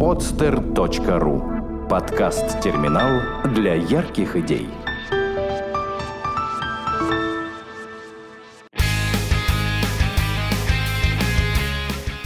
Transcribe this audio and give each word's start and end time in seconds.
podster.ru 0.00 1.86
Подкаст-терминал 1.86 3.50
для 3.52 3.74
ярких 3.74 4.34
идей. 4.34 4.66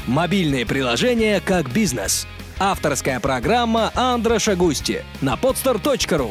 Мобильные 0.06 0.64
приложения 0.64 1.40
как 1.40 1.72
бизнес. 1.72 2.28
Авторская 2.60 3.18
программа 3.18 3.90
Андроша 3.96 4.54
Густи 4.54 5.02
на 5.20 5.34
podster.ru 5.34 6.30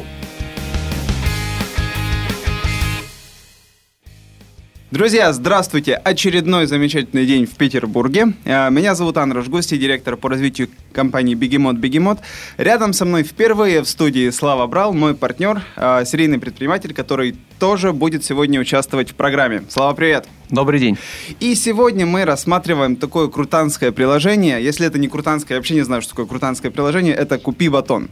Друзья, 4.94 5.32
здравствуйте! 5.32 5.94
Очередной 5.94 6.66
замечательный 6.66 7.26
день 7.26 7.46
в 7.46 7.56
Петербурге. 7.56 8.34
Э, 8.44 8.70
меня 8.70 8.94
зовут 8.94 9.16
Анна 9.16 9.42
Жгусти, 9.42 9.76
директор 9.76 10.16
по 10.16 10.28
развитию 10.28 10.68
компании 10.92 11.34
Бегемот 11.34 11.74
Бегемот. 11.78 12.20
Рядом 12.58 12.92
со 12.92 13.04
мной 13.04 13.24
впервые 13.24 13.82
в 13.82 13.88
студии 13.88 14.30
Слава 14.30 14.68
Брал, 14.68 14.94
мой 14.94 15.16
партнер, 15.16 15.62
э, 15.74 16.04
серийный 16.06 16.38
предприниматель, 16.38 16.94
который 16.94 17.34
тоже 17.58 17.92
будет 17.92 18.24
сегодня 18.24 18.60
участвовать 18.60 19.10
в 19.10 19.14
программе. 19.16 19.64
Слава, 19.68 19.94
привет! 19.94 20.28
Добрый 20.48 20.78
день. 20.78 20.96
И 21.40 21.56
сегодня 21.56 22.06
мы 22.06 22.24
рассматриваем 22.24 22.94
такое 22.94 23.26
крутанское 23.26 23.90
приложение. 23.90 24.62
Если 24.62 24.86
это 24.86 25.00
не 25.00 25.08
крутанское, 25.08 25.56
я 25.56 25.58
вообще 25.58 25.74
не 25.74 25.82
знаю, 25.82 26.02
что 26.02 26.10
такое 26.10 26.26
крутанское 26.26 26.70
приложение. 26.70 27.16
Это 27.16 27.38
«Купи 27.38 27.68
батон». 27.68 28.10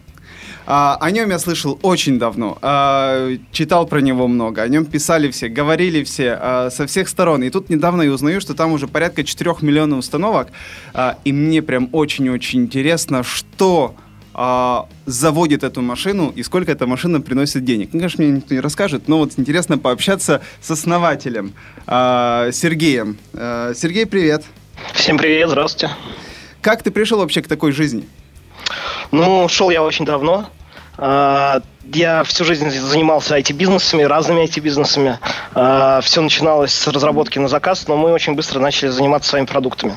А, 0.67 0.97
о 1.01 1.11
нем 1.11 1.31
я 1.31 1.39
слышал 1.39 1.79
очень 1.83 2.19
давно, 2.19 2.59
а, 2.63 3.31
читал 3.51 3.87
про 3.87 4.01
него 4.01 4.29
много, 4.29 4.63
о 4.63 4.69
нем 4.69 4.85
писали 4.85 5.31
все, 5.31 5.49
говорили 5.49 6.05
все 6.05 6.39
а, 6.41 6.71
со 6.71 6.87
всех 6.87 7.09
сторон. 7.09 7.43
И 7.43 7.51
тут 7.51 7.71
недавно 7.71 8.03
я 8.03 8.13
узнаю, 8.13 8.41
что 8.41 8.55
там 8.55 8.73
уже 8.73 8.87
порядка 8.87 9.25
4 9.25 9.57
миллионов 9.63 10.01
установок. 10.01 10.49
А, 10.95 11.19
и 11.25 11.33
мне 11.33 11.63
прям 11.63 11.89
очень-очень 11.93 12.61
интересно, 12.61 13.23
что 13.23 13.95
а, 14.35 14.89
заводит 15.05 15.63
эту 15.63 15.83
машину 15.83 16.33
и 16.35 16.43
сколько 16.43 16.73
эта 16.73 16.87
машина 16.87 17.21
приносит 17.21 17.65
денег. 17.65 17.91
Ну, 17.93 17.99
конечно, 17.99 18.25
мне 18.25 18.35
никто 18.35 18.55
не 18.55 18.61
расскажет, 18.61 19.09
но 19.09 19.19
вот 19.19 19.33
интересно 19.37 19.79
пообщаться 19.79 20.43
с 20.61 20.71
основателем 20.71 21.53
а, 21.87 22.51
Сергеем. 22.53 23.19
А, 23.35 23.75
Сергей, 23.75 24.07
привет. 24.07 24.45
Всем 24.95 25.19
привет, 25.19 25.49
здравствуйте. 25.51 25.95
Как 26.63 26.83
ты 26.83 26.91
пришел 26.91 27.19
вообще 27.19 27.43
к 27.43 27.49
такой 27.49 27.73
жизни? 27.73 28.05
Ну, 29.13 29.47
шел 29.47 29.69
я 29.69 29.83
очень 29.83 30.07
давно. 30.07 30.47
А, 30.97 31.61
я 31.93 32.25
всю 32.25 32.47
жизнь 32.47 32.71
занимался 32.71 33.37
IT-бизнесами, 33.39 34.05
разными 34.05 34.45
IT-бизнесами. 34.45 35.19
А, 35.55 36.01
Все 36.01 36.23
начиналось 36.23 36.73
с 36.73 36.89
разработки 36.89 37.39
на 37.39 37.49
заказ, 37.49 37.87
но 37.89 37.99
мы 37.99 38.11
очень 38.11 38.35
быстро 38.35 38.59
начали 38.59 38.89
заниматься 38.89 39.29
своими 39.29 39.45
продуктами. 39.45 39.97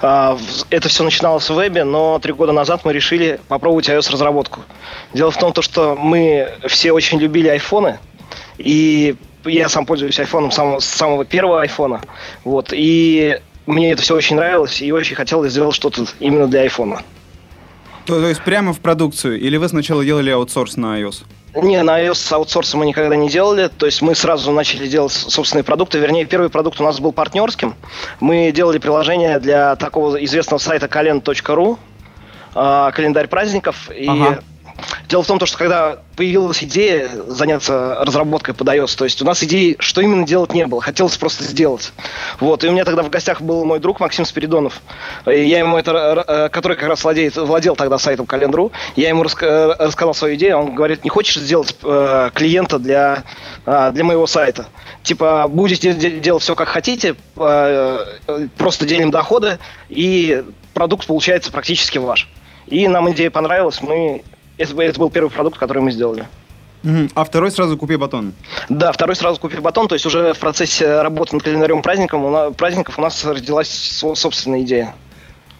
А, 0.00 0.38
это 0.70 0.88
все 0.88 1.04
начиналось 1.04 1.50
в 1.50 1.54
вебе, 1.54 1.84
но 1.84 2.18
три 2.18 2.32
года 2.32 2.52
назад 2.52 2.80
мы 2.84 2.94
решили 2.94 3.38
попробовать 3.48 3.90
iOS-разработку. 3.90 4.60
Дело 5.12 5.30
в 5.30 5.36
том, 5.36 5.52
что 5.60 5.94
мы 5.94 6.48
все 6.66 6.92
очень 6.92 7.18
любили 7.18 7.48
айфоны, 7.48 7.98
и 8.56 9.16
я 9.44 9.68
сам 9.68 9.84
пользуюсь 9.84 10.18
айфоном 10.18 10.50
с 10.50 10.84
самого 10.86 11.26
первого 11.26 11.60
айфона. 11.60 12.00
Вот, 12.44 12.68
и 12.72 13.40
мне 13.66 13.92
это 13.92 14.00
все 14.00 14.16
очень 14.16 14.36
нравилось, 14.36 14.80
и 14.80 14.90
очень 14.90 15.16
хотелось 15.16 15.52
сделать 15.52 15.74
что-то 15.74 16.06
именно 16.18 16.46
для 16.46 16.62
айфона. 16.62 17.02
То, 18.06 18.20
то 18.20 18.28
есть 18.28 18.42
прямо 18.42 18.72
в 18.72 18.80
продукцию? 18.80 19.40
Или 19.40 19.56
вы 19.56 19.68
сначала 19.68 20.04
делали 20.04 20.30
аутсорс 20.30 20.76
на 20.76 21.00
iOS? 21.00 21.24
Не, 21.54 21.82
на 21.82 22.02
iOS 22.02 22.14
с 22.14 22.32
аутсорсом 22.32 22.80
мы 22.80 22.86
никогда 22.86 23.16
не 23.16 23.28
делали. 23.28 23.68
То 23.68 23.86
есть 23.86 24.02
мы 24.02 24.14
сразу 24.14 24.50
начали 24.50 24.88
делать 24.88 25.12
собственные 25.12 25.64
продукты. 25.64 25.98
Вернее, 25.98 26.24
первый 26.24 26.50
продукт 26.50 26.80
у 26.80 26.84
нас 26.84 26.98
был 27.00 27.12
партнерским. 27.12 27.74
Мы 28.20 28.52
делали 28.52 28.78
приложение 28.78 29.38
для 29.38 29.76
такого 29.76 30.22
известного 30.24 30.58
сайта 30.58 30.86
kalend.ru, 30.86 31.78
а, 32.54 32.90
календарь 32.90 33.28
праздников. 33.28 33.90
И 33.90 34.08
ага. 34.08 34.42
Дело 35.08 35.22
в 35.22 35.26
том, 35.26 35.38
что 35.44 35.58
когда 35.58 35.98
появилась 36.16 36.62
идея 36.64 37.08
заняться 37.26 37.96
разработкой 38.00 38.54
под 38.54 38.68
iOS, 38.68 38.96
то 38.96 39.04
есть 39.04 39.20
у 39.22 39.24
нас 39.24 39.42
идеи, 39.42 39.76
что 39.78 40.00
именно 40.00 40.26
делать 40.26 40.52
не 40.54 40.66
было, 40.66 40.80
хотелось 40.80 41.16
просто 41.16 41.44
сделать. 41.44 41.92
Вот, 42.40 42.64
и 42.64 42.68
у 42.68 42.72
меня 42.72 42.84
тогда 42.84 43.02
в 43.02 43.10
гостях 43.10 43.40
был 43.40 43.64
мой 43.64 43.80
друг 43.80 44.00
Максим 44.00 44.24
Спиридонов, 44.24 44.80
и 45.26 45.44
я 45.44 45.58
ему 45.58 45.76
это, 45.76 46.48
который 46.52 46.76
как 46.76 46.88
раз 46.88 47.04
владеет, 47.04 47.36
владел 47.36 47.76
тогда 47.76 47.98
сайтом 47.98 48.26
Календру, 48.26 48.72
я 48.96 49.08
ему 49.08 49.22
раска- 49.22 49.76
рассказал 49.78 50.14
свою 50.14 50.36
идею, 50.36 50.58
он 50.58 50.74
говорит, 50.74 51.04
не 51.04 51.10
хочешь 51.10 51.36
сделать 51.36 51.76
э, 51.82 52.30
клиента 52.34 52.78
для, 52.78 53.24
э, 53.66 53.90
для 53.92 54.04
моего 54.04 54.26
сайта? 54.26 54.66
Типа, 55.02 55.46
будете 55.48 55.92
делать 55.92 56.42
все 56.42 56.54
как 56.54 56.68
хотите, 56.68 57.16
э, 57.36 57.98
просто 58.56 58.86
делим 58.86 59.10
доходы, 59.10 59.58
и 59.88 60.44
продукт 60.72 61.06
получается 61.06 61.52
практически 61.52 61.98
ваш. 61.98 62.28
И 62.66 62.88
нам 62.88 63.10
идея 63.12 63.30
понравилась, 63.30 63.82
мы 63.82 64.22
это, 64.58 64.82
это 64.82 65.00
был 65.00 65.10
первый 65.10 65.30
продукт, 65.30 65.58
который 65.58 65.82
мы 65.82 65.90
сделали. 65.90 66.26
А 67.14 67.24
второй 67.24 67.50
сразу 67.50 67.78
купи 67.78 67.96
батон. 67.96 68.34
Да, 68.68 68.92
второй 68.92 69.16
сразу 69.16 69.40
купи 69.40 69.56
батон. 69.56 69.88
То 69.88 69.94
есть 69.94 70.04
уже 70.04 70.34
в 70.34 70.38
процессе 70.38 71.00
работы 71.00 71.34
над 71.34 71.42
календарем 71.42 71.80
праздником, 71.80 72.24
у 72.24 72.30
нас, 72.30 72.54
праздников 72.54 72.98
у 72.98 73.02
нас 73.02 73.24
родилась 73.24 73.68
собственная 73.68 74.60
идея. 74.62 74.94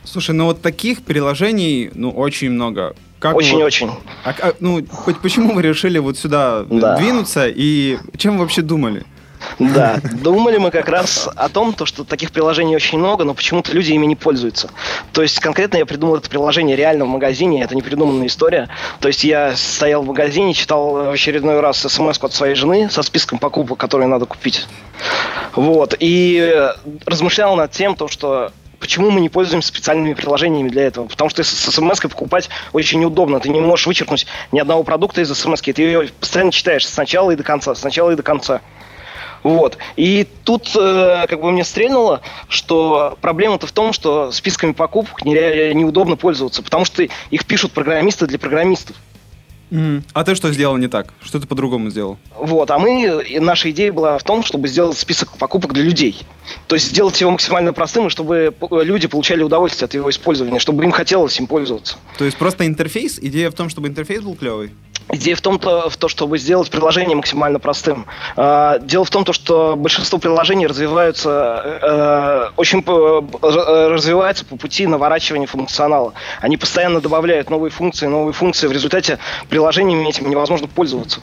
Слушай, 0.05 0.33
ну 0.33 0.45
вот 0.45 0.61
таких 0.61 1.03
приложений, 1.03 1.93
ну, 1.95 2.11
очень 2.11 2.51
много. 2.51 2.95
Очень-очень. 3.23 3.87
Вот, 3.87 3.99
а, 4.25 4.35
а, 4.39 4.53
ну, 4.61 4.85
почему 5.23 5.55
вы 5.55 5.63
решили 5.63 5.99
вот 5.99 6.19
сюда 6.19 6.65
да. 6.69 6.99
двинуться 6.99 7.47
и 7.49 7.97
чем 8.19 8.35
вы 8.35 8.41
вообще 8.41 8.61
думали? 8.61 9.05
Да, 9.59 10.01
думали 10.13 10.59
мы 10.59 10.71
как 10.71 10.89
раз 10.89 11.29
о 11.35 11.49
том, 11.49 11.73
то, 11.73 11.87
что 11.87 12.05
таких 12.05 12.33
приложений 12.33 12.77
очень 12.77 12.99
много, 12.99 13.25
но 13.25 13.35
почему-то 13.35 13.73
люди 13.73 13.93
ими 13.93 14.07
не 14.07 14.17
пользуются. 14.17 14.71
То 15.13 15.23
есть 15.23 15.41
конкретно 15.41 15.79
я 15.79 15.87
придумал 15.87 16.17
это 16.17 16.29
приложение 16.29 16.77
реально 16.77 17.05
в 17.05 17.09
магазине, 17.09 17.63
это 17.63 17.75
не 17.75 17.83
придуманная 17.83 18.27
история. 18.27 18.69
То 19.01 19.09
есть 19.09 19.25
я 19.25 19.55
стоял 19.57 20.03
в 20.03 20.07
магазине, 20.07 20.55
читал 20.55 20.93
в 20.93 21.11
очередной 21.11 21.61
раз 21.61 21.79
смс 21.79 22.19
от 22.21 22.33
своей 22.33 22.55
жены 22.55 22.91
со 22.91 23.03
списком 23.03 23.39
покупок, 23.39 23.79
которые 23.79 24.09
надо 24.09 24.27
купить. 24.27 24.67
Вот, 25.55 25.95
и 25.99 26.73
размышлял 27.07 27.55
над 27.57 27.71
тем, 27.71 27.95
то, 27.95 28.09
что 28.09 28.51
почему 28.85 29.11
мы 29.11 29.23
не 29.23 29.31
пользуемся 29.31 29.69
специальными 29.69 30.13
приложениями 30.13 30.69
для 30.69 30.83
этого? 30.83 31.07
Потому 31.07 31.31
что 31.31 31.43
с 31.43 31.49
смс 31.49 32.01
покупать 32.01 32.51
очень 32.75 33.01
неудобно. 33.01 33.41
Ты 33.41 33.49
не 33.49 33.61
можешь 33.61 33.87
вычеркнуть 33.87 34.27
ни 34.53 34.59
одного 34.59 34.83
продукта 34.83 35.23
из 35.23 35.33
смс 35.33 35.63
Ты 35.63 35.73
ее 35.81 36.11
постоянно 36.21 36.53
читаешь 36.53 36.87
сначала 36.87 37.31
и 37.31 37.37
до 37.37 37.43
конца, 37.43 37.75
сначала 37.75 38.11
и 38.11 38.17
до 38.17 38.23
конца. 38.23 38.61
Вот. 39.45 39.77
И 39.97 40.27
тут 40.43 40.75
э, 40.75 41.27
как 41.29 41.41
бы 41.41 41.53
мне 41.53 41.65
стрельнуло, 41.65 42.23
что 42.49 43.17
проблема-то 43.21 43.67
в 43.67 43.73
том, 43.73 43.93
что 43.93 44.33
списками 44.33 44.73
покупок 44.73 45.25
неудобно 45.25 46.17
пользоваться, 46.17 46.63
потому 46.63 46.85
что 46.85 47.07
их 47.31 47.47
пишут 47.47 47.73
программисты 47.73 48.27
для 48.27 48.39
программистов. 48.39 48.97
Mm. 49.71 50.03
А 50.13 50.25
ты 50.25 50.35
что 50.35 50.53
сделал 50.53 50.77
не 50.77 50.89
так? 50.89 51.13
Что 51.23 51.41
ты 51.41 51.47
по-другому 51.47 51.91
сделал? 51.91 52.17
Вот, 52.39 52.71
а 52.71 52.79
мы, 52.79 53.25
наша 53.41 53.71
идея 53.71 53.93
была 53.93 54.19
в 54.19 54.23
том, 54.23 54.43
чтобы 54.43 54.69
сделать 54.69 54.97
список 54.97 55.37
покупок 55.37 55.73
для 55.73 55.83
людей. 55.83 56.23
То 56.69 56.77
есть 56.77 56.91
сделать 56.91 57.21
его 57.21 57.31
максимально 57.31 57.73
простым, 57.73 58.07
и 58.07 58.11
чтобы 58.11 58.55
люди 58.71 59.09
получали 59.09 59.43
удовольствие 59.43 59.87
от 59.87 59.95
его 59.95 60.09
использования, 60.11 60.59
чтобы 60.59 60.85
им 60.85 60.93
хотелось 60.93 61.39
им 61.39 61.47
пользоваться. 61.47 61.97
То 62.19 62.25
есть 62.25 62.37
просто 62.37 62.67
интерфейс? 62.67 63.19
Идея 63.21 63.51
в 63.51 63.55
том, 63.55 63.69
чтобы 63.69 63.89
интерфейс 63.89 64.23
был 64.23 64.37
клевый? 64.37 64.71
Идея 65.13 65.37
в 65.37 65.41
том, 65.43 65.57
-то, 65.57 65.91
в 65.91 65.97
то, 65.97 66.09
чтобы 66.09 66.39
сделать 66.39 66.71
приложение 66.71 67.15
максимально 67.15 67.59
простым. 67.59 68.07
А, 68.37 68.79
дело 68.79 69.05
в 69.05 69.11
том, 69.11 69.25
что 69.33 69.77
большинство 69.77 70.19
приложений 70.19 70.69
развиваются 70.69 71.63
э, 71.83 72.51
очень 72.57 72.83
э, 72.87 73.89
развиваются 73.89 74.45
по 74.47 74.57
пути 74.57 74.87
наворачивания 74.87 75.47
функционала. 75.47 76.15
Они 76.41 76.57
постоянно 76.57 77.01
добавляют 77.01 77.51
новые 77.51 77.71
функции, 77.71 78.07
новые 78.07 78.33
функции. 78.33 78.67
В 78.67 78.73
результате 78.73 79.19
приложениями 79.49 80.09
этим 80.09 80.29
невозможно 80.31 80.69
пользоваться. 80.69 81.21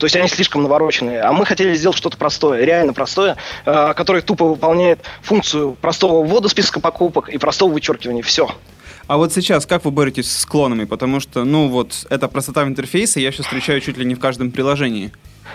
То 0.00 0.06
есть 0.06 0.16
они 0.16 0.28
слишком 0.28 0.62
навороченные. 0.62 1.20
А 1.20 1.30
мы 1.32 1.44
хотели 1.44 1.74
сделать 1.74 1.98
что-то 1.98 2.16
простое, 2.16 2.64
реально 2.64 2.94
простое, 2.94 3.36
э, 3.66 3.92
которое 3.94 4.22
тупо 4.22 4.46
выполняет 4.46 5.00
функцию 5.20 5.72
простого 5.72 6.24
ввода 6.24 6.48
списка 6.48 6.80
покупок 6.80 7.28
и 7.28 7.36
простого 7.36 7.70
вычеркивания. 7.70 8.22
Все. 8.22 8.48
А 9.10 9.16
вот 9.16 9.32
сейчас 9.32 9.66
как 9.66 9.84
вы 9.84 9.90
боретесь 9.90 10.30
с 10.30 10.46
клонами? 10.46 10.84
Потому 10.84 11.18
что, 11.18 11.42
ну 11.42 11.66
вот, 11.66 12.06
эта 12.10 12.28
простота 12.28 12.62
интерфейса 12.62 13.18
я 13.18 13.32
сейчас 13.32 13.46
встречаю 13.46 13.80
чуть 13.80 13.96
ли 13.98 14.04
не 14.04 14.14
в 14.14 14.20
каждом 14.20 14.52
приложении. 14.52 15.10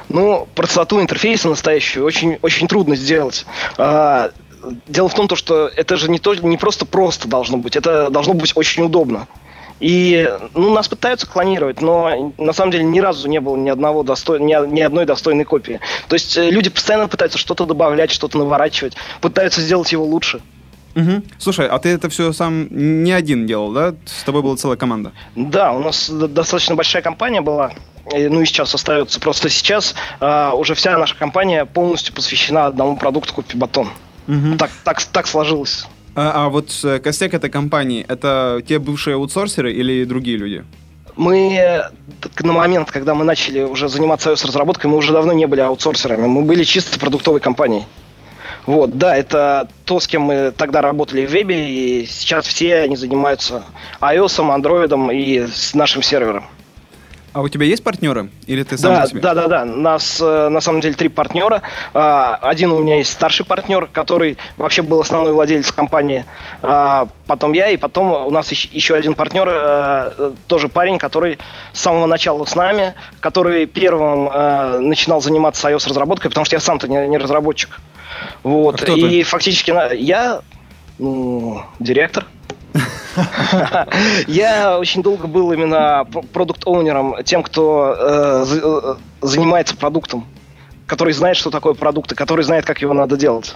Ну, 0.10 0.46
простоту 0.56 1.00
интерфейса 1.00 1.48
настоящую 1.48 2.06
очень, 2.06 2.38
очень 2.42 2.68
трудно 2.68 2.98
сделать. 2.98 3.46
А, 3.78 4.32
дело 4.88 5.08
в 5.08 5.14
том, 5.14 5.34
что 5.38 5.72
это 5.74 5.96
же 5.96 6.12
не, 6.12 6.20
то, 6.20 6.36
не 6.36 6.58
просто 6.58 6.86
просто 6.86 7.30
должно 7.30 7.56
быть, 7.56 7.78
это 7.78 8.10
должно 8.10 8.34
быть 8.34 8.52
очень 8.56 8.84
удобно. 8.84 9.26
И 9.80 10.30
ну, 10.54 10.74
нас 10.74 10.90
пытаются 10.90 11.26
клонировать, 11.26 11.80
но 11.80 12.34
на 12.38 12.52
самом 12.52 12.74
деле 12.74 12.84
ни 12.84 13.00
разу 13.00 13.30
не 13.30 13.40
было 13.40 13.56
ни, 13.56 13.70
одного 13.70 14.04
достой... 14.04 14.42
ни, 14.42 14.54
ни 14.68 14.82
одной 14.82 15.06
достойной 15.06 15.46
копии. 15.46 15.80
То 16.10 16.16
есть 16.16 16.36
э, 16.36 16.50
люди 16.50 16.70
постоянно 16.70 17.08
пытаются 17.08 17.38
что-то 17.38 17.66
добавлять, 17.66 18.12
что-то 18.12 18.38
наворачивать, 18.38 18.98
пытаются 19.22 19.62
сделать 19.62 19.94
его 19.94 20.04
лучше. 20.04 20.42
Угу. 20.96 21.24
Слушай, 21.38 21.68
а 21.68 21.78
ты 21.80 21.90
это 21.90 22.10
все 22.10 22.32
сам 22.32 22.68
не 23.04 23.12
один 23.12 23.46
делал, 23.46 23.72
да? 23.72 23.96
С 24.06 24.24
тобой 24.24 24.42
была 24.42 24.56
целая 24.56 24.78
команда. 24.78 25.12
Да, 25.36 25.74
у 25.74 25.80
нас 25.80 26.10
достаточно 26.10 26.76
большая 26.76 27.02
компания 27.02 27.42
была. 27.42 27.74
Ну 28.12 28.42
и 28.42 28.46
сейчас 28.46 28.74
остается. 28.74 29.20
Просто 29.20 29.50
сейчас 29.50 29.96
а, 30.20 30.54
уже 30.54 30.74
вся 30.76 30.98
наша 30.98 31.16
компания 31.16 31.66
полностью 31.66 32.14
посвящена 32.14 32.68
одному 32.68 32.98
продукту 32.98 33.34
Купи 33.34 33.58
Батон. 33.58 33.90
Угу. 34.28 34.58
Так, 34.58 34.72
так, 34.84 35.04
так 35.04 35.28
сложилось. 35.28 35.86
А, 36.16 36.46
а 36.46 36.50
вот 36.50 36.72
э, 36.84 37.00
костяк 37.00 37.34
этой 37.34 37.50
компании, 37.50 38.06
это 38.08 38.62
те 38.66 38.80
бывшие 38.80 39.16
аутсорсеры 39.16 39.74
или 39.74 40.06
другие 40.06 40.38
люди? 40.38 40.64
Мы 41.18 41.56
э, 41.56 41.90
на 42.40 42.54
момент, 42.54 42.90
когда 42.90 43.14
мы 43.16 43.26
начали 43.26 43.62
уже 43.62 43.90
заниматься 43.90 44.32
iOS-разработкой, 44.32 44.90
мы 44.90 44.98
уже 44.98 45.12
давно 45.12 45.34
не 45.34 45.46
были 45.46 45.62
аутсорсерами, 45.62 46.28
мы 46.28 46.44
были 46.44 46.64
чисто 46.64 47.00
продуктовой 47.00 47.42
компанией. 47.42 47.84
Вот, 48.66 48.98
да, 48.98 49.16
это 49.16 49.68
то, 49.86 50.00
с 50.00 50.08
кем 50.08 50.24
мы 50.24 50.52
тогда 50.52 50.82
работали 50.82 51.26
в 51.26 51.30
вебе, 51.30 51.70
и 51.70 52.06
сейчас 52.08 52.48
все 52.48 52.80
они 52.80 52.96
занимаются 52.96 53.64
iOS, 54.02 54.40
Android 54.40 55.14
и 55.14 55.46
с 55.48 55.76
нашим 55.76 56.02
сервером. 56.02 56.46
А 57.36 57.42
у 57.42 57.50
тебя 57.50 57.66
есть 57.66 57.84
партнеры? 57.84 58.30
Или 58.48 58.64
ты 58.64 58.78
сам 58.78 58.94
Да, 58.94 59.08
себе? 59.08 59.20
да, 59.20 59.34
да, 59.34 59.48
да. 59.50 59.66
Нас 59.66 60.22
э, 60.22 60.48
на 60.48 60.62
самом 60.62 60.80
деле 60.80 60.94
три 60.94 61.10
партнера. 61.10 61.64
А, 61.94 62.40
Один 62.42 62.72
у 62.72 62.80
меня 62.80 62.96
есть 62.96 63.12
старший 63.12 63.46
партнер, 63.46 63.88
который 63.88 64.38
вообще 64.56 64.84
был 64.84 65.02
основной 65.02 65.34
владелец 65.34 65.70
компании. 65.74 66.24
А, 66.62 67.10
Потом 67.28 67.52
я, 67.52 67.72
и 67.72 67.76
потом 67.78 68.10
у 68.28 68.30
нас 68.32 68.54
еще- 68.54 68.96
один 68.96 69.16
партнер, 69.16 69.50
э, 69.52 70.32
тоже 70.48 70.70
парень, 70.70 70.98
который 70.98 71.38
с 71.74 71.82
самого 71.82 72.06
начала 72.06 72.46
с 72.46 72.56
нами, 72.56 72.94
который 73.20 73.66
первым 73.66 74.30
э, 74.30 74.80
начинал 74.80 75.22
заниматься 75.22 75.68
iOS 75.70 75.90
разработкой, 75.90 76.30
потому 76.30 76.46
что 76.46 76.56
я 76.56 76.62
сам-то 76.62 76.88
не, 76.88 77.18
разработчик. 77.18 77.82
Вот. 78.44 78.82
А 78.82 78.92
и 78.94 79.02
ты? 79.02 79.24
фактически 79.24 79.74
я 79.98 80.40
ну, 81.00 81.64
директор. 81.80 82.26
Я 84.28 84.78
очень 84.80 85.02
долго 85.02 85.28
был 85.28 85.52
именно 85.52 86.06
продукт-оунером, 86.34 87.24
тем, 87.24 87.44
кто 87.44 87.96
э, 87.98 88.46
э, 88.64 88.96
занимается 89.22 89.76
продуктом, 89.78 90.28
который 90.88 91.14
знает, 91.14 91.38
что 91.38 91.50
такое 91.52 91.74
продукт, 91.74 92.12
и 92.12 92.16
который 92.16 92.44
знает, 92.44 92.66
как 92.66 92.82
его 92.82 92.94
надо 92.94 93.16
делать. 93.18 93.56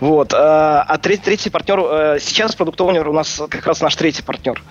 Вот. 0.00 0.32
э, 0.32 0.36
А 0.36 0.98
третий, 0.98 1.24
третий 1.24 1.50
партнер, 1.50 2.20
сейчас 2.20 2.54
продукт-оунер 2.54 3.08
у 3.08 3.12
нас 3.12 3.42
как 3.48 3.66
раз 3.66 3.80
наш 3.80 3.96
третий 3.96 4.22
партнер. 4.22 4.62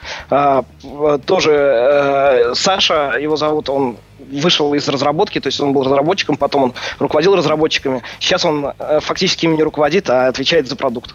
Тоже 1.25 2.53
Саша, 2.55 3.17
его 3.19 3.35
зовут, 3.35 3.69
он 3.69 3.97
вышел 4.31 4.73
из 4.73 4.87
разработки, 4.87 5.39
то 5.39 5.47
есть 5.47 5.59
он 5.59 5.73
был 5.73 5.83
разработчиком, 5.83 6.37
потом 6.37 6.63
он 6.63 6.73
руководил 6.99 7.35
разработчиками. 7.35 8.03
Сейчас 8.19 8.45
он 8.45 8.71
фактически 9.01 9.45
ими 9.45 9.57
не 9.57 9.63
руководит, 9.63 10.09
а 10.09 10.27
отвечает 10.27 10.67
за 10.67 10.75
продукт. 10.75 11.13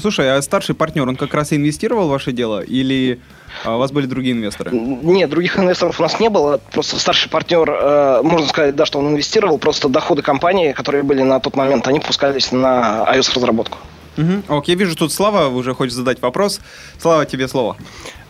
Слушай, 0.00 0.36
а 0.36 0.42
старший 0.42 0.74
партнер, 0.74 1.08
он 1.08 1.16
как 1.16 1.34
раз 1.34 1.52
и 1.52 1.56
инвестировал 1.56 2.08
в 2.08 2.10
ваше 2.10 2.32
дело? 2.32 2.60
Или 2.60 3.20
а, 3.64 3.76
у 3.76 3.78
вас 3.78 3.92
были 3.92 4.06
другие 4.06 4.34
инвесторы? 4.34 4.70
Нет, 4.72 5.30
других 5.30 5.58
инвесторов 5.58 6.00
у 6.00 6.02
нас 6.02 6.18
не 6.20 6.28
было. 6.28 6.60
Просто 6.72 6.98
старший 6.98 7.30
партнер, 7.30 7.68
э, 7.70 8.20
можно 8.22 8.46
сказать, 8.48 8.74
да, 8.76 8.86
что 8.86 8.98
он 8.98 9.08
инвестировал. 9.08 9.58
Просто 9.58 9.88
доходы 9.88 10.22
компании, 10.22 10.72
которые 10.72 11.02
были 11.02 11.22
на 11.22 11.40
тот 11.40 11.56
момент, 11.56 11.86
они 11.88 12.00
пускались 12.00 12.52
на 12.52 13.04
iOS-разработку. 13.14 13.78
Мгм. 14.16 14.44
Ок, 14.48 14.68
я 14.68 14.74
вижу, 14.74 14.96
тут 14.96 15.12
Слава 15.12 15.48
уже 15.48 15.74
хочет 15.74 15.94
задать 15.94 16.22
вопрос. 16.22 16.60
Слава, 16.98 17.26
тебе 17.26 17.48
слово. 17.48 17.76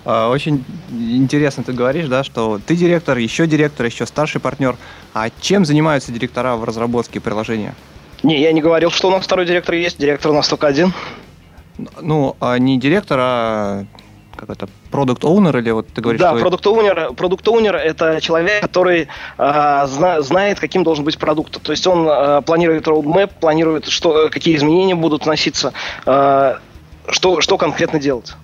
А, 0.05 0.29
Очень 0.31 0.65
интересно 0.91 1.63
ты 1.65 1.73
говоришь, 1.73 2.07
да, 2.07 2.25
что 2.25 2.61
ты 2.65 2.77
директор, 2.77 3.17
еще 3.19 3.47
директор, 3.47 3.87
еще 3.87 4.07
старший 4.07 4.41
партнер. 4.41 4.77
А 5.15 5.31
чем 5.41 5.65
занимаются 5.65 6.13
директора 6.13 6.57
в 6.57 6.65
разработке 6.65 7.21
приложения? 7.21 7.75
Не, 8.23 8.41
я 8.41 8.53
не 8.53 8.61
говорил, 8.61 8.91
что 8.91 9.09
у 9.09 9.11
нас 9.11 9.25
второй 9.25 9.47
директор 9.47 9.75
есть. 9.75 9.99
Директор 9.99 10.33
у 10.33 10.35
нас 10.35 10.49
только 10.49 10.67
один. 10.67 10.93
Ну, 12.01 12.37
а 12.41 12.59
не 12.59 12.79
директор, 12.79 13.19
а 13.21 13.85
как 14.37 14.51
это, 14.51 14.69
продукт 14.91 15.25
оунер 15.25 15.57
или 15.59 15.71
вот 15.71 15.89
ты 15.89 16.01
говоришь, 16.01 16.21
да, 16.21 16.31
что... 16.33 16.41
продукт-оунер, 16.41 17.15
продукт-оунер 17.15 17.75
это 17.75 18.21
человек, 18.21 18.61
который 18.61 19.09
э, 19.39 19.87
зна- 19.87 20.21
знает, 20.21 20.61
каким 20.61 20.85
должен 20.85 21.05
быть 21.05 21.19
продукт. 21.19 21.61
То 21.61 21.73
есть 21.73 21.87
он 21.87 22.07
э, 22.07 22.43
планирует 22.43 22.87
роудмэп, 22.87 23.33
планирует, 23.41 23.87
что, 23.87 24.29
какие 24.31 24.57
изменения 24.57 24.95
будут 24.95 25.25
вноситься, 25.25 25.73
э, 26.05 26.57
что, 27.09 27.41
что 27.41 27.57
конкретно 27.59 27.99
делать. 27.99 28.35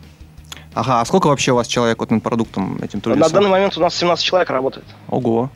Ага, 0.74 1.00
а 1.00 1.04
сколько 1.04 1.26
вообще 1.26 1.52
у 1.52 1.56
вас 1.56 1.66
человек 1.66 1.98
вот 2.00 2.10
над 2.10 2.22
продуктом 2.22 2.78
этим 2.82 2.98
На 2.98 3.02
трудится? 3.02 3.32
данный 3.34 3.50
момент 3.50 3.76
у 3.76 3.80
нас 3.80 3.94
17 3.94 4.24
человек 4.24 4.48
работает. 4.50 4.86
Ого. 5.08 5.50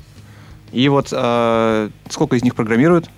И 0.73 0.89
вот 0.89 1.09
э, 1.13 1.89
сколько 2.11 2.37
из 2.37 2.43
них 2.43 2.55
программируют? 2.55 3.09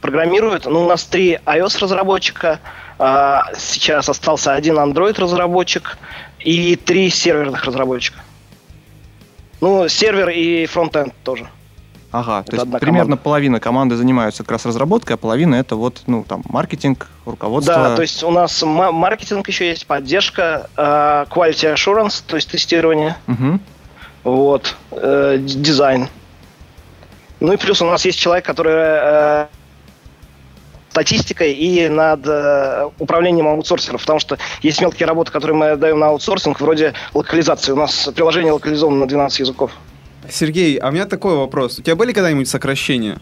Программируют. 0.00 0.66
Ну, 0.66 0.82
у 0.84 0.88
нас 0.88 1.04
три 1.04 1.38
iOS-разработчика, 1.46 2.60
а, 2.98 3.44
сейчас 3.56 4.08
остался 4.08 4.54
один 4.54 4.78
Android-разработчик 4.78 5.98
и 6.40 6.76
три 6.76 7.10
серверных 7.10 7.64
разработчика. 7.64 8.18
Ну, 9.60 9.88
сервер 9.88 10.28
и 10.30 10.66
фронтенд 10.66 11.12
тоже. 11.24 11.48
Ага, 12.10 12.42
то 12.42 12.46
Это 12.48 12.52
есть 12.56 12.62
одна 12.62 12.78
примерно 12.78 13.04
команда. 13.04 13.22
половина 13.22 13.60
команды 13.60 13.96
занимаются 13.96 14.42
как 14.42 14.52
раз 14.52 14.64
разработкой, 14.64 15.14
а 15.14 15.18
половина 15.18 15.56
это 15.56 15.76
вот, 15.76 16.02
ну, 16.06 16.24
там, 16.26 16.42
маркетинг, 16.48 17.08
руководство. 17.26 17.74
Да, 17.74 17.96
то 17.96 18.02
есть 18.02 18.22
у 18.22 18.30
нас 18.30 18.62
ма- 18.62 18.92
маркетинг 18.92 19.46
еще 19.48 19.68
есть, 19.68 19.86
поддержка, 19.86 20.70
а, 20.76 21.26
quality 21.26 21.74
assurance, 21.74 22.22
то 22.26 22.36
есть 22.36 22.50
тестирование, 22.50 23.16
Мгм. 23.26 23.60
вот, 24.24 24.74
э, 24.92 25.36
дизайн. 25.38 26.08
Ну 27.40 27.52
и 27.52 27.56
плюс 27.58 27.82
у 27.82 27.84
нас 27.86 28.04
есть 28.06 28.18
человек, 28.18 28.44
который 28.46 28.72
э, 28.74 29.46
статистикой 30.98 31.52
и 31.52 31.88
над 31.88 32.26
э, 32.26 32.88
управлением 32.98 33.46
аутсорсеров, 33.46 34.00
потому 34.00 34.18
что 34.18 34.36
есть 34.62 34.80
мелкие 34.80 35.06
работы, 35.06 35.30
которые 35.30 35.56
мы 35.56 35.76
даем 35.76 36.00
на 36.00 36.08
аутсорсинг, 36.08 36.60
вроде 36.60 36.94
локализации. 37.14 37.70
У 37.70 37.76
нас 37.76 38.10
приложение 38.14 38.52
локализовано 38.52 39.00
на 39.00 39.06
12 39.06 39.40
языков. 39.40 39.70
Сергей, 40.28 40.76
а 40.76 40.88
у 40.88 40.90
меня 40.90 41.06
такой 41.06 41.36
вопрос. 41.36 41.78
У 41.78 41.82
тебя 41.82 41.94
были 41.94 42.12
когда-нибудь 42.12 42.48
сокращения? 42.48 43.20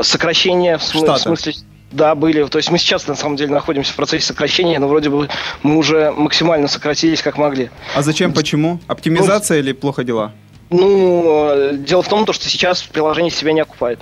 Сокращения 0.00 0.78
в, 0.78 0.82
смы- 0.82 1.12
в 1.12 1.18
смысле... 1.18 1.54
Да, 1.90 2.14
были. 2.14 2.44
То 2.44 2.58
есть 2.58 2.70
мы 2.70 2.78
сейчас, 2.78 3.06
на 3.06 3.14
самом 3.14 3.36
деле, 3.36 3.52
находимся 3.52 3.92
в 3.92 3.96
процессе 3.96 4.26
сокращения, 4.26 4.78
но 4.78 4.86
вроде 4.86 5.08
бы 5.08 5.28
мы 5.62 5.76
уже 5.76 6.12
максимально 6.12 6.68
сократились, 6.68 7.22
как 7.22 7.38
могли. 7.38 7.70
А 7.94 8.02
зачем, 8.02 8.32
почему? 8.32 8.80
Оптимизация 8.86 9.58
или 9.58 9.72
плохо 9.72 10.04
дела? 10.04 10.32
Ну, 10.70 11.48
э, 11.48 11.76
дело 11.76 12.02
в 12.02 12.08
том, 12.08 12.24
то, 12.24 12.32
что 12.32 12.48
сейчас 12.48 12.82
приложение 12.82 13.30
себя 13.30 13.52
не 13.52 13.60
окупает. 13.60 14.00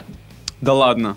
Да 0.60 0.72
ладно. 0.72 1.16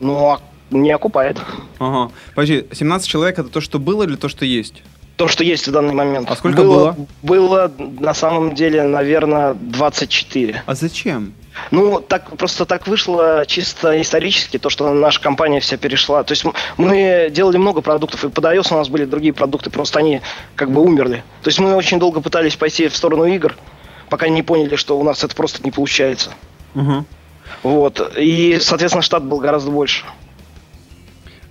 Ну, 0.00 0.30
а 0.30 0.40
не 0.70 0.90
окупает. 0.90 1.38
Ага. 1.78 2.12
Подожди, 2.34 2.66
17 2.72 3.08
человек 3.08 3.38
это 3.38 3.48
то, 3.48 3.60
что 3.60 3.78
было 3.78 4.02
или 4.04 4.16
то, 4.16 4.28
что 4.28 4.44
есть? 4.44 4.82
То, 5.16 5.26
что 5.26 5.42
есть 5.42 5.66
в 5.66 5.72
данный 5.72 5.94
момент. 5.94 6.30
А 6.30 6.36
сколько 6.36 6.62
было? 6.62 6.96
Было, 7.22 7.72
на 7.78 8.14
самом 8.14 8.54
деле, 8.54 8.84
наверное, 8.84 9.54
24. 9.54 10.62
А 10.64 10.74
зачем? 10.74 11.34
Ну, 11.72 12.00
так 12.00 12.36
просто 12.36 12.66
так 12.66 12.86
вышло 12.86 13.44
чисто 13.46 14.00
исторически, 14.00 14.58
то, 14.58 14.70
что 14.70 14.92
наша 14.94 15.20
компания 15.20 15.58
вся 15.58 15.76
перешла. 15.76 16.22
То 16.22 16.32
есть 16.32 16.44
мы 16.76 17.30
делали 17.32 17.56
много 17.56 17.80
продуктов, 17.80 18.24
и 18.24 18.28
под 18.28 18.44
iOS 18.44 18.68
у 18.72 18.76
нас 18.76 18.88
были 18.88 19.06
другие 19.06 19.32
продукты, 19.32 19.70
просто 19.70 19.98
они 19.98 20.20
как 20.54 20.70
бы 20.70 20.80
умерли. 20.80 21.24
То 21.42 21.48
есть 21.48 21.58
мы 21.58 21.74
очень 21.74 21.98
долго 21.98 22.20
пытались 22.20 22.54
пойти 22.54 22.86
в 22.86 22.96
сторону 22.96 23.24
игр, 23.24 23.56
пока 24.08 24.28
не 24.28 24.42
поняли, 24.42 24.76
что 24.76 24.98
у 24.98 25.02
нас 25.02 25.24
это 25.24 25.34
просто 25.34 25.64
не 25.64 25.70
получается. 25.72 26.30
Угу. 26.74 27.04
Вот. 27.64 28.12
И, 28.16 28.58
соответственно, 28.60 29.02
штат 29.02 29.24
был 29.24 29.38
гораздо 29.38 29.70
больше. 29.70 30.04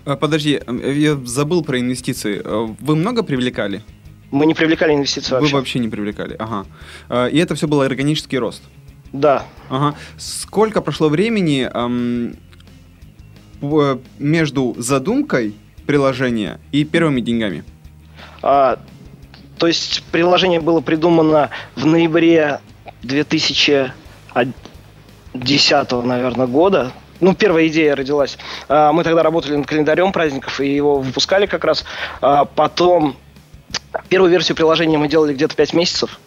А, 0.07 0.15
Подожди, 0.15 0.59
я 0.95 1.15
забыл 1.25 1.63
про 1.63 1.79
инвестиции. 1.79 2.41
Э, 2.43 2.67
Вы 2.79 2.95
много 2.95 3.23
привлекали? 3.23 3.81
Мы 4.31 4.45
не 4.45 4.53
привлекали 4.53 4.93
инвестиции 4.93 5.33
вообще. 5.33 5.51
Вы 5.51 5.59
вообще 5.59 5.79
не 5.79 5.89
привлекали, 5.89 6.35
ага. 6.39 6.65
Э, 7.09 7.29
И 7.29 7.37
это 7.37 7.55
все 7.55 7.67
был 7.67 7.81
органический 7.81 8.37
рост. 8.37 8.63
Да. 9.11 9.45
Ага. 9.69 9.95
Сколько 10.17 10.81
прошло 10.81 11.09
времени 11.09 11.69
эм, 11.73 12.37
между 14.19 14.75
задумкой 14.77 15.53
приложения 15.85 16.59
и 16.71 16.85
первыми 16.85 17.19
деньгами? 17.21 17.63
А, 18.41 18.79
то 19.57 19.67
есть 19.67 20.03
приложение 20.11 20.61
было 20.61 20.79
придумано 20.81 21.49
в 21.75 21.85
ноябре 21.85 22.59
2010, 23.03 23.93
наверное, 26.03 26.47
года. 26.47 26.91
Ну, 27.19 27.33
первая 27.33 27.67
идея 27.67 27.95
родилась. 27.95 28.37
А, 28.69 28.91
мы 28.91 29.03
тогда 29.03 29.23
работали 29.23 29.55
над 29.55 29.67
календарем 29.67 30.11
праздников 30.11 30.59
и 30.59 30.73
его 30.73 30.99
выпускали 30.99 31.45
как 31.45 31.63
раз. 31.63 31.85
А, 32.21 32.45
потом 32.45 33.15
первую 34.09 34.31
версию 34.31 34.55
приложения 34.55 34.97
мы 34.97 35.07
делали 35.07 35.33
где-то 35.33 35.55
5 35.55 35.73
месяцев. 35.73 36.19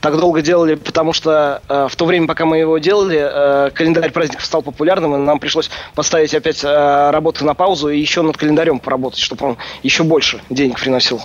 Так 0.00 0.18
долго 0.18 0.42
делали, 0.42 0.74
потому 0.74 1.14
что 1.14 1.62
э, 1.68 1.88
в 1.90 1.96
то 1.96 2.04
время, 2.04 2.26
пока 2.26 2.44
мы 2.44 2.58
его 2.58 2.76
делали, 2.76 3.18
э, 3.18 3.70
календарь 3.70 4.10
праздников 4.10 4.44
стал 4.44 4.60
популярным, 4.62 5.14
и 5.14 5.18
нам 5.18 5.38
пришлось 5.38 5.70
поставить 5.94 6.34
опять 6.34 6.62
э, 6.62 7.10
работу 7.10 7.46
на 7.46 7.54
паузу 7.54 7.88
и 7.88 7.98
еще 7.98 8.20
над 8.20 8.36
календарем 8.36 8.78
поработать, 8.78 9.20
чтобы 9.20 9.46
он 9.46 9.56
еще 9.82 10.02
больше 10.02 10.42
денег 10.50 10.78
приносил. 10.78 11.22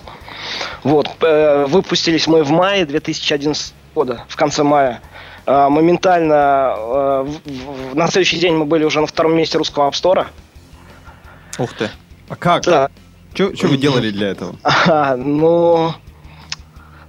Вот. 0.83 1.09
э, 1.19 1.65
выпустились 1.67 2.27
мы 2.27 2.43
в 2.43 2.51
мае 2.51 2.85
2011 2.85 3.73
года, 3.93 4.23
в 4.29 4.35
конце 4.37 4.63
мая. 4.63 5.01
Э, 5.45 5.69
моментально 5.69 6.75
э, 6.77 7.25
на 7.93 8.07
следующий 8.07 8.39
день 8.39 8.55
мы 8.55 8.65
были 8.65 8.83
уже 8.83 9.01
на 9.01 9.07
втором 9.07 9.35
месте 9.35 9.57
русского 9.57 9.89
App 9.89 9.93
Store. 9.93 10.27
Ух 11.57 11.73
ты. 11.73 11.89
А 12.29 12.35
как? 12.35 12.63
Да. 12.63 12.89
Что 13.33 13.67
вы 13.67 13.77
делали 13.77 14.11
для 14.11 14.29
этого? 14.29 14.55
Ага, 14.63 15.15
ну, 15.23 15.93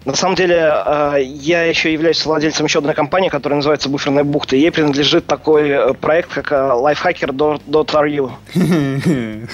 На 0.04 0.14
самом 0.14 0.34
деле, 0.34 0.56
э, 0.56 1.16
я 1.22 1.62
еще 1.62 1.92
являюсь 1.92 2.24
владельцем 2.26 2.66
еще 2.66 2.80
одной 2.80 2.94
компании, 2.94 3.28
которая 3.28 3.56
называется 3.56 3.88
Буферная 3.88 4.24
бухта. 4.24 4.56
Ей 4.56 4.72
принадлежит 4.72 5.26
такой 5.26 5.68
э, 5.70 5.94
проект, 5.94 6.32
как 6.32 6.50
э, 6.50 6.54
lifehacker.ru. 6.54 8.32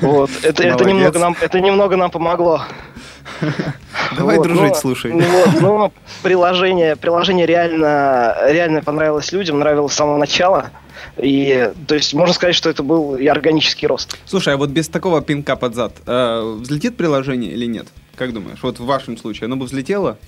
Вот. 0.00 0.30
Это, 0.42 0.62
это, 0.62 0.84
немного 0.84 1.18
нам, 1.18 1.36
это 1.40 1.60
немного 1.60 1.96
нам 1.96 2.10
помогло. 2.10 2.62
Давай 4.16 4.36
Вот, 4.36 4.44
дружить, 4.46 4.68
но- 4.68 4.74
слушай. 4.74 5.12
вот, 5.12 5.60
но 5.60 5.92
приложение, 6.22 6.96
приложение 6.96 7.46
реально, 7.46 8.36
реально 8.46 8.82
понравилось 8.82 9.32
людям, 9.32 9.58
нравилось 9.58 9.92
с 9.92 9.96
самого 9.96 10.18
начала. 10.18 10.70
И, 11.16 11.70
то 11.86 11.94
есть, 11.94 12.14
можно 12.14 12.34
сказать, 12.34 12.54
что 12.54 12.70
это 12.70 12.82
был 12.82 13.16
и 13.16 13.26
органический 13.26 13.86
рост. 13.88 14.16
Слушай, 14.26 14.54
а 14.54 14.56
вот 14.56 14.70
без 14.70 14.88
такого 14.88 15.20
пинка 15.22 15.56
под 15.56 15.74
зад 15.74 15.92
э, 16.06 16.56
взлетит 16.60 16.96
приложение 16.96 17.52
или 17.52 17.66
нет? 17.66 17.86
Как 18.16 18.32
думаешь? 18.32 18.58
Вот 18.62 18.78
в 18.78 18.84
вашем 18.84 19.16
случае 19.16 19.46
оно 19.46 19.56
бы 19.56 19.64
взлетело? 19.66 20.18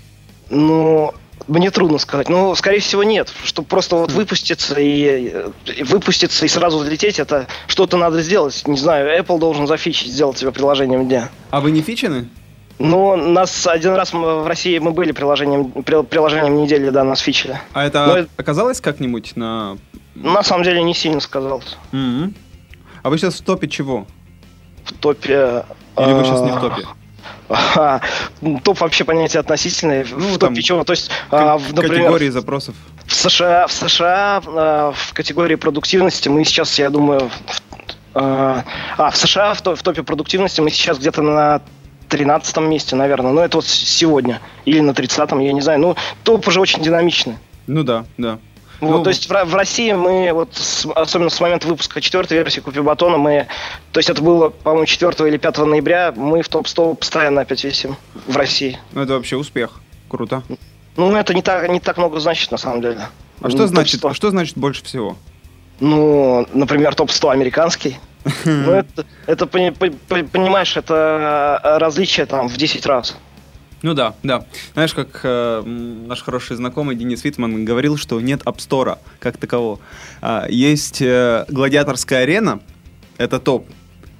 Ну, 0.50 1.12
мне 1.48 1.70
трудно 1.70 1.98
сказать. 1.98 2.28
Ну, 2.28 2.54
скорее 2.54 2.80
всего, 2.80 3.02
нет. 3.02 3.32
Чтобы 3.44 3.66
просто 3.68 3.96
вот 3.96 4.12
выпуститься 4.12 4.78
и, 4.80 5.30
э, 5.32 5.50
и 5.76 5.82
выпуститься 5.82 6.44
и 6.44 6.48
сразу 6.48 6.78
взлететь, 6.78 7.18
это 7.18 7.46
что-то 7.66 7.96
надо 7.96 8.22
сделать. 8.22 8.62
Не 8.66 8.76
знаю, 8.78 9.18
Apple 9.20 9.38
должен 9.38 9.66
зафичить, 9.66 10.12
сделать 10.12 10.38
себе 10.38 10.52
приложением 10.52 11.08
дня. 11.08 11.28
А 11.50 11.60
вы 11.60 11.70
не 11.70 11.82
фичены? 11.82 12.28
Ну, 12.78 13.14
нас 13.16 13.66
один 13.68 13.94
раз 13.94 14.12
мы- 14.12 14.42
в 14.42 14.46
России 14.48 14.78
мы 14.78 14.90
были 14.90 15.12
приложением, 15.12 15.70
при- 15.70 16.02
приложением 16.02 16.56
недели, 16.56 16.90
да, 16.90 17.04
нас 17.04 17.20
фичили. 17.20 17.60
А 17.72 17.84
это 17.86 17.98
это- 18.18 18.28
оказалось 18.36 18.80
как-нибудь 18.80 19.36
на... 19.36 19.78
На 20.14 20.42
самом 20.42 20.64
деле 20.64 20.82
не 20.82 20.94
сильно 20.94 21.20
сказалось. 21.20 21.76
Мгм. 21.92 22.34
А 23.02 23.10
вы 23.10 23.18
сейчас 23.18 23.40
в 23.40 23.44
топе 23.44 23.68
чего? 23.68 24.06
В 24.84 24.92
топе... 24.94 25.64
Или 25.98 26.12
вы 26.12 26.24
сейчас 26.24 26.40
не 26.42 26.50
в 26.52 26.60
топе? 26.60 26.82
а, 27.48 28.00
Топ 28.64 28.80
вообще 28.80 29.04
понятие 29.04 29.40
относительное. 29.40 30.06
Ну, 30.10 30.34
в 30.34 30.38
топе 30.38 30.62
чего? 30.62 30.84
То 30.84 30.92
есть, 30.92 31.10
а, 31.30 31.58
в, 31.58 31.72
например, 31.74 31.98
Категории 31.98 32.28
запросов. 32.30 32.74
В 33.06 33.14
США, 33.14 33.66
в 33.66 33.72
США 33.72 34.42
э, 34.46 34.92
в 34.94 35.12
категории 35.12 35.56
продуктивности 35.56 36.28
мы 36.30 36.44
сейчас, 36.44 36.78
я 36.78 36.88
думаю, 36.88 37.28
в, 37.28 38.18
э, 38.18 38.62
а, 38.96 39.10
в 39.10 39.16
США 39.16 39.52
в, 39.54 39.60
то- 39.60 39.76
в 39.76 39.82
топе 39.82 40.02
продуктивности 40.02 40.60
мы 40.62 40.70
сейчас 40.70 40.98
где-то 40.98 41.20
на 41.20 41.60
13 42.08 42.56
месте, 42.58 42.96
наверное. 42.96 43.32
Но 43.32 43.44
это 43.44 43.58
вот 43.58 43.66
сегодня. 43.66 44.40
Или 44.64 44.80
на 44.80 44.92
30-м, 44.92 45.38
я 45.40 45.52
не 45.52 45.60
знаю. 45.60 45.80
Ну, 45.80 45.96
топ 46.22 46.48
уже 46.48 46.60
очень 46.60 46.82
динамичный. 46.82 47.36
Ну 47.66 47.82
да, 47.82 48.04
да. 48.16 48.38
Вот, 48.80 48.90
Ну, 48.98 49.02
то 49.02 49.10
есть 49.10 49.28
в, 49.28 49.44
в 49.44 49.54
России 49.54 49.92
мы, 49.92 50.30
вот, 50.32 50.54
с- 50.54 50.86
особенно 50.94 51.30
с 51.30 51.40
момента 51.40 51.66
выпуска 51.68 52.00
четвертой 52.00 52.38
версии 52.38 52.60
Купи 52.60 52.80
Батона, 52.80 53.16
мы, 53.18 53.46
то 53.92 53.98
есть 53.98 54.10
это 54.10 54.20
было, 54.22 54.48
по-моему, 54.50 54.86
4 54.86 55.28
или 55.28 55.36
5 55.36 55.58
ноября, 55.58 56.12
мы 56.16 56.42
в 56.42 56.48
топ-100 56.48 56.96
постоянно 56.96 57.42
опять 57.42 57.62
висим 57.64 57.96
в 58.26 58.36
России. 58.36 58.78
Ну 58.92 59.02
это 59.02 59.14
вообще 59.14 59.36
успех. 59.36 59.80
Круто. 60.08 60.42
Ну, 60.96 61.14
это 61.16 61.34
не 61.34 61.42
так, 61.42 61.68
не 61.68 61.80
так 61.80 61.96
много 61.98 62.20
значит, 62.20 62.50
на 62.50 62.58
самом 62.58 62.80
деле. 62.82 62.98
А 63.40 63.44
Ну, 63.44 63.50
что 63.50 63.66
значит, 63.66 64.00
топ-100. 64.00 64.14
что 64.14 64.30
значит 64.30 64.56
больше 64.58 64.84
всего? 64.84 65.16
Ну, 65.80 66.46
например, 66.52 66.94
топ-100 66.94 67.30
американский. 67.32 67.98
Ну, 68.44 68.72
это, 68.72 69.04
это 69.26 69.46
пони- 69.46 69.70
по- 69.70 69.90
по- 69.90 70.24
понимаешь, 70.24 70.76
это 70.76 71.60
э, 71.62 71.78
различие 71.78 72.26
там 72.26 72.48
в 72.48 72.56
10 72.56 72.86
раз. 72.86 73.16
Ну 73.84 73.92
да, 73.92 74.14
да. 74.22 74.46
Знаешь, 74.72 74.94
как 74.94 75.20
э, 75.24 75.62
наш 75.62 76.22
хороший 76.22 76.56
знакомый 76.56 76.96
Денис 76.96 77.22
Витман 77.22 77.66
говорил, 77.66 77.98
что 77.98 78.18
нет 78.18 78.40
апстора 78.46 78.98
как 79.20 79.36
такового. 79.36 79.78
А, 80.22 80.46
есть 80.48 81.02
э, 81.02 81.44
гладиаторская 81.50 82.22
арена, 82.22 82.60
это 83.18 83.38
топ, 83.38 83.66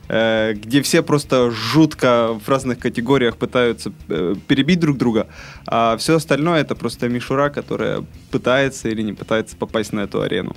э, 0.09 0.53
где 0.53 0.83
все 0.83 1.03
просто 1.03 1.51
жутко 1.51 2.39
в 2.45 2.47
разных 2.47 2.79
категориях 2.79 3.39
пытаются 3.39 3.91
э, 4.11 4.35
перебить 4.47 4.81
друг 4.81 4.99
друга, 4.99 5.29
а 5.67 5.97
все 5.97 6.17
остальное 6.17 6.61
это 6.61 6.75
просто 6.75 7.09
мишура, 7.09 7.49
которая 7.49 8.05
пытается 8.31 8.91
или 8.91 9.01
не 9.01 9.15
пытается 9.15 9.57
попасть 9.57 9.95
на 9.95 10.01
эту 10.01 10.21
арену. 10.21 10.55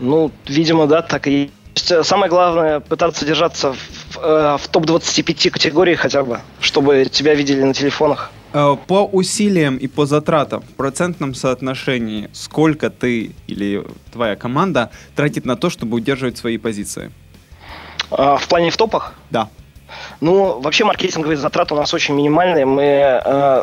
Ну, 0.00 0.32
видимо, 0.48 0.88
да, 0.88 1.02
так 1.02 1.28
и 1.28 1.52
есть. 1.76 2.04
Самое 2.04 2.28
главное 2.28 2.80
пытаться 2.80 3.24
держаться 3.24 3.74
в, 3.74 4.18
э, 4.18 4.56
в 4.60 4.66
топ-25 4.66 5.50
категории 5.50 5.94
хотя 5.94 6.24
бы, 6.24 6.40
чтобы 6.58 7.04
тебя 7.04 7.36
видели 7.36 7.62
на 7.62 7.74
телефонах. 7.74 8.32
Э, 8.52 8.76
По 8.86 9.04
усилиям 9.06 9.76
и 9.76 9.86
по 9.86 10.06
затратам 10.06 10.62
в 10.62 10.74
процентном 10.74 11.34
соотношении, 11.34 12.28
сколько 12.32 12.90
ты 12.90 13.32
или 13.46 13.84
твоя 14.12 14.34
команда 14.36 14.90
тратит 15.14 15.44
на 15.44 15.56
то, 15.56 15.70
чтобы 15.70 15.96
удерживать 15.96 16.36
свои 16.36 16.58
позиции? 16.58 17.12
А 18.10 18.36
в 18.36 18.48
плане 18.48 18.70
в 18.70 18.76
топах, 18.76 19.14
Да. 19.30 19.48
ну, 20.20 20.60
вообще 20.60 20.84
маркетинговые 20.84 21.36
затраты 21.36 21.74
у 21.74 21.76
нас 21.76 21.94
очень 21.94 22.14
минимальные. 22.16 22.66
Мы, 22.66 22.82
э, 22.82 23.62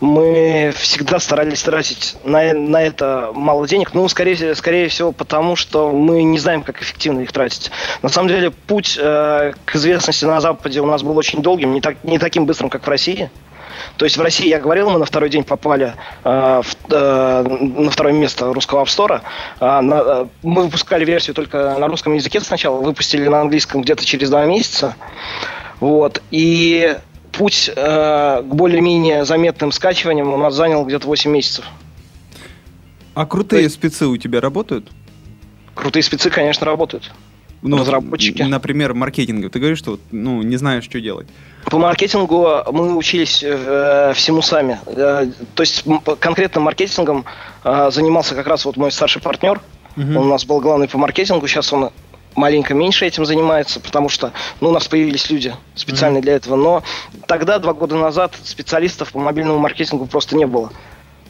мы 0.00 0.72
всегда 0.76 1.18
старались 1.18 1.62
тратить 1.62 2.16
на, 2.24 2.54
на 2.54 2.82
это 2.82 3.32
мало 3.34 3.68
денег. 3.68 3.92
Ну, 3.92 4.08
скорее, 4.08 4.54
скорее 4.54 4.88
всего, 4.88 5.12
потому 5.12 5.56
что 5.56 5.92
мы 5.92 6.22
не 6.22 6.38
знаем, 6.38 6.62
как 6.62 6.80
эффективно 6.80 7.20
их 7.20 7.32
тратить. 7.32 7.70
На 8.00 8.08
самом 8.08 8.28
деле, 8.28 8.50
путь 8.50 8.96
э, 8.98 9.52
к 9.66 9.76
известности 9.76 10.24
на 10.24 10.40
Западе 10.40 10.80
у 10.80 10.86
нас 10.86 11.02
был 11.02 11.18
очень 11.18 11.42
долгим, 11.42 11.74
не, 11.74 11.82
так, 11.82 12.02
не 12.02 12.18
таким 12.18 12.46
быстрым, 12.46 12.70
как 12.70 12.86
в 12.86 12.88
России. 12.88 13.30
То 13.96 14.04
есть 14.04 14.16
в 14.16 14.22
России, 14.22 14.48
я 14.48 14.58
говорил, 14.60 14.90
мы 14.90 14.98
на 14.98 15.04
второй 15.04 15.30
день 15.30 15.44
попали 15.44 15.94
э, 16.24 16.62
в- 16.64 16.76
э, 16.92 17.42
на 17.48 17.90
второе 17.90 18.12
место 18.12 18.52
русского 18.52 18.84
App 18.84 18.86
Store. 18.86 19.20
А, 19.60 19.80
на- 19.82 20.02
э, 20.06 20.26
мы 20.42 20.62
выпускали 20.64 21.04
версию 21.04 21.34
только 21.34 21.76
на 21.78 21.86
русском 21.88 22.14
языке 22.14 22.40
сначала, 22.40 22.80
выпустили 22.80 23.28
на 23.28 23.40
английском 23.40 23.82
где-то 23.82 24.04
через 24.04 24.30
два 24.30 24.44
месяца. 24.44 24.96
Вот. 25.80 26.22
И 26.30 26.96
путь 27.32 27.70
э, 27.74 28.42
к 28.42 28.54
более-менее 28.54 29.24
заметным 29.24 29.72
скачиваниям 29.72 30.32
у 30.32 30.36
нас 30.36 30.54
занял 30.54 30.84
где-то 30.84 31.06
8 31.06 31.30
месяцев. 31.30 31.64
А 33.14 33.26
крутые 33.26 33.68
спецы 33.70 34.06
у 34.06 34.16
тебя 34.16 34.40
работают? 34.40 34.88
Крутые 35.74 36.02
спецы, 36.02 36.30
конечно, 36.30 36.66
работают. 36.66 37.12
Ну, 37.66 37.78
Разработчики. 37.78 38.42
Например, 38.42 38.94
маркетинг. 38.94 39.50
Ты 39.50 39.58
говоришь, 39.58 39.78
что 39.78 39.98
ну, 40.10 40.42
не 40.42 40.56
знаешь, 40.56 40.84
что 40.84 41.00
делать. 41.00 41.26
По 41.64 41.78
маркетингу 41.78 42.48
мы 42.72 42.96
учились 42.96 43.42
э, 43.42 44.12
всему 44.14 44.40
сами. 44.40 44.78
Э, 44.86 45.26
то 45.54 45.62
есть 45.62 45.84
конкретно 46.20 46.60
маркетингом 46.60 47.24
э, 47.64 47.90
занимался 47.90 48.34
как 48.34 48.46
раз 48.46 48.64
вот 48.64 48.76
мой 48.76 48.92
старший 48.92 49.20
партнер. 49.20 49.60
Мгм. 49.96 50.16
Он 50.16 50.26
у 50.26 50.30
нас 50.30 50.44
был 50.44 50.60
главный 50.60 50.88
по 50.88 50.96
маркетингу. 50.98 51.46
Сейчас 51.48 51.72
он 51.72 51.90
маленько 52.36 52.74
меньше 52.74 53.06
этим 53.06 53.24
занимается, 53.24 53.80
потому 53.80 54.08
что 54.08 54.32
ну, 54.60 54.68
у 54.68 54.72
нас 54.72 54.86
появились 54.86 55.28
люди 55.30 55.54
специально 55.74 56.20
для 56.20 56.34
этого. 56.34 56.56
Но 56.56 56.82
тогда, 57.26 57.58
два 57.58 57.72
года 57.72 57.96
назад, 57.96 58.34
специалистов 58.44 59.12
по 59.12 59.18
мобильному 59.18 59.58
маркетингу 59.58 60.06
просто 60.06 60.36
не 60.36 60.46
было. 60.46 60.70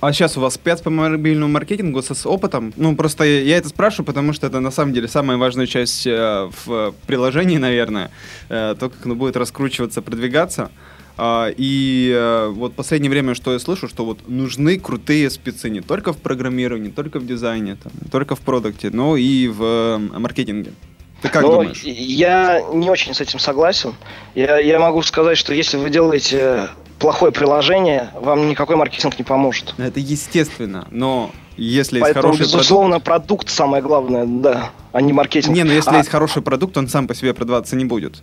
А 0.00 0.12
сейчас 0.12 0.36
у 0.36 0.40
вас 0.40 0.54
спец 0.54 0.82
по 0.82 0.90
мобильному 0.90 1.52
маркетингу 1.52 2.02
с 2.02 2.26
опытом? 2.26 2.72
Ну, 2.76 2.94
просто 2.94 3.24
я, 3.24 3.56
это 3.56 3.68
спрашиваю, 3.68 4.06
потому 4.06 4.32
что 4.34 4.46
это 4.46 4.60
на 4.60 4.70
самом 4.70 4.92
деле 4.92 5.08
самая 5.08 5.38
важная 5.38 5.66
часть 5.66 6.06
э, 6.06 6.50
в 6.64 6.94
приложении, 7.06 7.56
наверное. 7.56 8.10
Э, 8.50 8.74
то, 8.78 8.90
как 8.90 9.06
оно 9.06 9.14
будет 9.14 9.36
раскручиваться, 9.36 10.02
продвигаться. 10.02 10.70
А, 11.18 11.48
и 11.56 12.12
э, 12.14 12.48
вот 12.54 12.74
последнее 12.74 13.10
время, 13.10 13.34
что 13.34 13.54
я 13.54 13.58
слышу, 13.58 13.88
что 13.88 14.04
вот 14.04 14.28
нужны 14.28 14.78
крутые 14.78 15.30
спецы 15.30 15.70
не 15.70 15.80
только 15.80 16.12
в 16.12 16.18
программировании, 16.18 16.88
не 16.88 16.92
только 16.92 17.18
в 17.18 17.26
дизайне, 17.26 17.76
там, 17.82 17.92
не 18.02 18.10
только 18.10 18.36
в 18.36 18.40
продукте, 18.40 18.90
но 18.92 19.16
и 19.16 19.48
в 19.48 19.62
э, 19.62 19.98
маркетинге. 20.18 20.72
Ты 21.22 21.30
как 21.30 21.42
Но 21.42 21.52
думаешь? 21.52 21.82
я 21.82 22.62
не 22.74 22.90
очень 22.90 23.14
с 23.14 23.22
этим 23.22 23.38
согласен. 23.38 23.94
Я, 24.34 24.58
я 24.58 24.78
могу 24.78 25.00
сказать, 25.00 25.38
что 25.38 25.54
если 25.54 25.78
вы 25.78 25.88
делаете 25.88 26.68
плохое 26.98 27.32
приложение, 27.32 28.10
вам 28.14 28.48
никакой 28.48 28.76
маркетинг 28.76 29.18
не 29.18 29.24
поможет. 29.24 29.74
Это 29.78 30.00
естественно, 30.00 30.86
но 30.90 31.30
если 31.56 31.96
есть 31.96 32.02
Поэтому, 32.04 32.22
хороший 32.22 32.38
продукт... 32.40 32.54
безусловно, 32.54 33.00
продукт 33.00 33.48
самое 33.50 33.82
главное, 33.82 34.24
да, 34.26 34.70
а 34.92 35.00
не 35.00 35.12
маркетинг. 35.12 35.54
Не, 35.54 35.64
ну 35.64 35.72
если 35.72 35.90
А, 35.90 35.98
есть 35.98 36.08
хороший 36.10 36.42
продукт, 36.42 36.76
он 36.76 36.88
сам 36.88 37.06
по 37.06 37.14
себе 37.14 37.32
продаваться 37.34 37.76
не 37.76 37.84
будет. 37.84 38.22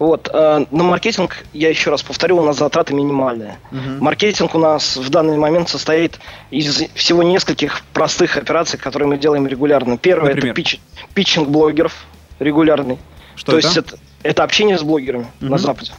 Вот, 0.00 0.28
э, 0.32 0.64
на 0.72 0.82
маркетинг, 0.82 1.44
я 1.52 1.68
еще 1.68 1.90
раз 1.90 2.02
повторю, 2.02 2.38
у 2.38 2.44
нас 2.44 2.58
затраты 2.58 2.92
минимальные. 2.94 3.58
Маркетинг 4.00 4.54
у 4.54 4.58
нас 4.58 4.96
в 4.96 5.08
данный 5.10 5.36
момент 5.36 5.68
состоит 5.68 6.18
из 6.50 6.82
всего 6.94 7.22
нескольких 7.22 7.82
простых 7.92 8.36
операций, 8.36 8.78
которые 8.78 9.08
мы 9.08 9.18
делаем 9.18 9.46
регулярно. 9.46 9.96
Первое 9.96 10.34
Например? 10.34 10.52
это 10.52 10.60
питч- 10.60 10.80
питчинг 11.14 11.48
блогеров 11.48 11.94
регулярный. 12.40 12.98
Что 13.36 13.52
То 13.52 13.58
это? 13.58 13.66
есть 13.68 13.76
это, 13.76 13.98
это 14.24 14.42
общение 14.42 14.76
с 14.76 14.82
блогерами 14.82 15.26
Мгм. 15.40 15.50
на 15.52 15.58
Западе. 15.58 15.92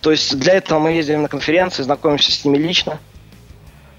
То 0.00 0.10
есть 0.10 0.38
для 0.38 0.54
этого 0.54 0.78
мы 0.78 0.92
ездим 0.92 1.22
на 1.22 1.28
конференции, 1.28 1.82
знакомимся 1.82 2.30
с 2.32 2.44
ними 2.44 2.58
лично. 2.58 2.98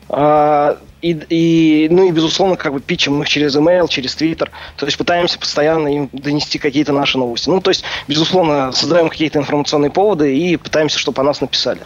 А, 0.10 0.78
и, 1.02 1.12
и, 1.30 1.88
ну 1.90 2.08
и, 2.08 2.12
безусловно, 2.12 2.56
как 2.56 2.74
бы 2.74 2.80
питчим 2.80 3.22
их 3.22 3.30
через 3.30 3.56
email, 3.56 3.88
через 3.88 4.16
Twitter. 4.16 4.50
То 4.76 4.86
есть 4.86 4.98
пытаемся 4.98 5.40
постоянно 5.40 5.88
им 5.88 6.10
донести 6.12 6.58
какие-то 6.60 6.94
наши 6.94 7.18
новости. 7.18 7.50
Ну, 7.50 7.62
то 7.62 7.70
есть, 7.70 7.84
безусловно, 8.08 8.72
создаем 8.72 9.10
какие-то 9.10 9.40
информационные 9.40 9.92
поводы 9.92 10.36
и 10.36 10.58
пытаемся, 10.58 11.00
чтобы 11.00 11.22
о 11.22 11.26
нас 11.26 11.42
написали. 11.42 11.82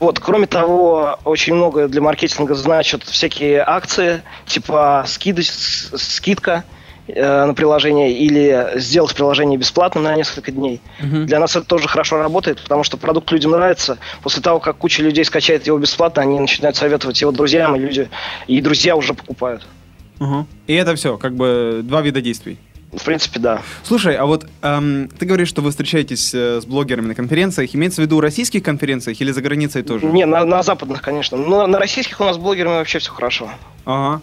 Вот, 0.00 0.18
кроме 0.18 0.46
того, 0.46 1.18
очень 1.24 1.54
много 1.54 1.86
для 1.86 2.00
маркетинга 2.00 2.54
значат 2.54 3.02
всякие 3.04 3.62
акции, 3.62 4.22
типа 4.46 5.04
скиды, 5.06 5.42
скидка 5.42 6.64
э, 7.14 7.44
на 7.46 7.54
приложение 7.54 8.12
или 8.12 8.72
сделать 8.76 9.14
приложение 9.14 9.58
бесплатным 9.58 10.04
на 10.04 10.16
несколько 10.16 10.52
дней. 10.52 10.80
Мгм. 11.00 11.26
Для 11.26 11.38
нас 11.38 11.56
это 11.56 11.66
тоже 11.66 11.88
хорошо 11.88 12.18
работает, 12.18 12.62
потому 12.62 12.84
что 12.84 12.96
продукт 12.96 13.30
людям 13.32 13.52
нравится. 13.52 13.98
После 14.22 14.42
того, 14.42 14.60
как 14.60 14.76
куча 14.78 15.02
людей 15.02 15.24
скачает 15.24 15.66
его 15.66 15.78
бесплатно, 15.78 16.22
они 16.22 16.38
начинают 16.38 16.76
советовать 16.76 17.20
его 17.20 17.32
друзьям, 17.32 17.76
и 17.76 17.78
люди, 17.78 18.08
и 18.46 18.60
друзья 18.60 18.96
уже 18.96 19.14
покупают. 19.14 19.66
Ага. 20.18 20.46
И 20.66 20.74
это 20.74 20.94
все, 20.96 21.16
как 21.16 21.34
бы 21.34 21.80
два 21.82 22.02
вида 22.02 22.20
действий. 22.20 22.58
В 22.92 23.04
принципе, 23.04 23.38
да. 23.38 23.62
Слушай, 23.84 24.16
а 24.16 24.26
вот 24.26 24.46
эм, 24.62 25.08
ты 25.08 25.24
говоришь, 25.24 25.48
что 25.48 25.62
вы 25.62 25.70
встречаетесь 25.70 26.34
э, 26.34 26.60
с 26.60 26.66
блогерами 26.66 27.06
на 27.06 27.14
конференциях. 27.14 27.72
Имеется 27.74 28.02
в 28.02 28.04
виду 28.04 28.20
российских 28.20 28.64
конференциях 28.64 29.20
или 29.20 29.30
за 29.30 29.42
границей 29.42 29.82
тоже? 29.82 30.06
Не, 30.06 30.26
на, 30.26 30.44
на 30.44 30.62
западных, 30.64 31.00
конечно. 31.00 31.38
Но 31.38 31.68
на 31.68 31.78
российских 31.78 32.20
у 32.20 32.24
нас 32.24 32.34
с 32.34 32.38
блогерами 32.38 32.74
вообще 32.74 32.98
все 32.98 33.12
хорошо. 33.12 33.48
Ага. 33.84 34.22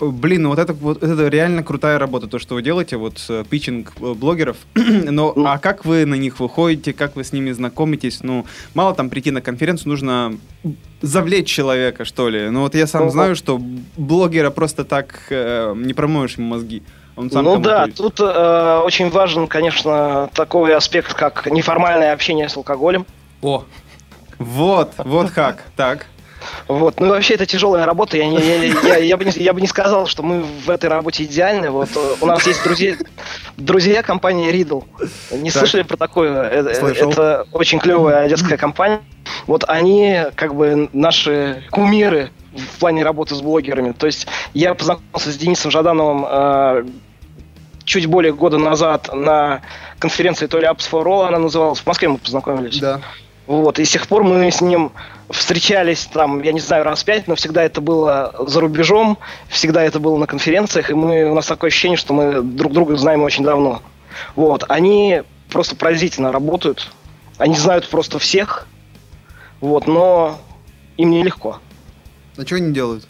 Блин, 0.00 0.42
ну 0.44 0.50
вот 0.50 0.58
это, 0.60 0.72
вот 0.74 1.02
это 1.02 1.26
реально 1.28 1.64
крутая 1.64 1.98
работа, 1.98 2.28
то, 2.28 2.38
что 2.38 2.54
вы 2.54 2.62
делаете, 2.62 2.96
вот 2.96 3.20
э, 3.28 3.44
питчинг 3.48 3.92
э, 4.00 4.14
блогеров. 4.14 4.56
Но 4.74 5.32
Ну. 5.34 5.46
а 5.46 5.58
как 5.58 5.84
вы 5.84 6.06
на 6.06 6.14
них 6.14 6.38
выходите, 6.38 6.92
как 6.92 7.16
вы 7.16 7.24
с 7.24 7.32
ними 7.32 7.50
знакомитесь? 7.50 8.22
Ну, 8.22 8.46
мало 8.74 8.94
там 8.94 9.10
прийти 9.10 9.32
на 9.32 9.40
конференцию, 9.40 9.88
нужно 9.88 10.38
завлечь 11.02 11.48
человека, 11.48 12.04
что 12.04 12.28
ли. 12.28 12.48
Ну 12.48 12.60
вот 12.62 12.74
я 12.76 12.86
сам 12.86 13.02
Ого. 13.02 13.10
знаю, 13.10 13.36
что 13.36 13.60
блогера 13.96 14.50
просто 14.50 14.84
так 14.84 15.20
э, 15.30 15.74
не 15.76 15.94
промоешь 15.94 16.36
ему 16.38 16.48
мозги. 16.48 16.82
Он 17.16 17.28
сам 17.32 17.44
ну 17.44 17.56
да, 17.58 17.86
ведь. 17.86 17.96
тут 17.96 18.20
э, 18.20 18.80
очень 18.84 19.10
важен, 19.10 19.48
конечно, 19.48 20.30
такой 20.34 20.76
аспект, 20.76 21.12
как 21.14 21.46
неформальное 21.50 22.12
общение 22.12 22.48
с 22.48 22.56
алкоголем. 22.56 23.04
О, 23.42 23.64
вот, 24.38 24.92
вот 24.98 25.30
как. 25.30 25.64
Так. 25.74 26.06
Вот. 26.66 27.00
Ну 27.00 27.06
и 27.06 27.10
вообще 27.10 27.34
это 27.34 27.46
тяжелая 27.46 27.86
работа. 27.86 28.16
Я, 28.16 28.26
не, 28.26 28.38
я, 28.38 28.64
я, 28.64 28.96
я 28.98 29.16
бы 29.16 29.24
не, 29.24 29.32
я 29.36 29.52
бы 29.52 29.60
не 29.60 29.66
сказал, 29.66 30.06
что 30.06 30.22
мы 30.22 30.42
в 30.42 30.70
этой 30.70 30.88
работе 30.88 31.24
идеальны. 31.24 31.70
Вот 31.70 31.90
э, 31.94 32.14
у 32.20 32.26
нас 32.26 32.46
есть 32.46 32.62
друзья, 32.62 32.96
друзья 33.56 34.02
компании 34.02 34.52
Riddle. 34.52 34.84
Не 35.32 35.50
Так. 35.50 35.60
слышали 35.60 35.82
про 35.82 35.96
такое? 35.96 36.42
Это, 36.48 36.74
Слышал. 36.74 37.10
это 37.10 37.46
очень 37.52 37.78
клевая 37.78 38.24
одесская 38.24 38.58
компания. 38.58 39.00
Вот 39.46 39.64
они 39.68 40.20
как 40.34 40.54
бы 40.54 40.88
наши 40.92 41.64
кумиры 41.70 42.30
в 42.52 42.78
плане 42.78 43.02
работы 43.02 43.34
с 43.34 43.40
блогерами. 43.40 43.92
То 43.92 44.06
есть 44.06 44.26
я 44.54 44.74
познакомился 44.74 45.32
с 45.32 45.36
Денисом 45.36 45.70
Жадановым 45.70 46.26
э, 46.28 46.84
чуть 47.84 48.06
более 48.06 48.32
года 48.32 48.58
назад 48.58 49.10
на 49.12 49.62
конференции 49.98 50.46
то 50.46 50.58
ли 50.58 50.66
Apps 50.66 50.88
for 50.90 51.04
All 51.04 51.26
она 51.26 51.38
называлась. 51.38 51.80
В 51.80 51.86
Москве 51.86 52.08
мы 52.08 52.18
познакомились. 52.18 52.78
Да. 52.78 53.00
Вот, 53.48 53.78
и 53.78 53.84
с 53.86 53.90
тех 53.90 54.06
пор 54.06 54.24
мы 54.24 54.50
с 54.50 54.60
ним 54.60 54.92
встречались 55.30 56.04
там, 56.04 56.42
я 56.42 56.52
не 56.52 56.60
знаю, 56.60 56.84
раз 56.84 57.02
пять, 57.02 57.26
но 57.28 57.34
всегда 57.34 57.62
это 57.62 57.80
было 57.80 58.34
за 58.46 58.60
рубежом, 58.60 59.16
всегда 59.48 59.82
это 59.82 59.98
было 59.98 60.18
на 60.18 60.26
конференциях, 60.26 60.90
и 60.90 60.94
мы, 60.94 61.24
у 61.24 61.34
нас 61.34 61.46
такое 61.46 61.68
ощущение, 61.68 61.96
что 61.96 62.12
мы 62.12 62.42
друг 62.42 62.74
друга 62.74 62.94
знаем 62.96 63.22
очень 63.22 63.44
давно. 63.44 63.80
Вот, 64.36 64.64
они 64.68 65.22
просто 65.50 65.76
поразительно 65.76 66.30
работают, 66.30 66.92
они 67.38 67.56
знают 67.56 67.88
просто 67.88 68.18
всех, 68.18 68.68
вот, 69.62 69.86
но 69.86 70.38
им 70.98 71.10
нелегко. 71.10 71.58
А 72.36 72.44
что 72.44 72.56
они 72.56 72.74
делают? 72.74 73.06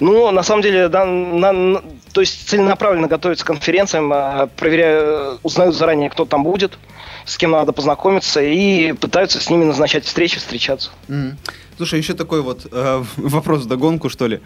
Ну, 0.00 0.30
на 0.30 0.42
самом 0.42 0.62
деле, 0.62 0.88
да, 0.88 1.04
на- 1.04 1.82
то 2.12 2.20
есть 2.20 2.48
целенаправленно 2.48 3.08
готовятся 3.08 3.44
к 3.44 3.46
конференциям, 3.48 4.10
а, 4.12 4.46
проверяют, 4.56 5.40
узнают 5.42 5.74
заранее, 5.74 6.10
кто 6.10 6.24
там 6.24 6.42
будет, 6.44 6.78
с 7.24 7.36
кем 7.36 7.52
надо 7.52 7.72
познакомиться, 7.72 8.40
и 8.40 8.92
пытаются 8.92 9.40
с 9.40 9.50
ними 9.50 9.64
назначать 9.64 10.04
встречи, 10.04 10.38
встречаться. 10.38 10.90
Мгм. 11.08 11.36
Слушай, 11.76 11.98
еще 11.98 12.14
такой 12.14 12.42
вот 12.42 12.66
э, 12.70 13.02
вопрос 13.16 13.62
в 13.62 13.66
догонку, 13.66 14.08
что 14.08 14.26
ли. 14.26 14.40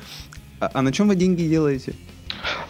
А, 0.60 0.70
а 0.74 0.82
на 0.82 0.92
чем 0.92 1.08
вы 1.08 1.14
деньги 1.16 1.42
делаете? 1.44 1.94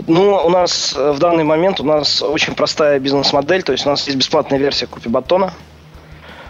Ну, 0.06 0.36
у 0.36 0.50
нас 0.50 0.94
э, 0.96 1.12
в 1.12 1.18
данный 1.18 1.44
момент 1.44 1.80
у 1.80 1.84
нас 1.84 2.22
очень 2.22 2.54
простая 2.54 2.98
бизнес-модель, 3.00 3.62
то 3.62 3.72
есть 3.72 3.86
у 3.86 3.90
нас 3.90 4.06
есть 4.06 4.16
бесплатная 4.16 4.58
версия 4.58 4.86
Купи 4.86 5.08
Батона, 5.08 5.52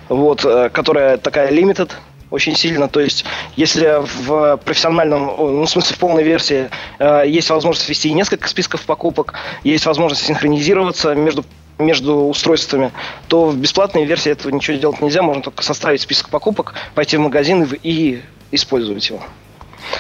вот, 0.09 0.45
э, 0.45 0.69
которая 0.71 1.17
такая 1.17 1.51
limited 1.51 1.91
очень 2.35 2.57
сильно, 2.57 2.89
то 2.89 3.01
есть 3.01 3.25
если 3.57 4.01
в 4.03 4.57
профессиональном, 4.59 5.27
ну, 5.27 5.65
в 5.65 5.71
смысле 5.71 5.97
в 5.97 5.99
полной 5.99 6.23
версии 6.23 6.69
э, 6.99 7.25
есть 7.27 7.49
возможность 7.51 7.89
ввести 7.89 8.13
несколько 8.13 8.49
списков 8.49 8.83
покупок, 8.83 9.35
есть 9.63 9.87
возможность 9.87 10.27
синхронизироваться 10.27 11.15
между 11.15 11.45
между 11.77 12.29
устройствами, 12.29 12.93
то 13.27 13.47
в 13.47 13.57
бесплатной 13.57 14.05
версии 14.05 14.31
этого 14.31 14.53
ничего 14.53 14.77
делать 14.77 15.01
нельзя, 15.01 15.23
можно 15.23 15.43
только 15.43 15.65
составить 15.65 16.01
список 16.01 16.29
покупок, 16.29 16.75
пойти 16.95 17.17
в 17.17 17.21
магазин 17.21 17.69
и, 17.83 18.23
использовать 18.53 19.09
его. 19.09 19.21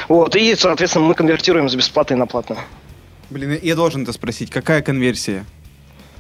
Вот, 0.08 0.36
и, 0.36 0.54
соответственно, 0.54 1.06
мы 1.06 1.14
конвертируем 1.16 1.68
с 1.68 1.74
бесплатной 1.74 2.16
на 2.16 2.26
платную. 2.28 2.60
Блин, 3.28 3.58
я 3.60 3.74
должен 3.74 4.04
это 4.04 4.12
спросить. 4.12 4.50
Какая 4.50 4.82
конверсия? 4.82 5.44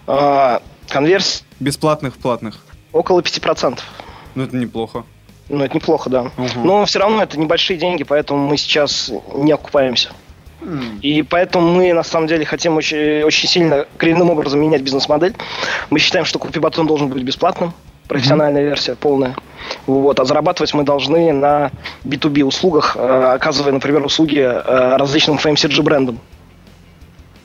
А, 0.08 0.60
конверсия 0.88 1.44
Бесплатных 1.60 2.16
в 2.16 2.18
платных? 2.18 2.58
около 2.94 3.20
5%. 3.20 3.80
Ну, 4.34 4.44
это 4.44 4.56
неплохо. 4.56 5.04
Ну, 5.48 5.64
это 5.64 5.74
неплохо, 5.74 6.10
да. 6.10 6.22
Мгм. 6.36 6.64
Но 6.64 6.84
все 6.86 6.98
равно 6.98 7.22
это 7.22 7.38
небольшие 7.38 7.78
деньги, 7.78 8.02
поэтому 8.02 8.46
мы 8.46 8.56
сейчас 8.56 9.10
не 9.34 9.52
окупаемся. 9.52 10.10
И 11.02 11.22
поэтому 11.22 11.72
мы, 11.74 11.92
на 11.92 12.02
самом 12.02 12.26
деле, 12.26 12.46
хотим 12.46 12.76
очень, 12.76 13.22
очень 13.22 13.48
сильно 13.48 13.86
коренным 13.98 14.30
образом 14.30 14.60
менять 14.60 14.80
бизнес-модель. 14.80 15.34
Мы 15.90 15.98
считаем, 15.98 16.24
что 16.24 16.38
купи 16.38 16.58
батон 16.58 16.86
должен 16.86 17.08
быть 17.08 17.22
бесплатным, 17.22 17.74
профессиональная 18.08 18.62
версия 18.62 18.94
полная. 18.94 19.36
Вот, 19.86 20.18
а 20.20 20.24
зарабатывать 20.24 20.72
мы 20.72 20.84
должны 20.84 21.32
на 21.32 21.70
B2B 22.04 22.44
услугах, 22.44 22.96
э, 22.96 23.32
оказывая, 23.34 23.72
например, 23.72 24.04
услуги 24.04 24.38
э, 24.38 24.96
различным 24.96 25.36
FMCG-брендам. 25.36 26.18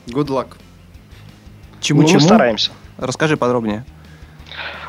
Good 0.08 0.28
luck. 0.28 0.48
Ну, 0.52 1.82
чему? 1.82 2.02
Мы 2.02 2.20
стараемся. 2.20 2.72
Расскажи 2.98 3.38
подробнее. 3.38 3.86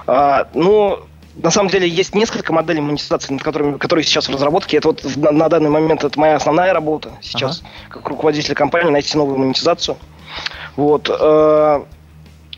А, 0.07 0.49
ну, 0.55 1.01
на 1.43 1.51
самом 1.51 1.71
деле 1.71 1.89
есть 1.89 2.15
несколько 2.15 2.53
моделей 2.53 2.81
монетизации, 2.81 3.33
над 3.33 3.43
которыми, 3.43 3.79
которые 3.79 4.05
сейчас 4.05 4.29
в 4.29 4.33
разработке. 4.33 4.77
Это 4.77 4.89
вот 4.89 5.05
на, 5.17 5.31
на 5.31 5.49
данный 5.49 5.71
момент 5.71 6.05
это 6.05 6.19
моя 6.19 6.37
основная 6.37 6.73
работа 6.73 7.13
сейчас, 7.23 7.63
как 7.89 8.09
руководителя 8.09 8.55
компании, 8.55 8.91
найти 8.91 9.17
новую 9.17 9.39
монетизацию. 9.39 9.97
Вот. 10.77 11.09
э, 11.09 11.83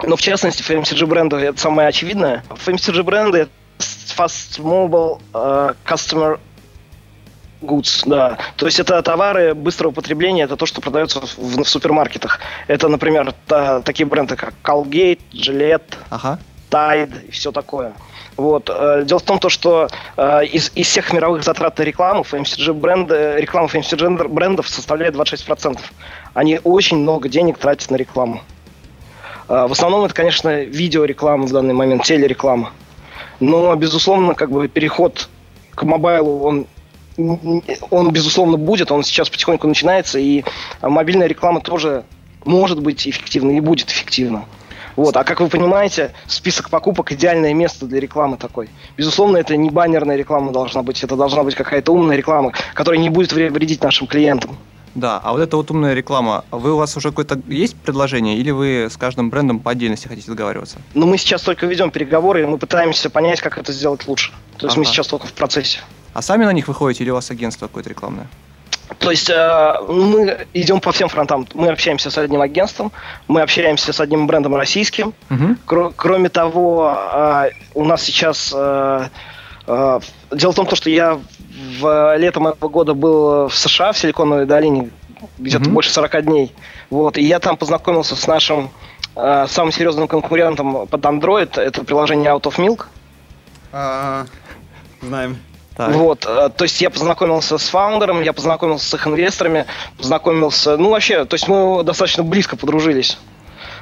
но 0.04 0.16
в 0.16 0.20
частности, 0.20 0.62
FMCG 0.62 1.06
бренды 1.06 1.36
это 1.36 1.60
самое 1.60 1.88
очевидное. 1.88 2.44
FMCG 2.48 3.02
бренды 3.02 3.38
это 3.38 3.50
Fast 3.78 4.58
Mobile 4.60 5.20
э, 5.34 5.74
Customer 5.86 6.38
Goods, 7.60 8.02
да. 8.06 8.38
То 8.56 8.66
есть 8.66 8.80
это 8.80 9.00
товары 9.02 9.54
быстрого 9.54 9.92
потребления, 9.92 10.42
это 10.44 10.56
то, 10.56 10.66
что 10.66 10.80
продается 10.80 11.20
в, 11.20 11.38
в 11.62 11.64
супермаркетах. 11.64 12.40
Это, 12.66 12.88
например, 12.88 13.32
та- 13.46 13.80
такие 13.82 14.06
бренды, 14.06 14.34
как 14.36 14.54
Colgate, 14.64 15.20
Gillette, 15.32 15.94
Ага. 16.10 16.38
Tide 16.70 17.28
и 17.28 17.30
все 17.30 17.52
такое. 17.52 17.92
Вот. 18.36 18.70
э, 18.72 19.02
Дело 19.04 19.18
в 19.18 19.22
том, 19.22 19.38
то, 19.38 19.48
что 19.48 19.88
э, 20.16 20.46
из, 20.46 20.72
из 20.74 20.86
всех 20.86 21.12
мировых 21.12 21.44
затрат 21.44 21.78
на 21.78 21.82
рекламу 21.82 22.22
FMCG 22.22 22.72
бренды, 22.72 23.34
реклама 23.36 23.68
FMCG 23.68 24.28
брендов 24.28 24.68
составляет 24.68 25.14
26%. 25.14 25.78
Они 26.34 26.60
очень 26.64 26.98
много 26.98 27.28
денег 27.28 27.58
тратят 27.58 27.90
на 27.90 27.96
рекламу. 27.96 28.42
Э, 29.48 29.66
В 29.68 29.72
основном 29.72 30.04
это, 30.04 30.14
конечно, 30.14 30.62
видеореклама 30.62 31.46
в 31.46 31.52
данный 31.52 31.74
момент, 31.74 32.04
телереклама. 32.04 32.72
Но, 33.40 33.74
безусловно, 33.76 34.34
как 34.34 34.50
бы 34.50 34.68
переход 34.68 35.28
к 35.74 35.82
мобайлу, 35.82 36.42
он 36.44 36.66
он, 37.90 38.10
безусловно, 38.10 38.56
будет, 38.56 38.90
он 38.90 39.02
сейчас 39.02 39.28
потихоньку 39.28 39.66
начинается, 39.68 40.18
и 40.18 40.44
мобильная 40.80 41.26
реклама 41.26 41.60
тоже 41.60 42.04
может 42.46 42.80
быть 42.80 43.06
эффективна 43.06 43.50
и 43.50 43.60
будет 43.60 43.90
эффективна. 43.90 44.46
Вот. 44.96 45.16
А 45.16 45.24
как 45.24 45.40
вы 45.40 45.48
понимаете, 45.48 46.12
список 46.26 46.70
покупок 46.70 47.12
идеальное 47.12 47.54
место 47.54 47.86
для 47.86 48.00
рекламы 48.00 48.36
такой. 48.36 48.68
Безусловно, 48.96 49.36
это 49.38 49.56
не 49.56 49.70
баннерная 49.70 50.16
реклама 50.16 50.52
должна 50.52 50.82
быть, 50.82 51.02
это 51.02 51.16
должна 51.16 51.42
быть 51.42 51.54
какая-то 51.54 51.92
умная 51.92 52.16
реклама, 52.16 52.52
которая 52.74 53.00
не 53.00 53.08
будет 53.10 53.32
вре- 53.32 53.50
вредить 53.50 53.82
нашим 53.82 54.06
клиентам. 54.06 54.56
Да, 54.94 55.18
а 55.24 55.32
вот 55.32 55.40
эта 55.40 55.56
вот 55.56 55.70
умная 55.70 55.94
реклама, 55.94 56.44
вы 56.50 56.74
у 56.74 56.76
вас 56.76 56.94
уже 56.98 57.08
какое-то 57.08 57.40
есть 57.48 57.76
предложение, 57.76 58.36
или 58.36 58.50
вы 58.50 58.88
с 58.90 58.96
каждым 58.98 59.30
брендом 59.30 59.58
по 59.58 59.70
отдельности 59.70 60.06
хотите 60.06 60.30
договариваться? 60.30 60.76
Но 60.92 61.06
мы 61.06 61.16
сейчас 61.16 61.40
только 61.40 61.64
ведем 61.64 61.90
переговоры, 61.90 62.42
и 62.42 62.44
мы 62.44 62.58
пытаемся 62.58 63.08
понять, 63.08 63.40
как 63.40 63.56
это 63.56 63.72
сделать 63.72 64.06
лучше. 64.06 64.32
То 64.58 64.66
есть 64.66 64.76
мы 64.76 64.82
Ага. 64.82 64.92
сейчас 64.92 65.06
только 65.06 65.26
в 65.26 65.32
процессе. 65.32 65.78
А 66.12 66.20
сами 66.20 66.44
на 66.44 66.52
них 66.52 66.68
выходите, 66.68 67.04
или 67.04 67.10
у 67.10 67.14
вас 67.14 67.30
агентство 67.30 67.68
какое-то 67.68 67.88
рекламное? 67.88 68.28
То 68.98 69.10
есть 69.10 69.30
э, 69.30 69.74
мы 69.88 70.46
идем 70.54 70.80
по 70.80 70.92
всем 70.92 71.08
фронтам. 71.08 71.46
Мы 71.54 71.68
общаемся 71.68 72.10
с 72.10 72.18
одним 72.18 72.40
агентством, 72.40 72.92
мы 73.28 73.42
общаемся 73.42 73.92
с 73.92 74.00
одним 74.00 74.26
брендом 74.26 74.54
российским. 74.56 75.14
Угу. 75.30 75.56
Кро- 75.66 75.92
кроме 75.96 76.28
того, 76.28 76.96
э, 77.12 77.50
у 77.74 77.84
нас 77.84 78.02
сейчас... 78.02 78.52
э, 78.54 79.08
э, 79.66 80.00
дело 80.32 80.52
в 80.52 80.54
том, 80.56 80.68
что 80.74 80.90
я 80.90 81.18
в 81.80 82.16
летом 82.18 82.46
этого 82.48 82.68
года 82.68 82.94
был 82.94 83.48
в 83.48 83.54
США, 83.54 83.92
в 83.92 83.98
Силиконовой 83.98 84.46
долине, 84.46 84.90
где-то 85.38 85.64
Мгм. 85.64 85.74
больше 85.74 85.90
40 85.92 86.22
дней. 86.22 86.54
Вот, 86.90 87.16
и 87.18 87.22
я 87.22 87.38
там 87.38 87.56
познакомился 87.56 88.16
с 88.16 88.26
нашим 88.26 88.70
э, 89.14 89.46
самым 89.48 89.72
серьезным 89.72 90.08
конкурентом 90.08 90.86
под 90.86 91.00
Android. 91.04 91.60
Это 91.60 91.84
приложение 91.84 92.30
Out 92.32 92.42
of 92.42 92.56
Milk. 92.56 92.86
А, 93.72 94.26
знаем. 95.00 95.36
Так. 95.76 95.94
Вот, 95.94 96.26
э, 96.26 96.50
то 96.54 96.64
есть 96.64 96.80
я 96.80 96.90
познакомился 96.90 97.56
с 97.56 97.68
фаундером, 97.68 98.22
я 98.22 98.32
познакомился 98.32 98.86
с 98.88 98.94
их 98.94 99.06
инвесторами, 99.06 99.66
познакомился, 99.96 100.76
ну 100.76 100.90
вообще, 100.90 101.24
то 101.24 101.34
есть 101.34 101.48
мы 101.48 101.82
достаточно 101.82 102.22
близко 102.22 102.56
подружились. 102.56 103.18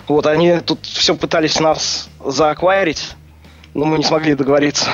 Вот, 0.07 0.27
они 0.27 0.61
тут 0.61 0.87
все 0.87 1.15
пытались 1.15 1.59
нас 1.59 2.09
заакварить, 2.25 3.15
но 3.75 3.85
мы 3.85 3.99
не 3.99 4.05
смогли 4.05 4.35
договориться. 4.35 4.91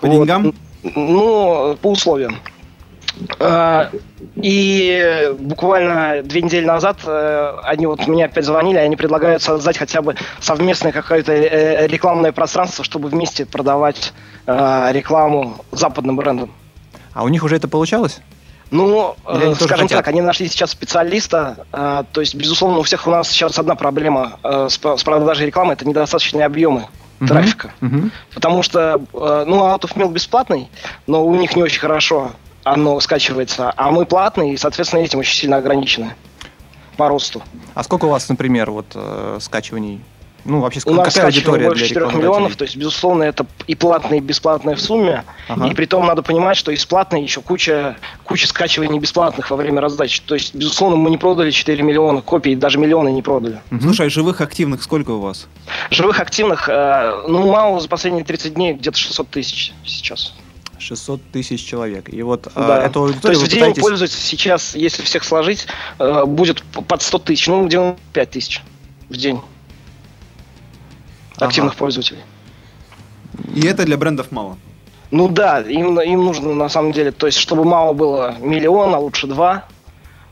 По 0.00 0.06
Вот. 0.06 0.12
деньгам? 0.12 0.54
Ну, 0.82 1.76
по 1.82 1.88
условиям. 1.88 2.38
А, 3.40 3.90
И 4.36 5.32
буквально 5.38 6.22
две 6.22 6.42
недели 6.42 6.64
назад 6.64 6.98
э, 7.04 7.52
они 7.64 7.86
вот 7.86 8.06
мне 8.06 8.24
опять 8.26 8.44
звонили, 8.44 8.78
они 8.78 8.96
предлагают 8.96 9.42
создать 9.42 9.78
хотя 9.78 10.02
бы 10.02 10.14
совместное 10.40 10.92
какое-то 10.92 11.32
э, 11.32 11.86
рекламное 11.86 12.32
пространство, 12.32 12.84
чтобы 12.84 13.08
вместе 13.08 13.46
продавать 13.46 14.12
э, 14.46 14.88
рекламу 14.92 15.56
западным 15.72 16.16
брендам. 16.16 16.52
А 17.14 17.24
у 17.24 17.28
них 17.28 17.42
уже 17.42 17.56
это 17.56 17.68
получалось? 17.68 18.20
Ну, 18.70 19.16
э, 19.26 19.54
скажем 19.54 19.86
хотят? 19.86 19.98
так, 19.98 20.08
они 20.08 20.20
нашли 20.20 20.46
сейчас 20.46 20.70
специалиста. 20.70 21.66
э, 21.72 22.04
то 22.12 22.20
есть, 22.20 22.34
безусловно, 22.34 22.78
у 22.78 22.82
всех 22.82 23.06
у 23.06 23.10
нас 23.10 23.28
сейчас 23.28 23.58
одна 23.58 23.74
проблема 23.74 24.38
э, 24.44 24.68
с, 24.70 24.78
продажей 24.78 25.46
рекламы 25.46 25.72
это 25.72 25.88
недостаточные 25.88 26.44
объемы 26.44 26.86
Мгм. 27.18 27.28
трафика. 27.28 27.72
Мгм. 27.80 28.12
Потому 28.34 28.62
что, 28.62 29.00
э, 29.12 29.44
ну, 29.46 29.64
Out 29.64 29.80
of 29.80 29.94
Milk 29.96 30.12
бесплатный, 30.12 30.68
но 31.06 31.24
у 31.24 31.34
них 31.34 31.56
не 31.56 31.62
очень 31.62 31.80
хорошо 31.80 32.32
оно 32.72 32.98
скачивается, 33.00 33.72
а 33.76 33.90
мы 33.90 34.06
платные, 34.06 34.54
и, 34.54 34.56
соответственно, 34.56 35.00
этим 35.00 35.18
очень 35.18 35.36
сильно 35.36 35.56
ограничены 35.56 36.14
по 36.96 37.08
росту. 37.08 37.42
А 37.74 37.82
сколько 37.84 38.06
у 38.06 38.08
вас, 38.08 38.28
например, 38.28 38.70
вот 38.70 38.86
э, 38.94 39.38
скачиваний? 39.40 40.00
Ну, 40.44 40.60
вообще, 40.60 40.80
У 40.86 40.94
нас 40.94 41.12
какая 41.14 41.30
скачиваний 41.30 41.36
аудитория 41.38 41.66
больше 41.66 41.80
для 41.80 41.88
4 41.88 42.00
рекламодателей? 42.00 42.28
миллионов, 42.28 42.56
то 42.56 42.64
есть, 42.64 42.76
безусловно, 42.76 43.22
это 43.24 43.46
и 43.66 43.74
платное, 43.74 44.18
и 44.18 44.20
бесплатное 44.20 44.76
в 44.76 44.80
сумме. 44.80 45.24
Ага. 45.48 45.66
И 45.66 45.74
при 45.74 45.84
том 45.84 46.06
надо 46.06 46.22
понимать, 46.22 46.56
что 46.56 46.72
из 46.72 46.86
платной 46.86 47.22
еще 47.22 47.40
куча, 47.40 47.96
куча 48.24 48.46
скачиваний 48.46 48.98
бесплатных 48.98 49.50
во 49.50 49.56
время 49.56 49.80
раздачи. 49.80 50.22
То 50.24 50.34
есть, 50.34 50.54
безусловно, 50.54 50.96
мы 50.96 51.10
не 51.10 51.18
продали 51.18 51.50
4 51.50 51.82
миллиона 51.82 52.22
копий, 52.22 52.54
даже 52.54 52.78
миллионы 52.78 53.10
не 53.10 53.20
продали. 53.20 53.60
Слушай, 53.80 54.06
а 54.06 54.10
живых 54.10 54.40
активных 54.40 54.82
сколько 54.82 55.10
у 55.10 55.20
вас? 55.20 55.48
Живых 55.90 56.18
активных, 56.20 56.68
э, 56.68 57.24
ну, 57.28 57.50
мало 57.50 57.80
за 57.80 57.88
последние 57.88 58.24
30 58.24 58.54
дней, 58.54 58.72
где-то 58.72 58.96
600 58.96 59.28
тысяч 59.28 59.72
сейчас. 59.84 60.32
600 60.78 61.20
тысяч 61.32 61.64
человек. 61.64 62.12
И 62.12 62.22
вот 62.22 62.46
э, 62.46 62.50
Да. 62.54 62.82
эту 62.84 63.12
То 63.20 63.30
есть 63.30 63.42
в 63.42 63.48
день 63.48 63.60
пытаетесь... 63.60 63.82
пользуется 63.82 64.18
сейчас, 64.18 64.74
если 64.74 65.02
всех 65.02 65.24
сложить, 65.24 65.66
э, 65.98 66.24
будет 66.24 66.62
под 66.62 67.02
100 67.02 67.18
тысяч, 67.18 67.46
ну, 67.48 67.66
95 67.68 68.30
тысяч 68.30 68.62
в 69.08 69.16
день 69.16 69.40
Ага. 71.36 71.46
активных 71.46 71.74
пользователей. 71.76 72.20
И 73.54 73.66
это 73.66 73.84
для 73.84 73.96
брендов 73.96 74.30
мало. 74.32 74.58
Ну 75.10 75.28
да, 75.28 75.60
им, 75.60 75.98
им 76.00 76.24
нужно 76.24 76.54
на 76.54 76.68
самом 76.68 76.92
деле, 76.92 77.12
то 77.12 77.26
есть 77.26 77.38
чтобы 77.38 77.64
мало 77.64 77.92
было 77.94 78.36
миллион, 78.40 78.94
а 78.94 78.98
лучше 78.98 79.26
два. 79.26 79.64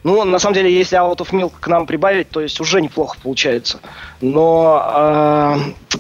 Ну, 0.02 0.22
на 0.24 0.38
самом 0.38 0.54
деле, 0.54 0.72
если 0.72 0.96
Out 0.96 1.16
of 1.16 1.30
Milk 1.30 1.54
к 1.58 1.66
нам 1.66 1.84
прибавить, 1.84 2.30
то 2.30 2.40
есть 2.40 2.60
уже 2.60 2.80
неплохо 2.80 3.16
получается. 3.20 3.80
Но 4.20 4.80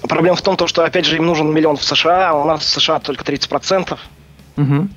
э, 0.00 0.06
проблема 0.06 0.36
в 0.36 0.42
том, 0.42 0.56
то, 0.56 0.68
что, 0.68 0.84
опять 0.84 1.06
же, 1.06 1.16
им 1.16 1.26
нужен 1.26 1.52
миллион 1.52 1.76
в 1.76 1.82
США, 1.82 2.30
а 2.30 2.34
у 2.34 2.44
нас 2.44 2.60
в 2.60 2.68
США 2.68 3.00
только 3.00 3.24
30%. 3.24 3.98
Мгм. 4.56 4.90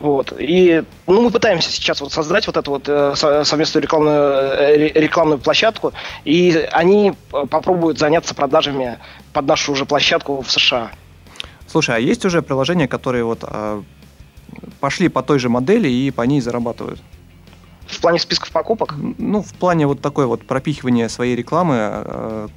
Вот. 0.00 0.32
И 0.38 0.82
ну, 1.06 1.22
мы 1.22 1.30
пытаемся 1.30 1.70
сейчас 1.70 2.00
вот 2.00 2.12
создать 2.12 2.46
вот 2.48 2.56
эту 2.56 2.70
вот 2.72 2.88
э, 2.88 3.14
со- 3.14 3.44
совместную 3.44 3.82
рекламную, 3.82 4.14
э, 4.20 4.76
ре- 4.76 4.92
рекламную 4.94 5.38
площадку, 5.38 5.92
и 6.24 6.68
они 6.72 7.12
э, 7.32 7.46
попробуют 7.48 7.98
заняться 7.98 8.34
продажами 8.34 8.98
под 9.32 9.46
нашу 9.46 9.72
уже 9.72 9.84
площадку 9.86 10.40
в 10.42 10.50
США. 10.50 10.90
Слушай, 11.68 11.96
а 11.96 11.98
есть 12.00 12.24
уже 12.24 12.42
приложения, 12.42 12.88
которые 12.88 13.22
вот 13.24 13.44
э, 13.46 13.82
пошли 14.80 15.08
по 15.08 15.22
той 15.22 15.38
же 15.38 15.48
модели 15.48 15.88
и 15.88 16.10
по 16.10 16.22
ней 16.22 16.40
зарабатывают? 16.40 17.00
В 17.86 18.00
плане 18.00 18.18
списков 18.18 18.50
покупок, 18.50 18.94
Ну, 19.18 19.42
в 19.42 19.52
плане 19.54 19.86
вот 19.86 20.00
такой 20.00 20.26
вот 20.26 20.44
пропихивания 20.46 21.08
своей 21.08 21.36
рекламы 21.36 21.74
э, 21.78 22.48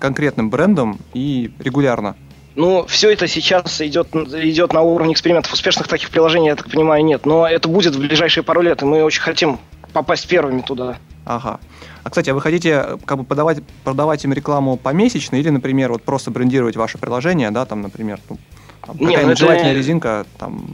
конкретным 0.00 0.50
брендом 0.50 0.98
и 1.14 1.52
регулярно. 1.60 2.16
Ну, 2.54 2.84
все 2.86 3.10
это 3.12 3.26
сейчас 3.28 3.80
идет, 3.80 4.14
идет 4.14 4.72
на 4.72 4.82
уровне 4.82 5.12
экспериментов. 5.12 5.52
Успешных 5.52 5.88
таких 5.88 6.10
приложений, 6.10 6.46
я 6.48 6.56
так 6.56 6.70
понимаю, 6.70 7.04
нет. 7.04 7.24
Но 7.26 7.46
это 7.46 7.68
будет 7.68 7.94
в 7.94 8.00
ближайшие 8.00 8.42
пару 8.44 8.60
лет, 8.62 8.82
и 8.82 8.84
мы 8.84 9.02
очень 9.04 9.22
хотим 9.22 9.58
попасть 9.92 10.26
первыми 10.28 10.60
туда. 10.62 10.96
Ага. 11.24 11.60
А, 12.04 12.10
кстати, 12.10 12.30
а 12.30 12.34
вы 12.34 12.40
хотите 12.40 12.98
как 13.04 13.18
бы 13.18 13.24
подавать, 13.24 13.58
продавать 13.84 14.24
им 14.24 14.32
рекламу 14.32 14.76
помесячно 14.76 15.36
или, 15.36 15.50
например, 15.50 15.92
вот 15.92 16.02
просто 16.02 16.30
брендировать 16.30 16.76
ваше 16.76 16.96
приложение, 16.98 17.50
да, 17.50 17.64
там, 17.66 17.82
например, 17.82 18.18
ну, 18.30 18.38
там, 18.86 18.96
Не, 18.96 19.02
ну 19.06 19.12
какая-нибудь 19.12 19.36
это- 19.36 19.40
жевательная 19.46 19.74
резинка, 19.74 20.26
там, 20.38 20.64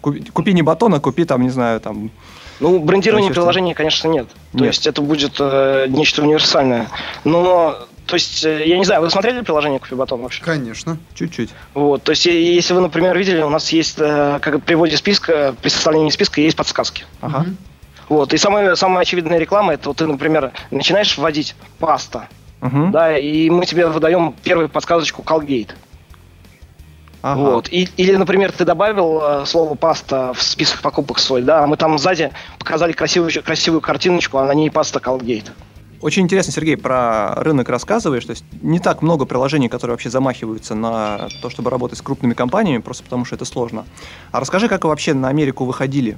купи, 0.00 0.20
купи 0.32 0.52
не 0.52 0.62
батон, 0.62 0.94
а 0.94 1.00
купи 1.00 1.24
там, 1.24 1.42
не 1.42 1.48
знаю, 1.50 1.80
там, 1.80 2.10
Ну, 2.60 2.80
брендирования 2.80 3.28
что? 3.32 3.40
приложения, 3.40 3.74
конечно, 3.74 4.08
нет. 4.08 4.28
То 4.52 4.58
Нет. 4.58 4.66
есть 4.68 4.86
это 4.86 5.00
будет 5.00 5.36
э, 5.38 5.86
нечто 5.88 6.22
универсальное. 6.22 6.88
Но, 7.24 7.78
то 8.08 8.14
есть, 8.14 8.44
э, 8.44 8.66
я 8.66 8.78
не 8.78 8.84
знаю, 8.84 9.02
вы 9.02 9.10
смотрели 9.10 9.42
приложение 9.42 9.78
Купи-Батон 9.78 10.22
вообще? 10.22 10.42
Конечно. 10.42 10.96
чуть-чуть. 11.14 11.50
Вот, 11.74 12.02
то 12.02 12.10
есть, 12.10 12.24
если 12.26 12.72
вы, 12.74 12.80
например, 12.80 13.16
видели, 13.16 13.42
у 13.42 13.50
нас 13.50 13.70
есть, 13.70 13.96
э, 13.98 14.38
как 14.40 14.62
при 14.64 14.74
вводе 14.74 14.96
списка, 14.96 15.54
при 15.62 15.68
составлении 15.68 16.10
списка 16.10 16.40
есть 16.40 16.56
подсказки. 16.56 17.04
Ага. 17.20 17.44
Вот, 18.08 18.32
и 18.32 18.38
самая, 18.38 18.74
самая 18.76 19.02
очевидная 19.02 19.38
реклама, 19.38 19.74
это 19.74 19.90
вот 19.90 19.98
ты, 19.98 20.06
например, 20.06 20.52
начинаешь 20.70 21.18
вводить 21.18 21.54
паста, 21.78 22.28
Мгм. 22.62 22.90
да, 22.90 23.18
и 23.18 23.50
мы 23.50 23.66
тебе 23.66 23.86
выдаем 23.86 24.34
первую 24.42 24.70
подсказочку 24.70 25.22
Colgate. 25.22 25.70
Ага. 27.20 27.40
Вот. 27.40 27.68
И- 27.68 27.88
или, 27.96 28.14
например, 28.16 28.52
ты 28.52 28.64
добавил 28.64 29.20
э, 29.22 29.44
слово 29.46 29.74
паста 29.74 30.32
в 30.32 30.42
список 30.42 30.80
покупок 30.80 31.18
свой, 31.18 31.42
да, 31.42 31.64
а 31.64 31.66
мы 31.66 31.76
там 31.76 31.98
сзади 31.98 32.30
показали 32.58 32.92
красивую, 32.92 33.30
красивую 33.42 33.80
картиночку, 33.80 34.38
а 34.38 34.46
на 34.46 34.52
ней 34.54 34.70
паста 34.70 34.98
Colgate. 35.00 35.50
Очень 36.00 36.24
интересно, 36.24 36.52
Сергей, 36.52 36.76
про 36.76 37.34
рынок 37.36 37.68
рассказываешь. 37.68 38.24
То 38.24 38.30
есть 38.30 38.44
не 38.62 38.78
так 38.78 39.02
много 39.02 39.24
приложений, 39.24 39.68
которые 39.68 39.94
вообще 39.94 40.10
замахиваются 40.10 40.76
на 40.76 41.28
то, 41.42 41.50
чтобы 41.50 41.70
работать 41.70 41.98
с 41.98 42.02
крупными 42.02 42.34
компаниями, 42.34 42.80
просто 42.80 43.02
потому 43.02 43.24
что 43.24 43.34
это 43.34 43.44
сложно. 43.44 43.84
А 44.30 44.38
расскажи, 44.38 44.68
как 44.68 44.84
вы 44.84 44.90
вообще 44.90 45.12
на 45.12 45.28
Америку 45.28 45.64
выходили? 45.64 46.16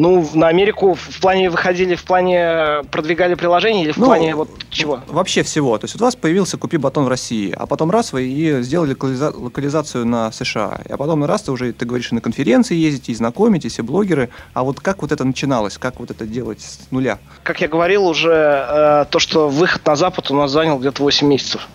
Ну, 0.00 0.26
на 0.32 0.48
Америку 0.48 0.94
в 0.94 1.20
плане 1.20 1.50
выходили, 1.50 1.94
в 1.94 2.04
плане 2.04 2.82
продвигали 2.90 3.34
приложение 3.34 3.84
или 3.84 3.92
в 3.92 3.98
Ну, 3.98 4.06
плане 4.06 4.34
вот 4.34 4.48
чего? 4.70 5.00
Вообще 5.08 5.42
всего. 5.42 5.76
То 5.76 5.84
есть 5.84 5.94
у 5.96 5.98
вас 6.02 6.16
появился 6.16 6.56
«Купи 6.56 6.78
батон» 6.78 7.04
в 7.04 7.08
России, 7.08 7.54
а 7.54 7.66
потом 7.66 7.90
раз 7.90 8.14
вы 8.14 8.24
и 8.26 8.62
сделали 8.62 8.94
локализа- 8.94 9.36
локализацию 9.38 10.06
на 10.06 10.32
США. 10.32 10.80
А 10.88 10.96
потом 10.96 11.22
раз 11.26 11.42
ты 11.42 11.52
уже, 11.52 11.74
ты 11.74 11.84
говоришь, 11.84 12.12
и 12.12 12.14
на 12.14 12.22
конференции 12.22 12.76
ездите, 12.76 13.12
и 13.12 13.14
знакомитесь, 13.14 13.78
и 13.78 13.82
блогеры. 13.82 14.30
А 14.54 14.62
вот 14.64 14.80
как 14.80 15.02
вот 15.02 15.12
это 15.12 15.22
начиналось? 15.24 15.76
Как 15.76 16.00
вот 16.00 16.10
это 16.10 16.24
делать 16.26 16.62
с 16.62 16.78
нуля? 16.90 17.18
Как 17.42 17.60
я 17.60 17.68
говорил 17.68 18.06
уже, 18.06 18.32
э, 18.32 19.04
то, 19.10 19.18
что 19.18 19.50
выход 19.50 19.84
на 19.84 19.96
Запад 19.96 20.30
у 20.30 20.34
нас 20.34 20.50
занял 20.50 20.78
где-то 20.78 21.02
8 21.02 21.26
месяцев. 21.26 21.68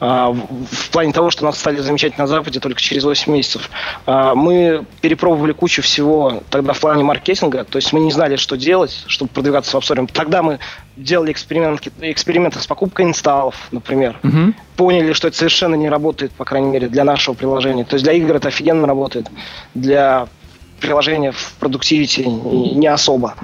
А, 0.00 0.30
в, 0.30 0.90
плане 0.90 1.12
того, 1.12 1.30
что 1.30 1.44
нас 1.44 1.58
стали 1.58 1.78
замечать 1.80 2.16
на 2.16 2.26
Западе 2.26 2.58
только 2.58 2.80
через 2.80 3.04
8 3.04 3.30
месяцев. 3.30 3.70
А, 4.06 4.34
мы 4.34 4.84
перепробовали 5.02 5.52
кучу 5.52 5.82
всего 5.82 6.42
тогда 6.48 6.72
в 6.72 6.80
плане 6.80 7.04
маркетинга, 7.04 7.64
то 7.64 7.76
есть 7.76 7.92
мы 7.92 8.00
не 8.00 8.10
знали, 8.10 8.36
что 8.36 8.56
делать, 8.56 9.04
чтобы 9.06 9.30
продвигаться 9.30 9.78
в 9.78 9.84
Store. 9.84 10.10
Тогда 10.12 10.42
мы 10.42 10.58
делали 10.96 11.32
эксперименты, 11.32 11.92
эксперименты 12.00 12.60
с 12.60 12.66
покупкой 12.66 13.04
инсталлов, 13.04 13.68
например. 13.72 14.18
Мгм. 14.22 14.54
Поняли, 14.76 15.12
что 15.12 15.28
это 15.28 15.36
совершенно 15.36 15.74
не 15.74 15.90
работает, 15.90 16.32
по 16.32 16.44
крайней 16.44 16.70
мере, 16.70 16.88
для 16.88 17.04
нашего 17.04 17.34
приложения. 17.34 17.84
То 17.84 17.94
есть 17.94 18.04
для 18.04 18.14
игр 18.14 18.36
это 18.36 18.48
офигенно 18.48 18.86
работает, 18.86 19.26
для 19.74 20.28
приложения 20.80 21.32
в 21.32 21.54
продуктивити 21.60 22.22
не 22.22 22.86
особо. 22.86 23.34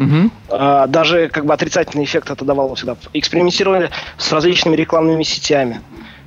А, 0.49 0.87
даже 0.87 1.29
как 1.29 1.45
бы 1.45 1.53
отрицательный 1.53 2.05
эффект 2.05 2.31
это 2.31 2.45
давало 2.45 2.75
всегда. 2.75 2.97
Экспериментировали 3.13 3.91
с 4.17 4.33
различными 4.33 4.75
рекламными 4.75 5.23
сетями. 5.23 5.81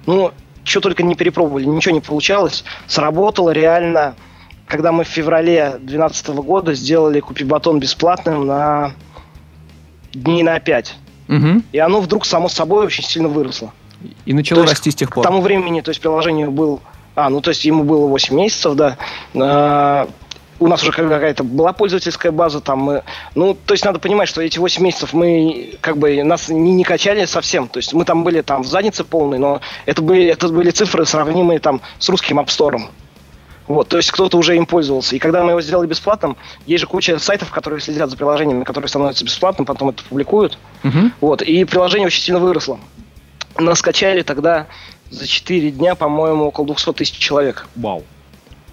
Ну, 0.09 0.31
что 0.63 0.81
только 0.81 1.03
не 1.03 1.13
перепробовали, 1.13 1.65
ничего 1.65 1.93
не 1.93 2.01
получалось. 2.01 2.63
Сработало 2.87 3.51
реально, 3.51 4.15
когда 4.65 4.91
мы 4.91 5.03
в 5.03 5.07
феврале 5.07 5.73
2012 5.73 6.27
года 6.29 6.73
сделали 6.73 7.19
Купи 7.19 7.43
Батон 7.43 7.79
бесплатным 7.79 8.47
на 8.47 8.93
дней 10.11 10.41
на 10.41 10.59
5. 10.59 10.95
Мгм. 11.27 11.63
И 11.71 11.77
оно 11.77 12.01
вдруг 12.01 12.25
само 12.25 12.49
собой 12.49 12.87
очень 12.87 13.03
сильно 13.03 13.27
выросло. 13.27 13.71
И 14.25 14.33
начало 14.33 14.61
То 14.61 14.63
есть 14.63 14.73
расти 14.73 14.89
с 14.89 14.95
тех 14.95 15.11
К 15.11 15.13
пор. 15.15 15.23
тому 15.23 15.41
времени, 15.41 15.81
то 15.81 15.89
есть 15.89 16.01
приложению 16.01 16.49
был... 16.49 16.81
А, 17.15 17.29
ну 17.29 17.39
то 17.39 17.51
есть 17.51 17.63
ему 17.65 17.83
было 17.83 18.07
8 18.07 18.35
месяцев, 18.35 18.73
да. 18.73 20.07
У 20.59 20.67
нас 20.67 20.83
уже 20.83 20.91
какая-то 20.91 21.43
была 21.43 21.73
пользовательская 21.73 22.31
база, 22.31 22.59
там 22.59 22.79
мы... 22.79 23.03
Ну, 23.35 23.57
то 23.65 23.73
есть 23.73 23.85
надо 23.85 23.99
понимать, 23.99 24.27
что 24.27 24.41
эти 24.41 24.59
8 24.59 24.83
месяцев 24.83 25.13
мы 25.13 25.77
как 25.81 25.97
бы 25.97 26.21
нас 26.23 26.49
не, 26.49 26.73
не 26.73 26.83
качали 26.83 27.25
совсем. 27.25 27.67
То 27.67 27.79
есть 27.79 27.93
мы 27.93 28.05
там 28.05 28.23
были 28.23 28.41
там 28.41 28.63
в 28.63 28.67
заднице 28.67 29.03
полной, 29.03 29.39
но 29.39 29.61
это 29.85 30.01
были, 30.01 30.25
это 30.25 30.49
были 30.49 30.71
цифры, 30.71 31.05
сравнимые 31.05 31.59
там 31.59 31.81
с 31.97 32.09
русским 32.09 32.39
App 32.39 32.47
Store. 32.47 32.81
Вот, 33.69 33.87
то 33.87 33.97
есть 33.97 34.11
кто-то 34.11 34.35
уже 34.37 34.57
им 34.57 34.65
пользовался. 34.65 35.15
И 35.15 35.19
когда 35.19 35.43
мы 35.43 35.51
его 35.51 35.61
сделали 35.61 35.85
бесплатным, 35.85 36.35
есть 36.65 36.81
же 36.81 36.87
куча 36.87 37.19
сайтов, 37.19 37.51
которые 37.51 37.79
следят 37.79 38.09
за 38.09 38.17
приложениями, 38.17 38.63
которые 38.63 38.89
становятся 38.89 39.23
бесплатным, 39.23 39.67
потом 39.67 39.89
это 39.89 40.03
публикуют. 40.03 40.57
Мгм. 40.81 41.13
Вот, 41.21 41.43
и 41.43 41.63
приложение 41.65 42.07
очень 42.07 42.23
сильно 42.23 42.39
выросло. 42.39 42.79
Нас 43.59 43.77
скачали 43.77 44.23
тогда 44.23 44.65
за 45.11 45.27
4 45.27 45.69
дня, 45.69 45.93
по-моему, 45.93 46.45
около 46.45 46.65
200 46.65 46.93
тысяч 46.93 47.17
человек. 47.17 47.67
Вау. 47.75 48.03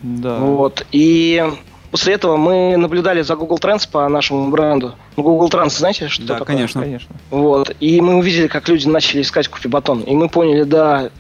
Да. 0.01 0.39
Вот, 0.39 0.87
и 0.93 1.45
После 1.91 2.15
этого 2.15 2.37
мы 2.37 2.77
наблюдали 2.77 3.23
за 3.23 3.37
Google 3.37 3.59
Trends 3.59 3.89
по 3.91 4.09
нашему 4.09 4.51
бренду. 4.51 4.95
Ну, 5.17 5.23
Google 5.23 5.49
Trends, 5.49 5.79
знаете, 5.79 6.09
что 6.09 6.25
Да, 6.27 6.35
такое? 6.39 6.57
конечно. 6.57 6.83
Конечно. 6.83 7.15
Вот. 7.31 7.75
И 7.81 8.01
мы 8.01 8.17
увидели, 8.17 8.49
как 8.49 8.69
люди 8.69 8.87
начали 8.89 9.23
искать 9.23 9.49
купи-батон. 9.49 10.01
И 10.01 10.15
мы 10.15 10.29
поняли, 10.29 10.65
да, 10.65 11.11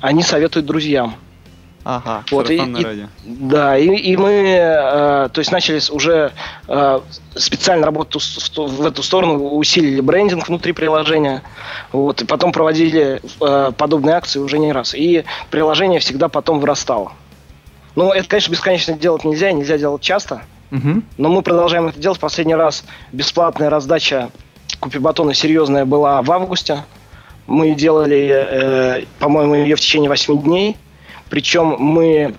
они 0.00 0.22
советуют 0.22 0.66
друзьям. 0.66 1.14
Ага. 1.84 2.22
Вот, 2.30 2.48
и- 2.48 2.54
и-. 2.56 3.06
Да, 3.24 3.76
и, 3.76 3.88
и 3.88 4.16
мы, 4.16 4.30
э, 4.30 5.28
то 5.32 5.38
есть 5.40 5.50
начали 5.50 5.80
уже 5.90 6.30
э, 6.68 7.00
специально 7.34 7.84
работать 7.84 8.22
в, 8.22 8.24
сто- 8.24 8.66
в 8.68 8.86
эту 8.86 9.02
сторону, 9.02 9.34
усилили 9.56 10.00
брендинг 10.00 10.46
внутри 10.46 10.72
приложения, 10.72 11.42
вот, 11.90 12.22
и 12.22 12.24
потом 12.24 12.52
проводили 12.52 13.20
э, 13.40 13.72
подобные 13.76 14.14
акции 14.14 14.38
уже 14.38 14.60
не 14.60 14.70
раз. 14.70 14.94
И 14.94 15.24
приложение 15.50 15.98
всегда 15.98 16.28
потом 16.28 16.60
вырастало. 16.60 17.12
Ну, 17.94 18.10
это, 18.12 18.28
конечно, 18.28 18.50
бесконечно 18.52 18.94
делать 18.94 19.24
нельзя, 19.24 19.50
и 19.50 19.54
нельзя 19.54 19.76
делать 19.78 20.00
часто, 20.02 20.42
Мгм. 20.70 21.04
но 21.18 21.28
мы 21.28 21.42
продолжаем 21.42 21.88
это 21.88 21.98
делать. 21.98 22.18
Последний 22.18 22.54
раз 22.54 22.84
бесплатная 23.12 23.68
раздача 23.70 24.30
купи-батона 24.80 25.34
серьезная 25.34 25.84
была 25.84 26.22
в 26.22 26.32
августе. 26.32 26.84
Мы 27.46 27.74
делали, 27.74 28.30
э, 28.32 29.04
по-моему, 29.18 29.54
ее 29.56 29.76
в 29.76 29.80
течение 29.80 30.08
8 30.08 30.42
дней. 30.42 30.76
Причем 31.28 31.76
мы, 31.78 32.34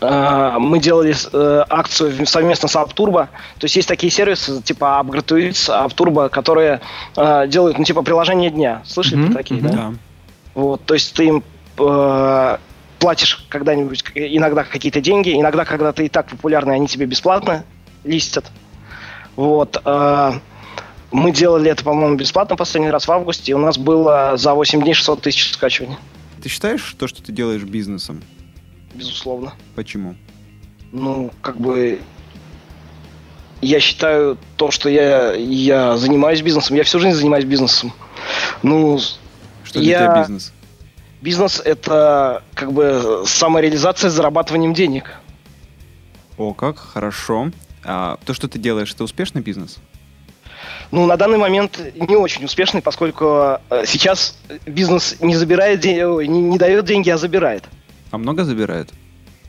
э, 0.00 0.54
мы 0.58 0.78
делали 0.78 1.14
э, 1.32 1.64
акцию 1.68 2.26
совместно 2.26 2.68
с 2.68 2.76
Апturbo. 2.76 3.26
То 3.58 3.64
есть 3.64 3.76
есть 3.76 3.88
такие 3.88 4.10
сервисы 4.12 4.62
типа 4.62 5.02
UpGratuits, 5.04 5.68
Apturbo, 5.88 6.28
которые 6.28 6.80
э, 7.16 7.46
делают, 7.48 7.78
ну, 7.78 7.84
типа 7.84 8.02
приложение 8.02 8.50
дня. 8.50 8.82
Слышали 8.84 9.16
Мгм, 9.16 9.26
про 9.32 9.34
такие, 9.38 9.60
мгм. 9.60 9.70
да? 9.70 9.76
Да. 9.76 9.92
Вот, 10.54 10.84
то 10.84 10.94
есть 10.94 11.14
ты 11.14 11.24
им 11.26 11.44
э, 11.78 12.56
платишь 13.00 13.44
когда-нибудь 13.48 14.04
иногда 14.14 14.62
какие-то 14.62 15.00
деньги, 15.00 15.34
иногда, 15.34 15.64
когда 15.64 15.92
ты 15.92 16.06
и 16.06 16.08
так 16.08 16.28
популярный, 16.28 16.74
они 16.76 16.86
тебе 16.86 17.06
бесплатно 17.06 17.64
листят. 18.04 18.44
Вот. 19.36 19.80
э, 19.84 20.32
мы 21.10 21.32
делали 21.32 21.70
это, 21.70 21.82
по-моему, 21.82 22.14
бесплатно 22.16 22.54
последний 22.56 22.90
раз 22.90 23.08
в 23.08 23.12
августе, 23.12 23.50
и 23.50 23.54
у 23.54 23.58
нас 23.58 23.78
было 23.78 24.36
за 24.36 24.54
8 24.54 24.80
дней 24.82 24.94
600 24.94 25.22
тысяч 25.22 25.52
скачиваний, 25.52 25.96
Ты 26.42 26.48
считаешь 26.48 26.94
то, 26.98 27.08
что 27.08 27.22
ты 27.22 27.32
делаешь 27.32 27.62
бизнесом? 27.62 28.22
безусловно. 28.94 29.54
Почему? 29.74 30.14
Ну, 30.92 31.30
как 31.42 31.58
бы... 31.60 32.00
Я 33.62 33.78
считаю 33.80 34.36
то, 34.56 34.70
что 34.70 34.88
я, 34.88 35.32
я 35.34 35.96
занимаюсь 35.96 36.40
бизнесом. 36.42 36.76
Я 36.76 36.82
всю 36.84 36.98
жизнь 36.98 37.16
занимаюсь 37.16 37.44
бизнесом. 37.44 37.92
Ну, 38.62 38.98
Что 39.64 39.80
для 39.80 39.90
Я- 39.90 39.98
тебя 40.06 40.18
бизнес? 40.20 40.52
Бизнес 41.20 41.60
это 41.60 42.42
как 42.54 42.72
бы 42.72 43.24
самореализация 43.26 44.10
с 44.10 44.14
зарабатыванием 44.14 44.74
денег. 44.74 45.14
О, 46.38 46.54
как 46.54 46.78
хорошо. 46.78 47.50
А, 47.84 48.18
то, 48.24 48.34
что 48.34 48.48
ты 48.48 48.58
делаешь, 48.58 48.92
это 48.92 49.04
успешный 49.04 49.42
бизнес? 49.42 49.78
Ну, 50.90 51.06
на 51.06 51.16
данный 51.16 51.38
момент 51.38 51.80
не 51.94 52.16
очень 52.16 52.44
успешный, 52.44 52.82
поскольку 52.82 53.58
э, 53.70 53.84
сейчас 53.86 54.36
бизнес 54.66 55.16
не 55.20 55.36
забирает 55.36 55.80
деньги, 55.80 56.26
не, 56.26 56.40
не 56.42 56.58
дает 56.58 56.84
деньги, 56.84 57.10
а 57.10 57.16
забирает. 57.16 57.64
А 58.10 58.18
много 58.18 58.44
забирает? 58.44 58.90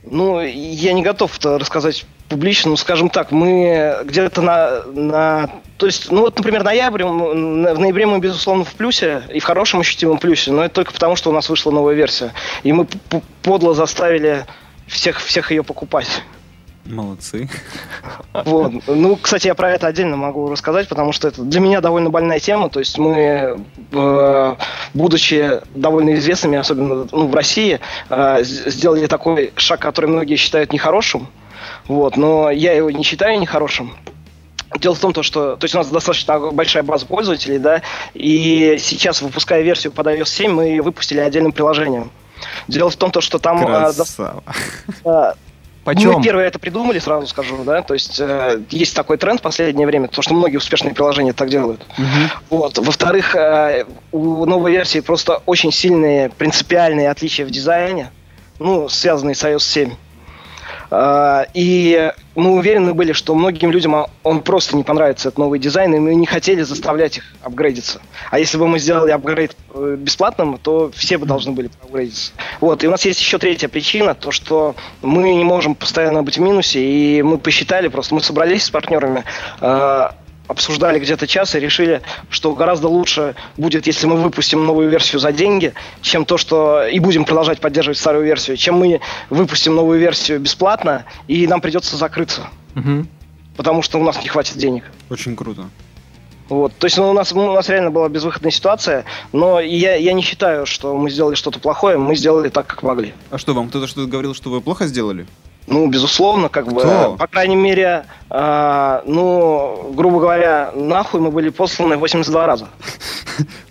Ну, 0.04 0.40
я 0.42 0.94
не 0.94 1.02
готов 1.02 1.38
рассказать 1.44 2.06
публично, 2.32 2.72
но, 2.72 2.78
скажем 2.78 3.10
так, 3.10 3.32
мы 3.32 3.98
где-то 4.06 4.42
на, 4.42 4.84
на... 4.86 5.50
То 5.78 5.86
есть, 5.86 6.10
ну 6.10 6.22
вот, 6.22 6.38
например, 6.38 6.64
ноябрь, 6.64 7.04
в 7.04 7.34
ноябре 7.34 8.06
мы, 8.06 8.20
безусловно, 8.20 8.64
в 8.64 8.74
плюсе, 8.74 9.24
и 9.34 9.42
в 9.42 9.44
хорошем 9.44 9.82
ощутимом 9.82 10.18
плюсе, 10.18 10.52
но 10.52 10.64
это 10.64 10.76
только 10.76 10.94
потому, 10.94 11.18
что 11.18 11.30
у 11.30 11.34
нас 11.34 11.50
вышла 11.50 11.72
новая 11.72 11.94
версия. 11.94 12.32
И 12.64 12.72
мы 12.72 12.88
подло 13.42 13.74
заставили 13.74 14.46
всех, 14.88 15.20
всех 15.20 15.52
ее 15.52 15.62
покупать. 15.62 16.24
Молодцы. 16.86 17.50
Вот. 18.46 18.72
Ну, 18.88 19.18
кстати, 19.18 19.48
я 19.48 19.56
про 19.56 19.72
это 19.72 19.88
отдельно 19.88 20.16
могу 20.16 20.50
рассказать, 20.50 20.88
потому 20.88 21.12
что 21.12 21.28
это 21.28 21.42
для 21.42 21.60
меня 21.60 21.82
довольно 21.82 22.10
больная 22.10 22.40
тема. 22.40 22.70
То 22.70 22.80
есть 22.80 22.98
мы, 22.98 23.62
э, 23.92 24.56
будучи 24.94 25.62
довольно 25.76 26.16
известными, 26.16 26.58
особенно 26.58 27.08
ну, 27.12 27.28
в 27.28 27.36
России, 27.36 27.80
э, 28.10 28.40
сделали 28.44 29.08
такой 29.08 29.52
шаг, 29.58 29.82
который 29.82 30.08
многие 30.08 30.38
считают 30.38 30.72
нехорошим. 30.72 31.28
Вот. 31.88 32.18
Но 32.18 32.50
я 32.50 32.74
его 32.74 32.92
не 32.92 33.04
считаю 33.04 33.40
нехорошим. 33.40 33.96
Дело 34.80 34.96
в 34.96 35.00
том, 35.00 35.12
то, 35.12 35.22
что 35.22 35.58
то 35.58 35.66
есть 35.66 35.76
у 35.76 35.80
нас 35.80 35.88
достаточно 35.88 36.40
большая 36.52 36.84
база 36.84 37.06
пользователей, 37.06 37.60
да, 37.60 37.82
и 38.14 38.78
сейчас, 38.80 39.22
выпуская 39.22 39.62
версию 39.62 39.92
под 39.92 40.08
iOS 40.08 40.28
7, 40.28 40.52
мы 40.52 40.64
ее 40.66 40.82
выпустили 40.82 41.20
отдельным 41.20 41.52
приложением. 41.52 42.10
Дело 42.68 42.90
в 42.90 42.96
том, 42.96 43.12
то, 43.12 43.20
что 43.20 43.38
там 43.38 43.62
э, 43.64 43.66
Красава. 43.66 44.44
э, 45.04 45.34
Почем? 45.84 46.14
мы 46.14 46.24
первое 46.24 46.46
это 46.46 46.60
придумали, 46.60 47.00
сразу 47.00 47.26
скажу, 47.26 47.64
да, 47.64 47.82
то 47.82 47.96
есть 47.96 48.20
э, 48.20 48.62
есть 48.70 48.96
такой 48.96 49.18
тренд 49.18 49.40
в 49.40 49.44
последнее 49.44 49.88
время, 49.88 50.08
потому 50.08 50.22
что 50.24 50.34
многие 50.36 50.58
успешные 50.58 50.94
приложения 50.94 51.34
так 51.34 51.50
делают. 51.50 51.86
Вот. 52.50 52.78
Во-вторых, 52.78 53.36
э, 53.36 53.86
у 54.12 54.46
новой 54.46 54.72
версии 54.72 55.00
просто 55.00 55.42
очень 55.46 55.72
сильные 55.72 56.30
принципиальные 56.30 57.10
отличия 57.10 57.46
в 57.46 57.50
дизайне, 57.50 58.12
ну, 58.60 58.90
связанные 58.90 59.34
с 59.34 59.44
iOS 59.44 59.60
7. 59.60 59.92
Э, 60.92 61.46
И 61.54 62.12
мы 62.36 62.52
уверены 62.52 62.94
были, 62.94 63.14
что 63.14 63.36
многим 63.36 63.72
людям 63.72 63.96
а, 63.96 64.10
он 64.24 64.42
просто 64.42 64.78
не 64.78 64.84
понравится, 64.84 65.30
этот 65.30 65.38
новый 65.38 65.60
дизайн, 65.60 65.94
и 65.96 66.00
мы 66.00 66.16
не 66.16 66.26
хотели 66.26 66.62
заставлять 66.62 67.18
их 67.18 67.24
апгрейдиться. 67.42 68.02
А 68.30 68.40
если 68.40 68.58
бы 68.58 68.68
мы 68.68 68.80
сделали 68.80 69.12
апгрейд 69.12 69.56
э, 69.74 69.96
бесплатным, 69.98 70.58
то 70.58 70.92
все 70.96 71.18
бы 71.18 71.26
должны 71.26 71.52
были 71.52 71.70
апгрейдиться. 71.84 72.32
Вот, 72.62 72.84
и 72.84 72.88
у 72.88 72.92
нас 72.92 73.06
есть 73.06 73.20
еще 73.20 73.38
третья 73.38 73.68
причина, 73.68 74.16
то 74.16 74.32
что 74.32 74.76
мы 75.02 75.34
не 75.34 75.44
можем 75.44 75.76
постоянно 75.76 76.24
быть 76.24 76.38
в 76.38 76.42
минусе, 76.42 76.80
и 76.82 77.22
мы 77.22 77.38
посчитали 77.38 77.88
просто, 77.88 78.16
мы 78.16 78.22
собрались 78.22 78.66
с 78.66 78.70
партнерами, 78.70 79.24
э, 79.60 80.10
обсуждали 80.52 81.00
где-то 81.00 81.28
час 81.28 81.56
и 81.56 81.60
решили, 81.60 82.02
что 82.30 82.54
гораздо 82.54 82.88
лучше 82.90 83.36
будет, 83.58 83.88
если 83.88 84.06
мы 84.06 84.18
выпустим 84.18 84.66
новую 84.66 84.90
версию 84.90 85.20
за 85.20 85.32
деньги, 85.32 85.74
чем 86.02 86.26
то, 86.26 86.38
что 86.38 86.86
и 86.86 87.00
будем 87.00 87.26
продолжать 87.26 87.60
поддерживать 87.60 87.98
старую 87.98 88.26
версию, 88.26 88.58
чем 88.58 88.76
мы 88.76 89.00
выпустим 89.30 89.76
новую 89.76 90.00
версию 90.00 90.40
бесплатно, 90.40 91.06
и 91.28 91.48
нам 91.48 91.62
придется 91.62 91.96
закрыться, 91.96 92.50
Мгм. 92.76 93.08
потому 93.56 93.82
что 93.82 93.98
у 94.00 94.04
нас 94.04 94.22
не 94.22 94.28
хватит 94.28 94.58
денег. 94.58 94.84
Очень 95.10 95.36
круто. 95.36 95.64
Вот. 96.50 96.74
То 96.78 96.86
есть 96.86 96.98
ну, 96.98 97.10
у, 97.10 97.14
нас, 97.14 97.32
у 97.32 97.54
нас 97.54 97.70
реально 97.70 97.92
была 97.92 98.10
безвыходная 98.10 98.52
ситуация, 98.52 99.06
но 99.32 99.62
я, 99.62 99.96
я 99.96 100.12
не 100.12 100.22
считаю, 100.22 100.66
что 100.66 100.98
мы 100.98 101.10
сделали 101.10 101.36
что-то 101.36 101.60
плохое, 101.60 101.98
мы 101.98 102.14
сделали 102.18 102.50
так, 102.50 102.68
как 102.68 102.84
могли. 102.84 103.14
А 103.30 103.38
что, 103.38 103.54
вам 103.54 103.70
кто-то 103.70 103.88
что-то 103.88 104.08
говорил, 104.12 104.36
что 104.36 104.50
вы 104.50 104.60
плохо 104.60 104.86
сделали? 104.86 105.26
Ну, 105.68 105.88
безусловно, 105.88 106.50
как 106.50 106.68
бы, 106.68 106.82
Кто? 106.82 107.16
по 107.18 107.28
крайней 107.28 107.56
мере, 107.56 108.06
а, 108.30 109.04
ну, 109.06 109.92
грубо 109.96 110.20
говоря, 110.20 110.72
нахуй 110.76 111.22
мы 111.22 111.32
были 111.32 111.50
посланы 111.50 111.98
82 111.98 112.46
раза. 112.46 112.68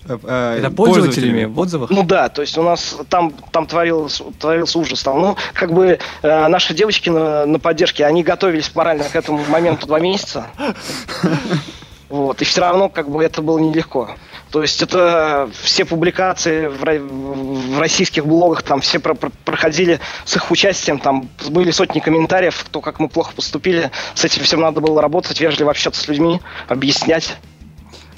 Э, 0.09 0.57
Это 0.59 0.71
пользователями 0.71 1.45
в 1.45 1.59
отзывах? 1.59 1.91
Ну 1.91 2.03
да, 2.03 2.29
то 2.29 2.43
есть 2.43 2.57
у 2.57 2.63
нас 2.63 2.97
там, 3.09 3.33
там 3.51 3.67
творился, 3.67 4.25
творился 4.39 4.79
ужас. 4.79 5.03
Там, 5.03 5.21
ну, 5.21 5.37
как 5.53 5.73
бы 5.73 5.99
э, 6.23 6.49
наши 6.49 6.75
девочки 6.75 7.11
на, 7.11 7.45
на 7.45 7.59
поддержке, 7.59 8.07
они 8.07 8.23
готовились 8.23 8.75
морально 8.75 9.05
к 9.05 9.17
этому 9.17 9.45
моменту 9.49 9.87
два 9.87 9.99
месяца. 9.99 10.47
Вот, 12.11 12.43
и 12.43 12.45
все 12.45 12.61
равно, 12.61 12.89
как 12.89 13.09
бы, 13.09 13.23
это 13.23 13.41
было 13.41 13.59
нелегко. 13.59 14.11
То 14.51 14.63
есть 14.63 14.83
это 14.83 15.49
все 15.63 15.85
публикации 15.85 16.67
в, 16.67 16.83
в 16.83 17.79
российских 17.79 18.27
блогах, 18.27 18.65
там 18.65 18.81
все 18.81 18.99
про- 18.99 19.15
про- 19.15 19.31
проходили 19.45 20.01
с 20.25 20.35
их 20.35 20.51
участием, 20.51 20.99
там 20.99 21.29
были 21.49 21.71
сотни 21.71 22.01
комментариев, 22.01 22.67
то, 22.73 22.81
как 22.81 22.99
мы 22.99 23.09
плохо 23.09 23.33
поступили. 23.35 23.93
С 24.15 24.25
этим 24.25 24.43
всем 24.43 24.61
надо 24.61 24.81
было 24.81 25.01
работать, 25.01 25.41
вежливо 25.41 25.71
общаться 25.71 26.03
с 26.03 26.09
людьми, 26.09 26.41
объяснять. 26.67 27.37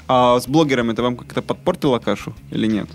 А 0.07 0.37
с 0.39 0.47
блогерами 0.47 0.91
это 0.91 1.01
вам 1.01 1.15
как-то 1.15 1.41
подпортило 1.41 1.97
кашу 1.99 2.33
или 2.51 2.67
нет? 2.67 2.87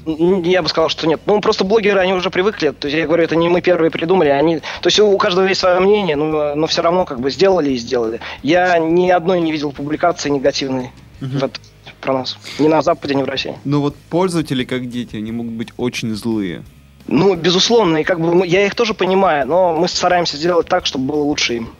Я 0.45 0.63
бы 0.63 0.69
сказал, 0.69 0.91
что 0.91 1.07
нет. 1.07 1.21
Ну, 1.25 1.41
просто 1.41 1.65
блогеры, 1.65 2.01
они 2.01 2.13
уже 2.13 2.29
привыкли. 2.31 2.71
То 2.71 2.87
есть, 2.89 2.99
я 2.99 3.07
говорю, 3.07 3.25
это 3.25 3.35
не 3.35 3.49
мы 3.49 3.63
первые 3.63 3.91
придумали. 3.91 4.29
Они... 4.29 4.59
То 4.59 4.87
есть, 4.87 5.01
у 5.01 5.17
каждого 5.17 5.47
есть 5.47 5.61
свое 5.61 5.81
мнение, 5.81 6.17
но, 6.17 6.55
но 6.55 6.67
все 6.67 6.83
равно 6.83 7.07
как 7.07 7.21
бы 7.21 7.31
сделали 7.31 7.71
и 7.71 7.77
сделали. 7.79 8.21
Я 8.43 8.79
ни 8.79 9.09
одной 9.11 9.41
не 9.41 9.53
видел 9.53 9.73
публикации 9.73 10.29
негативной 10.29 10.91
в 11.21 11.43
это- 11.43 11.59
про 12.03 12.13
нас. 12.13 12.37
Ни 12.61 12.69
на 12.69 12.81
Западе, 12.83 13.15
ни 13.15 13.23
в 13.23 13.27
России. 13.27 13.57
Ну 13.65 13.81
вот 13.81 13.97
пользователи 14.11 14.65
как 14.65 14.89
дети, 14.89 15.17
они 15.17 15.33
могут 15.33 15.53
быть 15.55 15.69
очень 15.79 16.15
злые. 16.15 16.63
Ну, 17.09 17.35
безусловно, 17.35 17.97
и 17.97 18.05
как 18.05 18.21
бы 18.21 18.35
мы- 18.35 18.47
я 18.47 18.67
их 18.67 18.75
тоже 18.75 18.93
понимаю, 18.95 19.47
но 19.49 19.75
мы 19.75 19.89
стараемся 19.89 20.37
сделать 20.37 20.69
так, 20.69 20.85
чтобы 20.87 21.07
было 21.13 21.23
лучше 21.23 21.55
им. 21.57 21.71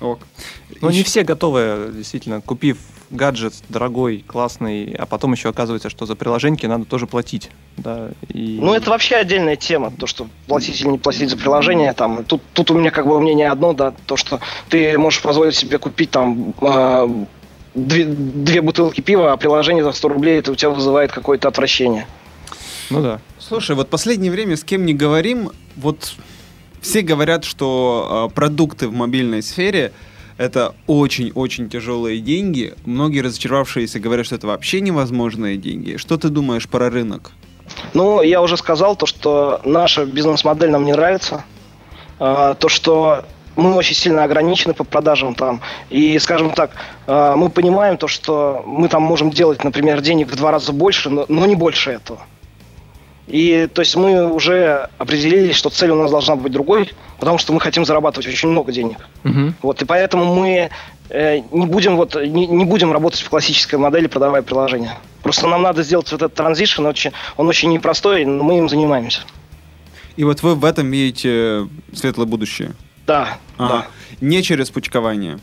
Ок. 0.00 0.20
Но 0.80 0.88
Ну, 0.88 0.90
не 0.90 1.02
все 1.02 1.22
готовы, 1.24 1.90
действительно, 1.94 2.40
купив 2.40 2.78
гаджет 3.10 3.54
дорогой, 3.68 4.24
классный, 4.26 4.92
а 4.92 5.06
потом 5.06 5.32
еще 5.32 5.48
оказывается, 5.48 5.90
что 5.90 6.06
за 6.06 6.14
приложеньки 6.14 6.66
надо 6.66 6.84
тоже 6.84 7.06
платить. 7.06 7.50
Да, 7.76 8.10
и... 8.28 8.58
Ну, 8.60 8.74
это 8.74 8.90
вообще 8.90 9.16
отдельная 9.16 9.56
тема, 9.56 9.90
то, 9.90 10.06
что 10.06 10.28
платить 10.46 10.80
или 10.80 10.88
не 10.88 10.98
платить 10.98 11.30
за 11.30 11.36
приложение, 11.36 11.92
там, 11.92 12.24
тут, 12.24 12.42
тут 12.52 12.70
у 12.70 12.78
меня 12.78 12.90
как 12.90 13.06
бы 13.06 13.20
мнение 13.20 13.50
одно, 13.50 13.72
да, 13.72 13.94
то, 14.06 14.16
что 14.16 14.40
ты 14.68 14.96
можешь 14.98 15.22
позволить 15.22 15.54
себе 15.54 15.78
купить 15.78 16.10
там 16.10 16.54
а, 16.60 17.08
две, 17.74 18.04
две 18.04 18.60
бутылки 18.60 19.00
пива, 19.00 19.32
а 19.32 19.36
приложение 19.36 19.84
за 19.84 19.92
100 19.92 20.08
рублей, 20.08 20.38
это 20.38 20.52
у 20.52 20.54
тебя 20.54 20.70
вызывает 20.70 21.12
какое-то 21.12 21.48
отвращение. 21.48 22.06
Ну 22.90 23.02
да. 23.02 23.20
Слушай, 23.38 23.76
вот 23.76 23.88
последнее 23.88 24.32
время 24.32 24.56
с 24.56 24.64
кем 24.64 24.84
не 24.86 24.94
говорим, 24.94 25.50
вот 25.76 26.14
все 26.80 27.02
говорят, 27.02 27.44
что 27.44 28.28
э, 28.30 28.34
продукты 28.34 28.88
в 28.88 28.92
мобильной 28.92 29.42
сфере 29.42 29.92
это 30.38 30.74
очень-очень 30.86 31.68
тяжелые 31.68 32.20
деньги. 32.20 32.74
Многие 32.86 33.20
разочаровавшиеся 33.20 34.00
говорят, 34.00 34.24
что 34.24 34.36
это 34.36 34.46
вообще 34.46 34.80
невозможные 34.80 35.56
деньги. 35.56 35.96
Что 35.96 36.16
ты 36.16 36.28
думаешь 36.28 36.68
про 36.68 36.88
рынок? 36.88 37.32
Ну, 37.92 38.22
я 38.22 38.40
уже 38.40 38.56
сказал 38.56 38.96
то, 38.96 39.04
что 39.04 39.60
наша 39.64 40.06
бизнес-модель 40.06 40.70
нам 40.70 40.84
не 40.84 40.92
нравится. 40.92 41.44
А, 42.18 42.54
то, 42.54 42.68
что 42.68 43.24
мы 43.56 43.74
очень 43.74 43.94
сильно 43.94 44.24
ограничены 44.24 44.74
по 44.74 44.84
продажам 44.84 45.34
там. 45.34 45.60
И, 45.90 46.18
скажем 46.20 46.52
так, 46.52 46.70
а, 47.06 47.36
мы 47.36 47.50
понимаем 47.50 47.96
то, 47.96 48.06
что 48.06 48.62
мы 48.64 48.88
там 48.88 49.02
можем 49.02 49.30
делать, 49.30 49.64
например, 49.64 50.00
денег 50.00 50.28
в 50.28 50.36
два 50.36 50.52
раза 50.52 50.72
больше, 50.72 51.10
но, 51.10 51.26
но 51.28 51.46
не 51.46 51.56
больше 51.56 51.90
этого. 51.90 52.20
И 53.28 53.68
то 53.72 53.82
есть 53.82 53.94
мы 53.94 54.26
уже 54.32 54.88
определились, 54.98 55.54
что 55.54 55.68
цель 55.70 55.90
у 55.90 55.96
нас 56.02 56.10
должна 56.10 56.34
быть 56.36 56.50
другой, 56.52 56.92
потому 57.20 57.38
что 57.38 57.52
мы 57.52 57.60
хотим 57.60 57.84
зарабатывать 57.84 58.26
очень 58.26 58.48
много 58.48 58.72
денег. 58.72 59.06
Мгм. 59.22 59.54
Вот, 59.62 59.82
и 59.82 59.84
поэтому 59.84 60.34
мы 60.34 60.70
э, 61.10 61.40
не 61.52 61.66
будем 61.66 61.96
вот 61.96 62.14
не, 62.14 62.46
не 62.46 62.64
будем 62.64 62.90
работать 62.92 63.20
в 63.20 63.28
классической 63.28 63.78
модели, 63.78 64.06
продавая 64.06 64.42
приложение. 64.42 64.96
Просто 65.22 65.46
нам 65.46 65.62
надо 65.62 65.82
сделать 65.82 66.10
вот 66.10 66.22
этот 66.22 66.34
транзишн, 66.34 66.86
очень, 66.86 67.12
он 67.36 67.48
очень 67.48 67.70
непростой, 67.70 68.24
но 68.24 68.42
мы 68.42 68.58
им 68.58 68.68
занимаемся. 68.68 69.20
И 70.16 70.24
вот 70.24 70.42
вы 70.42 70.54
в 70.54 70.64
этом 70.64 70.90
видите 70.90 71.68
светлое 71.92 72.26
будущее. 72.26 72.72
Да, 73.06 73.38
Ага. 73.58 73.86
Не 74.20 74.42
через 74.42 74.70
пучкование. 74.70 75.38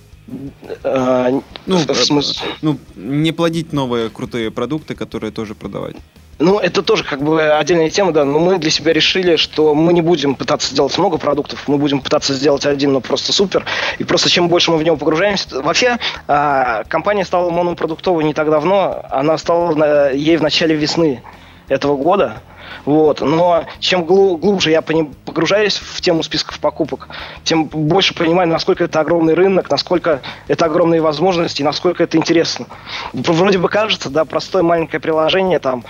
да. 0.83 1.29
Э, 1.29 1.41
Ну, 1.65 1.77
в, 1.77 1.87
в 1.87 1.95
смысле? 2.05 2.47
э, 2.47 2.51
ну, 2.61 2.79
не 2.95 3.31
плодить 3.31 3.73
новые 3.73 4.09
крутые 4.09 4.49
продукты, 4.51 4.95
которые 4.95 5.31
тоже 5.31 5.53
продавать. 5.55 5.95
Ну, 6.37 6.59
это 6.59 6.83
тоже 6.83 7.05
как 7.05 7.21
бы 7.23 7.41
отдельная 7.41 7.89
тема, 7.89 8.11
да, 8.11 8.25
но 8.25 8.39
мы 8.39 8.57
для 8.57 8.69
себя 8.69 8.91
решили, 8.91 9.37
что 9.37 9.73
мы 9.73 9.93
не 9.93 10.01
будем 10.01 10.35
пытаться 10.35 10.69
сделать 10.71 10.97
много 10.97 11.17
продуктов, 11.17 11.63
мы 11.67 11.77
будем 11.77 12.01
пытаться 12.01 12.33
сделать 12.33 12.65
один, 12.65 12.91
но 12.91 12.99
просто 12.99 13.31
супер, 13.31 13.65
и 13.99 14.03
просто 14.03 14.29
чем 14.29 14.49
больше 14.49 14.71
мы 14.71 14.77
в 14.77 14.83
него 14.83 14.97
погружаемся... 14.97 15.61
Вообще, 15.61 15.97
а, 16.27 16.83
компания 16.89 17.23
стала 17.23 17.49
монопродуктовой 17.51 18.25
не 18.25 18.33
так 18.33 18.49
давно, 18.49 19.05
она 19.11 19.37
стала 19.37 19.73
на- 19.75 20.09
ей 20.09 20.35
в 20.35 20.43
начале 20.43 20.75
весны 20.75 21.23
этого 21.69 21.95
года, 21.95 22.41
вот, 22.83 23.21
но 23.21 23.65
чем 23.79 24.03
глу- 24.03 24.37
глубже 24.37 24.71
я 24.71 24.81
погружаюсь 24.81 25.77
в 25.77 26.01
тему 26.01 26.21
списков 26.21 26.59
покупок, 26.59 27.07
тем 27.43 27.65
больше 27.65 28.13
понимаю, 28.13 28.49
насколько 28.49 28.83
это 28.83 28.99
огромный 28.99 29.33
рынок, 29.33 29.69
насколько 29.69 30.21
это 30.47 30.65
огромные 30.65 31.01
возможности, 31.01 31.63
насколько 31.63 32.03
это 32.03 32.17
интересно. 32.17 32.67
Вроде 33.13 33.57
бы 33.57 33.69
кажется, 33.69 34.09
да, 34.09 34.25
простое 34.25 34.61
маленькое 34.63 34.99
приложение, 34.99 35.59
там, 35.59 35.83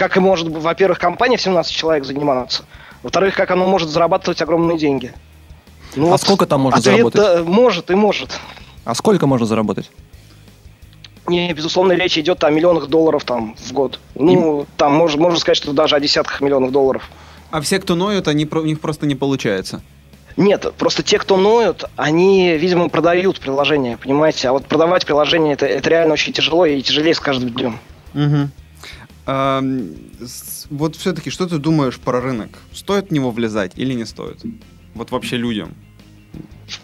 как 0.00 0.16
и 0.16 0.20
может, 0.20 0.48
во-первых, 0.48 0.98
компания 0.98 1.36
в 1.36 1.42
17 1.42 1.70
человек 1.70 2.06
заниматься, 2.06 2.64
во-вторых, 3.02 3.34
как 3.34 3.50
оно 3.50 3.66
может 3.66 3.90
зарабатывать 3.90 4.40
огромные 4.40 4.78
деньги. 4.78 5.12
Ну 5.94 6.10
А 6.10 6.16
сколько 6.16 6.46
там 6.46 6.62
можно 6.62 6.78
ответ, 6.78 6.94
заработать? 6.94 7.20
да, 7.20 7.42
может 7.44 7.90
и 7.90 7.94
может. 7.94 8.40
А 8.86 8.94
сколько 8.94 9.26
можно 9.26 9.44
заработать? 9.44 9.90
Не, 11.26 11.52
безусловно, 11.52 11.92
речь 11.92 12.16
идет 12.16 12.42
о 12.44 12.50
миллионах 12.50 12.86
долларов 12.86 13.24
там 13.24 13.54
в 13.56 13.72
год. 13.72 14.00
Ну, 14.14 14.66
там 14.78 14.94
можно, 14.94 15.20
можно 15.20 15.38
сказать, 15.38 15.58
что 15.58 15.72
даже 15.74 15.96
о 15.96 16.00
десятках 16.00 16.40
миллионов 16.40 16.72
долларов. 16.72 17.10
А 17.50 17.60
все, 17.60 17.78
кто 17.78 17.94
ноют, 17.94 18.26
они, 18.26 18.48
у 18.50 18.64
них 18.64 18.80
просто 18.80 19.04
не 19.04 19.14
получается. 19.16 19.82
Нет, 20.38 20.72
просто 20.78 21.02
те, 21.02 21.18
кто 21.18 21.36
ноют, 21.36 21.84
они, 21.96 22.56
видимо, 22.56 22.88
продают 22.88 23.38
приложение, 23.38 23.98
понимаете? 23.98 24.48
А 24.48 24.52
вот 24.52 24.64
продавать 24.64 25.04
приложение, 25.04 25.52
это, 25.52 25.66
это 25.66 25.90
реально 25.90 26.14
очень 26.14 26.32
тяжело 26.32 26.64
и 26.64 26.80
тяжелее 26.80 27.12
с 27.14 27.20
каждым 27.20 27.50
днем. 27.50 27.78
Мгм. 28.14 28.50
Вот 30.70 30.96
все-таки, 30.96 31.30
что 31.30 31.46
ты 31.46 31.58
думаешь 31.58 31.98
про 31.98 32.20
рынок? 32.20 32.50
Стоит 32.72 33.10
в 33.10 33.12
него 33.12 33.30
влезать 33.30 33.72
или 33.76 33.94
не 33.94 34.04
стоит? 34.04 34.40
Вот 34.94 35.10
вообще 35.10 35.36
людям. 35.36 35.74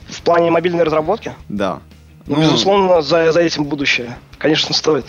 В 0.09 0.23
плане 0.23 0.51
мобильной 0.51 0.85
разработки, 0.85 1.33
Да. 1.49 1.81
ну, 2.27 2.41
безусловно, 2.41 3.03
за, 3.03 3.33
за 3.33 3.41
этим 3.41 3.65
будущее. 3.65 4.17
Конечно, 4.39 4.75
стоит. 4.75 5.07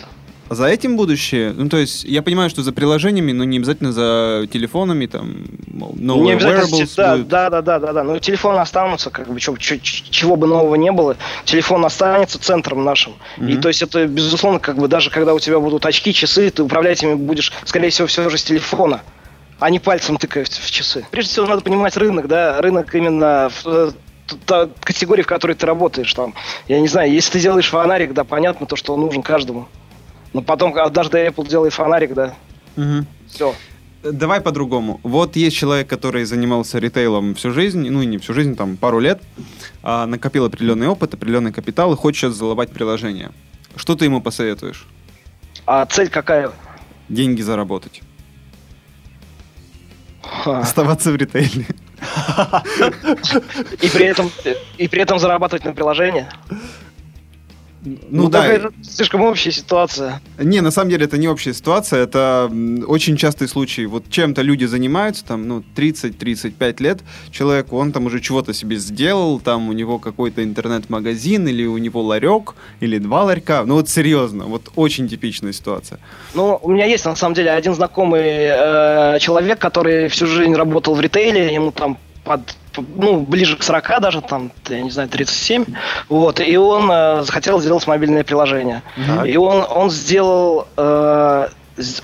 За 0.50 0.66
этим 0.66 0.96
будущее? 0.96 1.52
Ну, 1.54 1.68
то 1.68 1.76
есть, 1.76 2.04
я 2.04 2.22
понимаю, 2.22 2.48
что 2.48 2.62
за 2.62 2.72
приложениями, 2.72 3.32
но 3.32 3.44
не 3.44 3.58
обязательно 3.58 3.92
за 3.92 4.46
телефонами, 4.50 5.06
там, 5.06 5.44
новые 5.66 6.24
Не 6.24 6.32
обязательно, 6.32 6.86
да, 6.96 7.50
да, 7.50 7.50
да, 7.50 7.62
да, 7.62 7.78
да, 7.78 7.92
да. 7.92 8.02
Но 8.04 8.18
телефоны 8.18 8.58
останутся, 8.58 9.10
как 9.10 9.28
бы, 9.28 9.38
чё- 9.40 9.56
чё- 9.56 9.78
чего 9.78 10.36
бы 10.36 10.46
нового 10.46 10.74
не 10.76 10.90
было, 10.90 11.16
телефон 11.44 11.84
останется 11.84 12.38
центром 12.40 12.84
нашим. 12.84 13.14
И 13.36 13.42
Мгм. 13.42 13.60
то 13.60 13.68
есть 13.68 13.82
это, 13.82 14.06
безусловно, 14.06 14.58
как 14.58 14.76
бы 14.78 14.88
даже 14.88 15.10
когда 15.10 15.34
у 15.34 15.38
тебя 15.38 15.60
будут 15.60 15.84
очки, 15.84 16.12
часы, 16.14 16.50
ты 16.50 16.62
управлять 16.62 17.02
ими 17.02 17.14
будешь, 17.14 17.52
скорее 17.64 17.90
всего, 17.90 18.06
все 18.08 18.28
же 18.30 18.38
с 18.38 18.42
телефона, 18.42 19.02
а 19.58 19.70
не 19.70 19.78
пальцем 19.80 20.16
тыкая 20.16 20.44
в, 20.44 20.70
часы. 20.70 21.04
Прежде 21.10 21.32
всего, 21.32 21.46
надо 21.46 21.60
понимать 21.62 21.96
рынок, 21.96 22.26
да, 22.26 22.60
рынок 22.60 22.94
именно 22.94 23.50
в 23.50 23.66
э, 23.66 23.90
та 24.46 24.68
категории, 24.80 25.22
в 25.22 25.26
которой 25.26 25.54
ты 25.54 25.66
работаешь. 25.66 26.12
Там, 26.14 26.34
я 26.68 26.80
не 26.80 26.88
знаю, 26.88 27.12
если 27.12 27.32
ты 27.32 27.40
делаешь 27.40 27.68
фонарик, 27.68 28.12
да, 28.14 28.24
понятно, 28.24 28.66
то, 28.66 28.76
что 28.76 28.94
он 28.94 29.00
нужен 29.00 29.22
каждому. 29.22 29.68
Но 30.32 30.42
потом, 30.42 30.72
когда 30.72 30.84
однажды 30.86 31.18
Apple 31.26 31.48
делает 31.48 31.72
фонарик, 31.72 32.14
да, 32.14 32.34
Мгм. 32.76 33.06
все. 33.28 33.54
Давай 34.02 34.40
по-другому. 34.40 35.00
Вот 35.02 35.34
есть 35.36 35.56
человек, 35.56 35.88
который 35.88 36.24
занимался 36.24 36.78
ритейлом 36.78 37.34
всю 37.34 37.50
жизнь, 37.50 37.88
ну 37.90 38.00
и 38.02 38.06
не 38.06 38.18
всю 38.18 38.32
жизнь, 38.32 38.54
там 38.54 38.76
пару 38.76 39.00
лет, 39.00 39.20
а, 39.82 40.06
накопил 40.06 40.44
определенный 40.44 40.86
опыт, 40.86 41.14
определенный 41.14 41.52
капитал 41.52 41.92
и 41.92 41.96
хочет 41.96 42.20
сейчас 42.20 42.34
залобать 42.34 42.70
приложение. 42.70 43.32
Что 43.74 43.96
ты 43.96 44.04
ему 44.04 44.20
посоветуешь? 44.20 44.86
А 45.66 45.84
цель 45.86 46.08
какая? 46.08 46.52
Деньги 47.08 47.42
заработать. 47.42 48.02
Ха. 50.22 50.60
Оставаться 50.60 51.10
в 51.10 51.16
ритейле. 51.16 51.66
И 53.80 53.88
при 53.88 54.04
этом, 54.06 54.30
и 54.76 54.86
при 54.88 55.02
этом 55.02 55.18
зарабатывать 55.18 55.64
на 55.64 55.72
приложение. 55.72 56.28
Ну, 58.10 58.28
да. 58.28 58.42
такая 58.42 58.70
слишком 58.82 59.22
общая 59.22 59.52
ситуация. 59.52 60.20
Не, 60.38 60.60
на 60.60 60.70
самом 60.70 60.90
деле 60.90 61.04
это 61.04 61.18
не 61.18 61.28
общая 61.28 61.54
ситуация, 61.54 62.02
это 62.02 62.50
очень 62.86 63.16
частый 63.16 63.48
случай. 63.48 63.86
Вот 63.86 64.10
чем-то 64.10 64.42
люди 64.42 64.64
занимаются, 64.64 65.24
там, 65.24 65.46
ну, 65.46 65.62
30-35 65.76 66.82
лет, 66.82 67.00
человеку, 67.30 67.76
он 67.76 67.92
там 67.92 68.06
уже 68.06 68.20
чего-то 68.20 68.52
себе 68.52 68.76
сделал, 68.76 69.40
там 69.40 69.68
у 69.68 69.72
него 69.72 69.98
какой-то 69.98 70.42
интернет-магазин, 70.42 71.48
или 71.48 71.64
у 71.66 71.78
него 71.78 72.02
ларек, 72.02 72.54
или 72.80 72.98
два 72.98 73.24
ларька. 73.24 73.64
Ну 73.64 73.74
вот 73.74 73.88
серьезно, 73.88 74.44
вот 74.44 74.70
очень 74.76 75.08
типичная 75.08 75.52
ситуация. 75.52 75.98
Ну, 76.34 76.58
у 76.62 76.70
меня 76.70 76.84
есть, 76.84 77.04
на 77.04 77.16
самом 77.16 77.34
деле, 77.34 77.50
один 77.50 77.74
знакомый 77.74 78.22
э, 78.24 79.18
человек, 79.20 79.58
который 79.58 80.08
всю 80.08 80.26
жизнь 80.26 80.54
работал 80.54 80.94
в 80.94 81.00
ритейле, 81.00 81.52
ему 81.54 81.72
там 81.72 81.98
под, 82.24 82.40
ну, 82.76 83.20
ближе 83.20 83.56
к 83.56 83.62
40 83.62 84.00
даже, 84.00 84.20
там, 84.20 84.52
я 84.68 84.82
не 84.82 84.90
знаю, 84.90 85.08
37, 85.08 85.64
вот, 86.08 86.40
и 86.40 86.56
он 86.56 86.90
э, 86.90 87.22
захотел 87.22 87.60
сделать 87.60 87.86
мобильное 87.86 88.24
приложение. 88.24 88.82
Так. 89.06 89.26
И 89.26 89.36
он, 89.36 89.64
он 89.68 89.90
сделал, 89.90 90.68
э, 90.76 91.48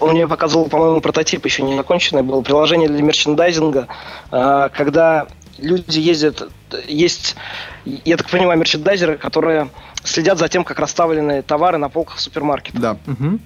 он 0.01 0.11
мне 0.11 0.27
показывал, 0.29 0.67
по-моему, 0.67 1.01
прототип 1.01 1.45
еще 1.45 1.63
не 1.63 1.77
законченный, 1.77 2.23
было 2.23 2.41
приложение 2.43 2.89
для 2.89 3.03
мерчендайзинга, 3.03 3.89
э, 4.31 4.69
когда 4.73 5.27
люди 5.59 5.99
ездят, 5.99 6.49
есть, 6.87 7.37
я 7.85 8.17
так 8.17 8.29
понимаю, 8.29 8.59
мерчендайзеры, 8.59 9.17
которые 9.17 9.69
следят 10.03 10.39
за 10.39 10.49
тем, 10.49 10.65
как 10.65 10.79
расставлены 10.79 11.43
товары 11.43 11.79
на 11.79 11.89
полках 11.89 12.19
супермаркета. 12.19 12.79
Да. 12.79 12.97
Мгм. 13.07 13.41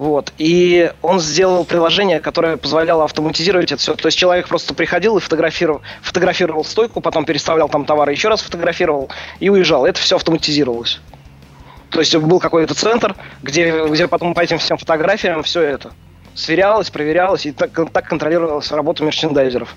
Вот. 0.00 0.32
И 0.38 0.90
он 1.02 1.20
сделал 1.20 1.66
приложение, 1.66 2.20
которое 2.20 2.56
позволяло 2.56 3.04
автоматизировать 3.04 3.70
это 3.70 3.82
все. 3.82 3.94
То 3.94 4.06
есть 4.06 4.16
человек 4.16 4.48
просто 4.48 4.72
приходил 4.72 5.18
и 5.18 5.20
фотографировал, 5.20 5.82
фотографировал 6.00 6.64
стойку, 6.64 7.02
потом 7.02 7.26
переставлял 7.26 7.68
там 7.68 7.84
товары, 7.84 8.12
еще 8.12 8.28
раз 8.28 8.40
фотографировал 8.40 9.10
и 9.40 9.50
уезжал. 9.50 9.84
Это 9.84 10.00
все 10.00 10.16
автоматизировалось. 10.16 11.00
То 11.90 11.98
есть 11.98 12.16
был 12.16 12.40
какой-то 12.40 12.72
центр, 12.72 13.14
где, 13.42 13.88
где 13.88 14.08
потом 14.08 14.32
по 14.32 14.40
этим 14.40 14.56
всем 14.56 14.78
фотографиям 14.78 15.42
все 15.42 15.60
это 15.60 15.92
сверялось, 16.32 16.88
проверялось 16.88 17.44
и 17.44 17.52
так, 17.52 17.70
так 17.92 18.08
контролировалась 18.08 18.72
работа 18.72 19.04
мерчендайзеров. 19.04 19.76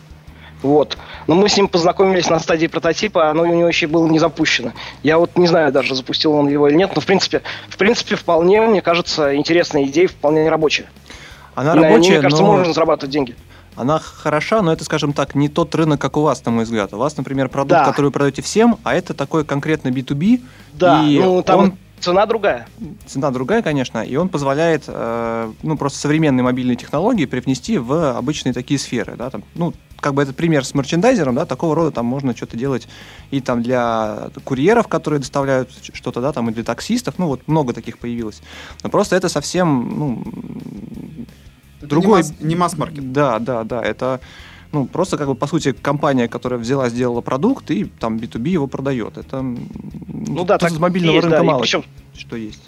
Вот. 0.64 0.98
Но 1.28 1.36
мы 1.36 1.50
с 1.50 1.58
ним 1.58 1.68
познакомились 1.68 2.30
на 2.30 2.40
стадии 2.40 2.68
прототипа, 2.68 3.30
оно 3.30 3.44
у 3.44 3.46
него 3.46 3.68
еще 3.68 3.86
было 3.88 4.08
не 4.08 4.18
запущено. 4.18 4.72
Я 5.04 5.18
вот 5.20 5.38
не 5.38 5.48
знаю 5.48 5.72
даже, 5.72 5.94
запустил 5.94 6.34
он 6.34 6.48
его 6.48 6.68
или 6.68 6.76
нет, 6.76 6.92
но 6.96 7.02
в 7.02 7.06
принципе, 7.06 7.42
в 7.70 7.78
принципе, 7.78 8.16
вполне, 8.16 8.62
мне 8.62 8.82
кажется, 8.82 9.36
интересная 9.36 9.84
идея, 9.84 10.08
вполне 10.08 10.50
рабочая. 10.50 10.86
Она 11.54 11.74
И 11.74 11.76
на 11.76 11.80
ней, 11.82 11.90
рабочая, 11.92 12.12
мне 12.14 12.22
кажется, 12.22 12.44
но 12.44 12.52
можно 12.54 12.74
зарабатывать 12.74 13.12
деньги. 13.12 13.36
она 13.76 14.00
хороша, 14.00 14.62
но 14.62 14.72
это, 14.74 14.84
скажем 14.86 15.14
так, 15.14 15.36
не 15.36 15.50
тот 15.50 15.76
рынок, 15.76 16.00
как 16.02 16.18
у 16.18 16.22
вас, 16.22 16.44
на 16.46 16.52
мой 16.52 16.64
взгляд. 16.64 16.94
У 16.94 16.98
вас, 16.98 17.16
например, 17.18 17.50
продукт, 17.50 17.72
Да. 17.82 17.86
который 17.86 18.06
вы 18.08 18.12
продаете 18.12 18.42
всем, 18.42 18.78
а 18.84 18.96
это 18.96 19.14
такой 19.14 19.44
конкретно 19.46 19.90
B2B. 19.90 20.42
Да, 20.74 21.04
и 21.06 21.20
ну 21.20 21.44
там 21.44 21.60
он 21.60 21.78
цена 22.00 22.26
другая. 22.26 22.68
цена 23.06 23.32
другая, 23.32 23.62
конечно, 23.62 24.00
и 24.04 24.16
он 24.16 24.30
позволяет, 24.30 24.84
э, 24.88 25.52
ну, 25.62 25.78
просто 25.78 26.00
современные 26.00 26.44
мобильные 26.44 26.76
технологии 26.76 27.26
привнести 27.26 27.78
в 27.78 28.18
обычные 28.18 28.54
такие 28.54 28.80
сферы, 28.80 29.16
да, 29.16 29.30
там, 29.30 29.44
ну, 29.56 29.74
как 30.04 30.14
бы 30.14 30.22
этот 30.22 30.36
пример 30.36 30.66
с 30.66 30.74
мерчендайзером, 30.76 31.34
да, 31.36 31.46
такого 31.46 31.74
рода 31.76 31.92
там 31.92 32.06
можно 32.06 32.36
что-то 32.36 32.58
делать 32.58 32.88
и 33.32 33.40
там 33.40 33.64
для 33.64 34.30
курьеров, 34.44 34.88
которые 34.88 35.20
доставляют 35.22 35.70
что-то, 35.94 36.22
да, 36.22 36.34
там 36.34 36.50
и 36.50 36.54
для 36.54 36.64
таксистов, 36.64 37.16
ну, 37.18 37.28
вот 37.28 37.48
много 37.48 37.74
таких 37.74 37.98
появилось. 37.98 38.42
Но 38.84 38.90
просто 38.90 39.16
это 39.16 39.30
совсем, 39.30 39.98
ну, 39.98 40.24
Это 41.80 41.90
Другой- 41.90 42.22
Не 42.24 42.30
масс- 42.30 42.34
не 42.42 42.56
масс-маркет. 42.56 43.12
да, 43.12 43.40
да, 43.40 43.64
да, 43.64 43.82
это 43.82 44.20
Ну, 44.72 44.86
просто, 44.88 45.18
как 45.18 45.28
бы, 45.28 45.36
по 45.36 45.46
сути, 45.48 45.72
компания, 45.74 46.28
которая 46.28 46.60
взяла, 46.60 46.90
сделала 46.90 47.22
продукт 47.22 47.70
и 47.70 47.84
там 47.86 48.18
B2B 48.18 48.50
его 48.50 48.66
продает. 48.68 49.18
Это, 49.18 49.42
ну, 49.44 50.46
да, 50.46 50.58
так 50.58 50.72
с 50.72 50.80
мобильного 50.80 51.16
есть, 51.18 51.26
рынка 51.26 51.38
да, 51.38 51.44
мало 51.44 51.60
причем- 51.62 51.84
что 52.18 52.36
есть. 52.38 52.64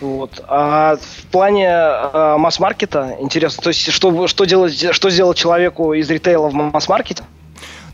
Вот. 0.00 0.42
А 0.48 0.96
в 0.96 1.26
плане 1.26 1.68
э, 1.68 2.36
масс-маркета 2.38 3.16
интересно, 3.20 3.62
то 3.62 3.68
есть 3.68 3.90
что, 3.90 4.26
что, 4.26 4.44
делать, 4.44 4.94
что 4.94 5.10
сделать 5.10 5.36
человеку 5.36 5.92
из 5.92 6.08
ритейла 6.10 6.48
в 6.48 6.54
масс-маркете? 6.54 7.24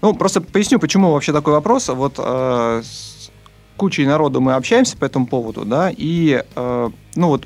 Ну, 0.02 0.14
просто 0.14 0.40
поясню, 0.40 0.78
почему 0.78 1.12
вообще 1.12 1.32
такой 1.32 1.54
вопрос. 1.54 1.88
Вот 1.88 2.14
э, 2.18 2.82
с 2.84 3.30
кучей 3.76 4.07
народу 4.07 4.40
мы 4.40 4.54
общаемся 4.54 4.96
по 4.96 5.04
этому 5.04 5.26
поводу, 5.26 5.64
да, 5.64 5.90
и, 5.94 6.44
э, 6.54 6.90
ну, 7.14 7.28
вот 7.28 7.44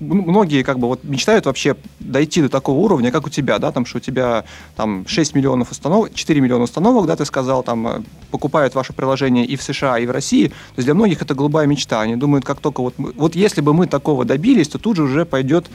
многие 0.00 0.62
как 0.62 0.78
бы 0.78 0.88
вот 0.88 1.04
мечтают 1.04 1.46
вообще 1.46 1.76
дойти 2.00 2.42
до 2.42 2.48
такого 2.48 2.78
уровня, 2.78 3.10
как 3.10 3.26
у 3.26 3.30
тебя, 3.30 3.58
да, 3.58 3.72
там, 3.72 3.86
что 3.86 3.98
у 3.98 4.00
тебя 4.00 4.44
там 4.76 5.06
6 5.06 5.34
миллионов 5.34 5.70
установок, 5.70 6.14
4 6.14 6.40
миллиона 6.40 6.64
установок, 6.64 7.06
да, 7.06 7.16
ты 7.16 7.24
сказал, 7.24 7.62
там, 7.62 7.86
э, 7.86 8.02
покупают 8.30 8.74
ваше 8.74 8.92
приложение 8.92 9.44
и 9.44 9.56
в 9.56 9.62
США, 9.62 9.98
и 9.98 10.06
в 10.06 10.10
России. 10.10 10.48
То 10.48 10.54
есть 10.76 10.86
для 10.86 10.94
многих 10.94 11.22
это 11.22 11.34
голубая 11.34 11.66
мечта. 11.66 12.00
Они 12.00 12.16
думают, 12.16 12.44
как 12.44 12.60
только 12.60 12.80
вот, 12.82 12.94
вот 12.98 13.34
если 13.34 13.60
бы 13.60 13.72
мы 13.74 13.86
такого 13.86 14.24
добились, 14.24 14.68
то 14.68 14.78
тут 14.78 14.96
же 14.96 15.02
уже 15.04 15.24
пойдет, 15.24 15.66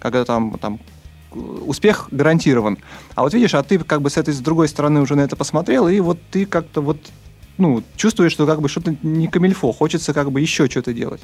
когда 0.00 0.24
там, 0.24 0.58
там 0.58 0.80
успех 1.32 2.08
гарантирован. 2.10 2.78
А 3.14 3.22
вот 3.22 3.34
видишь, 3.34 3.54
а 3.54 3.62
ты 3.62 3.78
как 3.78 4.02
бы 4.02 4.10
с 4.10 4.16
этой, 4.16 4.34
с 4.34 4.38
другой 4.38 4.68
стороны 4.68 5.00
уже 5.00 5.14
на 5.14 5.20
это 5.20 5.36
посмотрел, 5.36 5.88
и 5.88 6.00
вот 6.00 6.18
ты 6.30 6.46
как-то 6.46 6.80
вот, 6.80 6.98
ну, 7.58 7.82
чувствуешь, 7.96 8.32
что 8.32 8.46
как 8.46 8.60
бы 8.60 8.68
что-то 8.68 8.96
не 9.02 9.28
камильфо, 9.28 9.72
хочется 9.72 10.14
как 10.14 10.32
бы 10.32 10.40
еще 10.40 10.68
что-то 10.68 10.92
делать. 10.92 11.20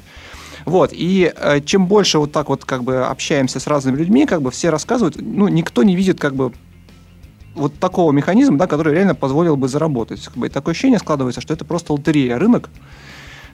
Вот, 0.65 0.89
и 0.93 1.31
э, 1.35 1.61
чем 1.61 1.85
больше 1.85 2.17
вот 2.17 2.31
так 2.31 2.49
вот 2.49 2.65
как 2.65 2.83
бы 2.83 3.05
общаемся 3.05 3.59
с 3.59 3.67
разными 3.67 3.97
людьми, 3.97 4.25
как 4.25 4.41
бы 4.41 4.49
все 4.49 4.71
рассказывают, 4.71 5.15
ну, 5.19 5.47
никто 5.47 5.83
не 5.83 5.95
видит 5.95 6.19
как 6.19 6.35
бы 6.35 6.53
вот 7.53 7.75
такого 7.79 8.11
механизма, 8.11 8.57
да, 8.57 8.67
который 8.67 8.95
реально 8.95 9.13
позволил 9.13 9.55
бы 9.55 9.67
заработать. 9.67 10.23
Как 10.25 10.35
бы, 10.35 10.47
и 10.47 10.49
такое 10.49 10.73
ощущение 10.73 10.99
складывается, 10.99 11.39
что 11.39 11.53
это 11.53 11.65
просто 11.65 11.93
лотерея, 11.93 12.39
рынок. 12.39 12.69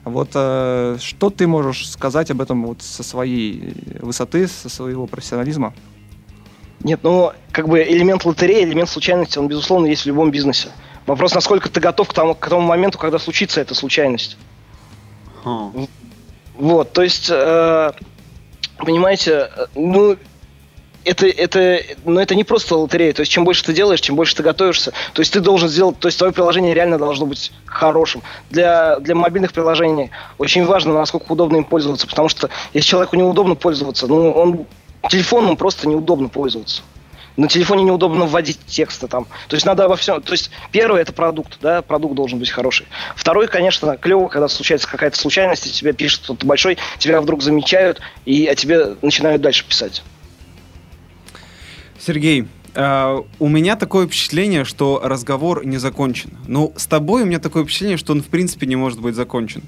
Вот 0.04 0.30
э, 0.34 0.96
что 1.00 1.30
ты 1.30 1.46
можешь 1.46 1.88
сказать 1.88 2.30
об 2.30 2.40
этом 2.40 2.66
вот 2.66 2.82
со 2.82 3.02
своей 3.02 3.74
высоты, 4.00 4.48
со 4.48 4.70
своего 4.70 5.06
профессионализма? 5.06 5.74
Нет, 6.80 7.00
ну, 7.02 7.32
как 7.52 7.68
бы 7.68 7.82
элемент 7.82 8.24
лотереи, 8.24 8.64
элемент 8.64 8.88
случайности, 8.88 9.38
он, 9.38 9.48
безусловно, 9.48 9.86
есть 9.86 10.02
в 10.02 10.06
любом 10.06 10.30
бизнесе. 10.30 10.70
Вопрос, 11.06 11.34
насколько 11.34 11.68
ты 11.68 11.78
готов 11.78 12.08
к 12.08 12.12
тому, 12.12 12.34
к 12.34 12.48
тому 12.48 12.62
моменту, 12.62 12.98
когда 12.98 13.18
случится 13.18 13.60
эта 13.60 13.74
случайность. 13.74 14.36
Хм. 15.44 15.86
Вот, 16.62 16.92
то 16.92 17.02
есть, 17.02 17.28
э, 17.28 17.92
понимаете, 18.78 19.50
э, 19.56 19.66
ну, 19.74 20.16
это, 21.04 21.26
это, 21.26 21.80
ну, 22.04 22.20
это 22.20 22.36
не 22.36 22.44
просто 22.44 22.76
лотерея. 22.76 23.12
То 23.12 23.22
есть, 23.22 23.32
чем 23.32 23.44
больше 23.44 23.64
ты 23.64 23.72
делаешь, 23.72 24.00
чем 24.00 24.14
больше 24.14 24.36
ты 24.36 24.44
готовишься. 24.44 24.92
То 25.12 25.22
есть, 25.22 25.32
ты 25.32 25.40
должен 25.40 25.68
сделать, 25.68 25.98
то 25.98 26.06
есть, 26.06 26.18
твое 26.18 26.32
приложение 26.32 26.72
реально 26.72 26.98
должно 26.98 27.26
быть 27.26 27.50
хорошим. 27.66 28.22
Для, 28.50 29.00
для 29.00 29.16
мобильных 29.16 29.52
приложений 29.52 30.12
очень 30.38 30.64
важно, 30.64 30.92
насколько 30.94 31.32
удобно 31.32 31.56
им 31.56 31.64
пользоваться. 31.64 32.06
Потому 32.06 32.28
что, 32.28 32.48
если 32.72 32.90
человеку 32.90 33.16
неудобно 33.16 33.56
пользоваться, 33.56 34.06
ну, 34.06 34.30
он 34.30 34.64
телефоном 35.08 35.56
просто 35.56 35.88
неудобно 35.88 36.28
пользоваться. 36.28 36.82
На 37.36 37.48
телефоне 37.48 37.84
неудобно 37.84 38.26
вводить 38.26 38.58
тексты 38.66 39.08
там. 39.08 39.26
То 39.48 39.56
есть 39.56 39.64
надо 39.64 39.84
обо 39.84 39.96
всем. 39.96 40.20
То 40.20 40.32
есть 40.32 40.50
первое 40.70 41.00
это 41.00 41.12
продукт, 41.12 41.58
да, 41.60 41.80
продукт 41.82 42.14
должен 42.14 42.38
быть 42.38 42.50
хороший. 42.50 42.86
Второй, 43.16 43.48
конечно, 43.48 43.96
клево, 43.96 44.28
когда 44.28 44.48
случается 44.48 44.88
какая-то 44.88 45.16
случайность, 45.16 45.66
и 45.66 45.72
тебе 45.72 45.92
пишет 45.92 46.22
кто-то 46.24 46.46
большой, 46.46 46.78
тебя 46.98 47.20
вдруг 47.20 47.42
замечают, 47.42 48.00
и 48.26 48.46
о 48.46 48.54
тебе 48.54 48.96
начинают 49.00 49.40
дальше 49.40 49.64
писать. 49.66 50.02
Сергей, 51.98 52.48
э, 52.74 53.22
у 53.38 53.48
меня 53.48 53.76
такое 53.76 54.06
впечатление, 54.06 54.64
что 54.64 55.00
разговор 55.02 55.64
не 55.64 55.78
закончен. 55.78 56.36
Ну, 56.48 56.72
с 56.76 56.86
тобой 56.86 57.22
у 57.22 57.26
меня 57.26 57.38
такое 57.38 57.64
впечатление, 57.64 57.96
что 57.96 58.12
он 58.12 58.22
в 58.22 58.26
принципе 58.26 58.66
не 58.66 58.76
может 58.76 59.00
быть 59.00 59.14
закончен. 59.14 59.62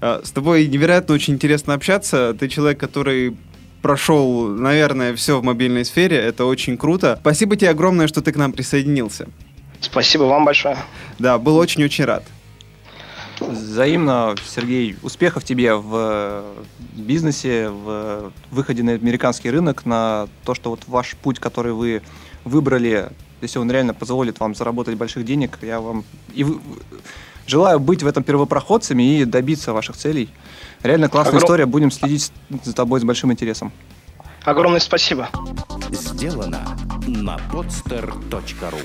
Э, 0.00 0.20
с 0.22 0.30
тобой 0.30 0.66
невероятно 0.66 1.14
очень 1.14 1.34
интересно 1.34 1.74
общаться. 1.74 2.36
Ты 2.38 2.48
человек, 2.48 2.78
который 2.78 3.36
прошел, 3.82 4.48
наверное, 4.48 5.14
все 5.14 5.40
в 5.40 5.44
мобильной 5.44 5.84
сфере. 5.84 6.16
Это 6.16 6.44
очень 6.44 6.76
круто. 6.76 7.18
Спасибо 7.20 7.56
тебе 7.56 7.70
огромное, 7.70 8.06
что 8.08 8.22
ты 8.22 8.32
к 8.32 8.36
нам 8.36 8.52
присоединился. 8.52 9.28
Спасибо 9.80 10.24
вам 10.24 10.44
большое. 10.44 10.76
Да, 11.18 11.38
был 11.38 11.56
очень-очень 11.56 12.04
рад. 12.04 12.24
Взаимно, 13.40 14.34
Сергей, 14.44 14.96
успехов 15.02 15.44
тебе 15.44 15.74
в 15.74 15.92
э, 15.94 16.64
бизнесе, 16.96 17.68
в 17.68 18.32
выходе 18.50 18.82
на 18.82 18.92
американский 18.92 19.50
рынок, 19.50 19.86
на 19.86 20.28
то, 20.44 20.54
что 20.54 20.70
вот 20.70 20.80
ваш 20.88 21.14
путь, 21.16 21.38
который 21.38 21.72
вы 21.72 22.02
выбрали, 22.44 23.10
если 23.40 23.60
он 23.60 23.70
реально 23.70 23.94
позволит 23.94 24.40
вам 24.40 24.56
заработать 24.56 24.96
больших 24.96 25.24
денег, 25.24 25.58
я 25.62 25.80
вам 25.80 26.04
и 26.34 26.44
желаю 27.46 27.78
быть 27.78 28.02
в 28.02 28.06
этом 28.06 28.24
первопроходцами 28.24 29.20
и 29.20 29.24
добиться 29.24 29.72
ваших 29.72 29.96
целей. 29.96 30.28
Реально 30.82 31.08
классная 31.08 31.32
Огром- 31.32 31.44
история, 31.44 31.66
будем 31.66 31.90
следить 31.90 32.32
за 32.62 32.74
тобой 32.74 33.00
с 33.00 33.04
большим 33.04 33.32
интересом. 33.32 33.72
Огромное 34.44 34.80
спасибо. 34.80 35.28
Сделано 35.90 36.76
на 37.06 37.36
podster.ru 37.52 38.80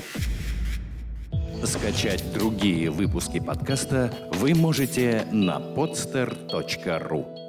Скачать 1.64 2.32
другие 2.34 2.90
выпуски 2.90 3.40
подкаста 3.40 4.12
вы 4.34 4.54
можете 4.54 5.26
на 5.32 5.58
podster.ru 5.58 7.43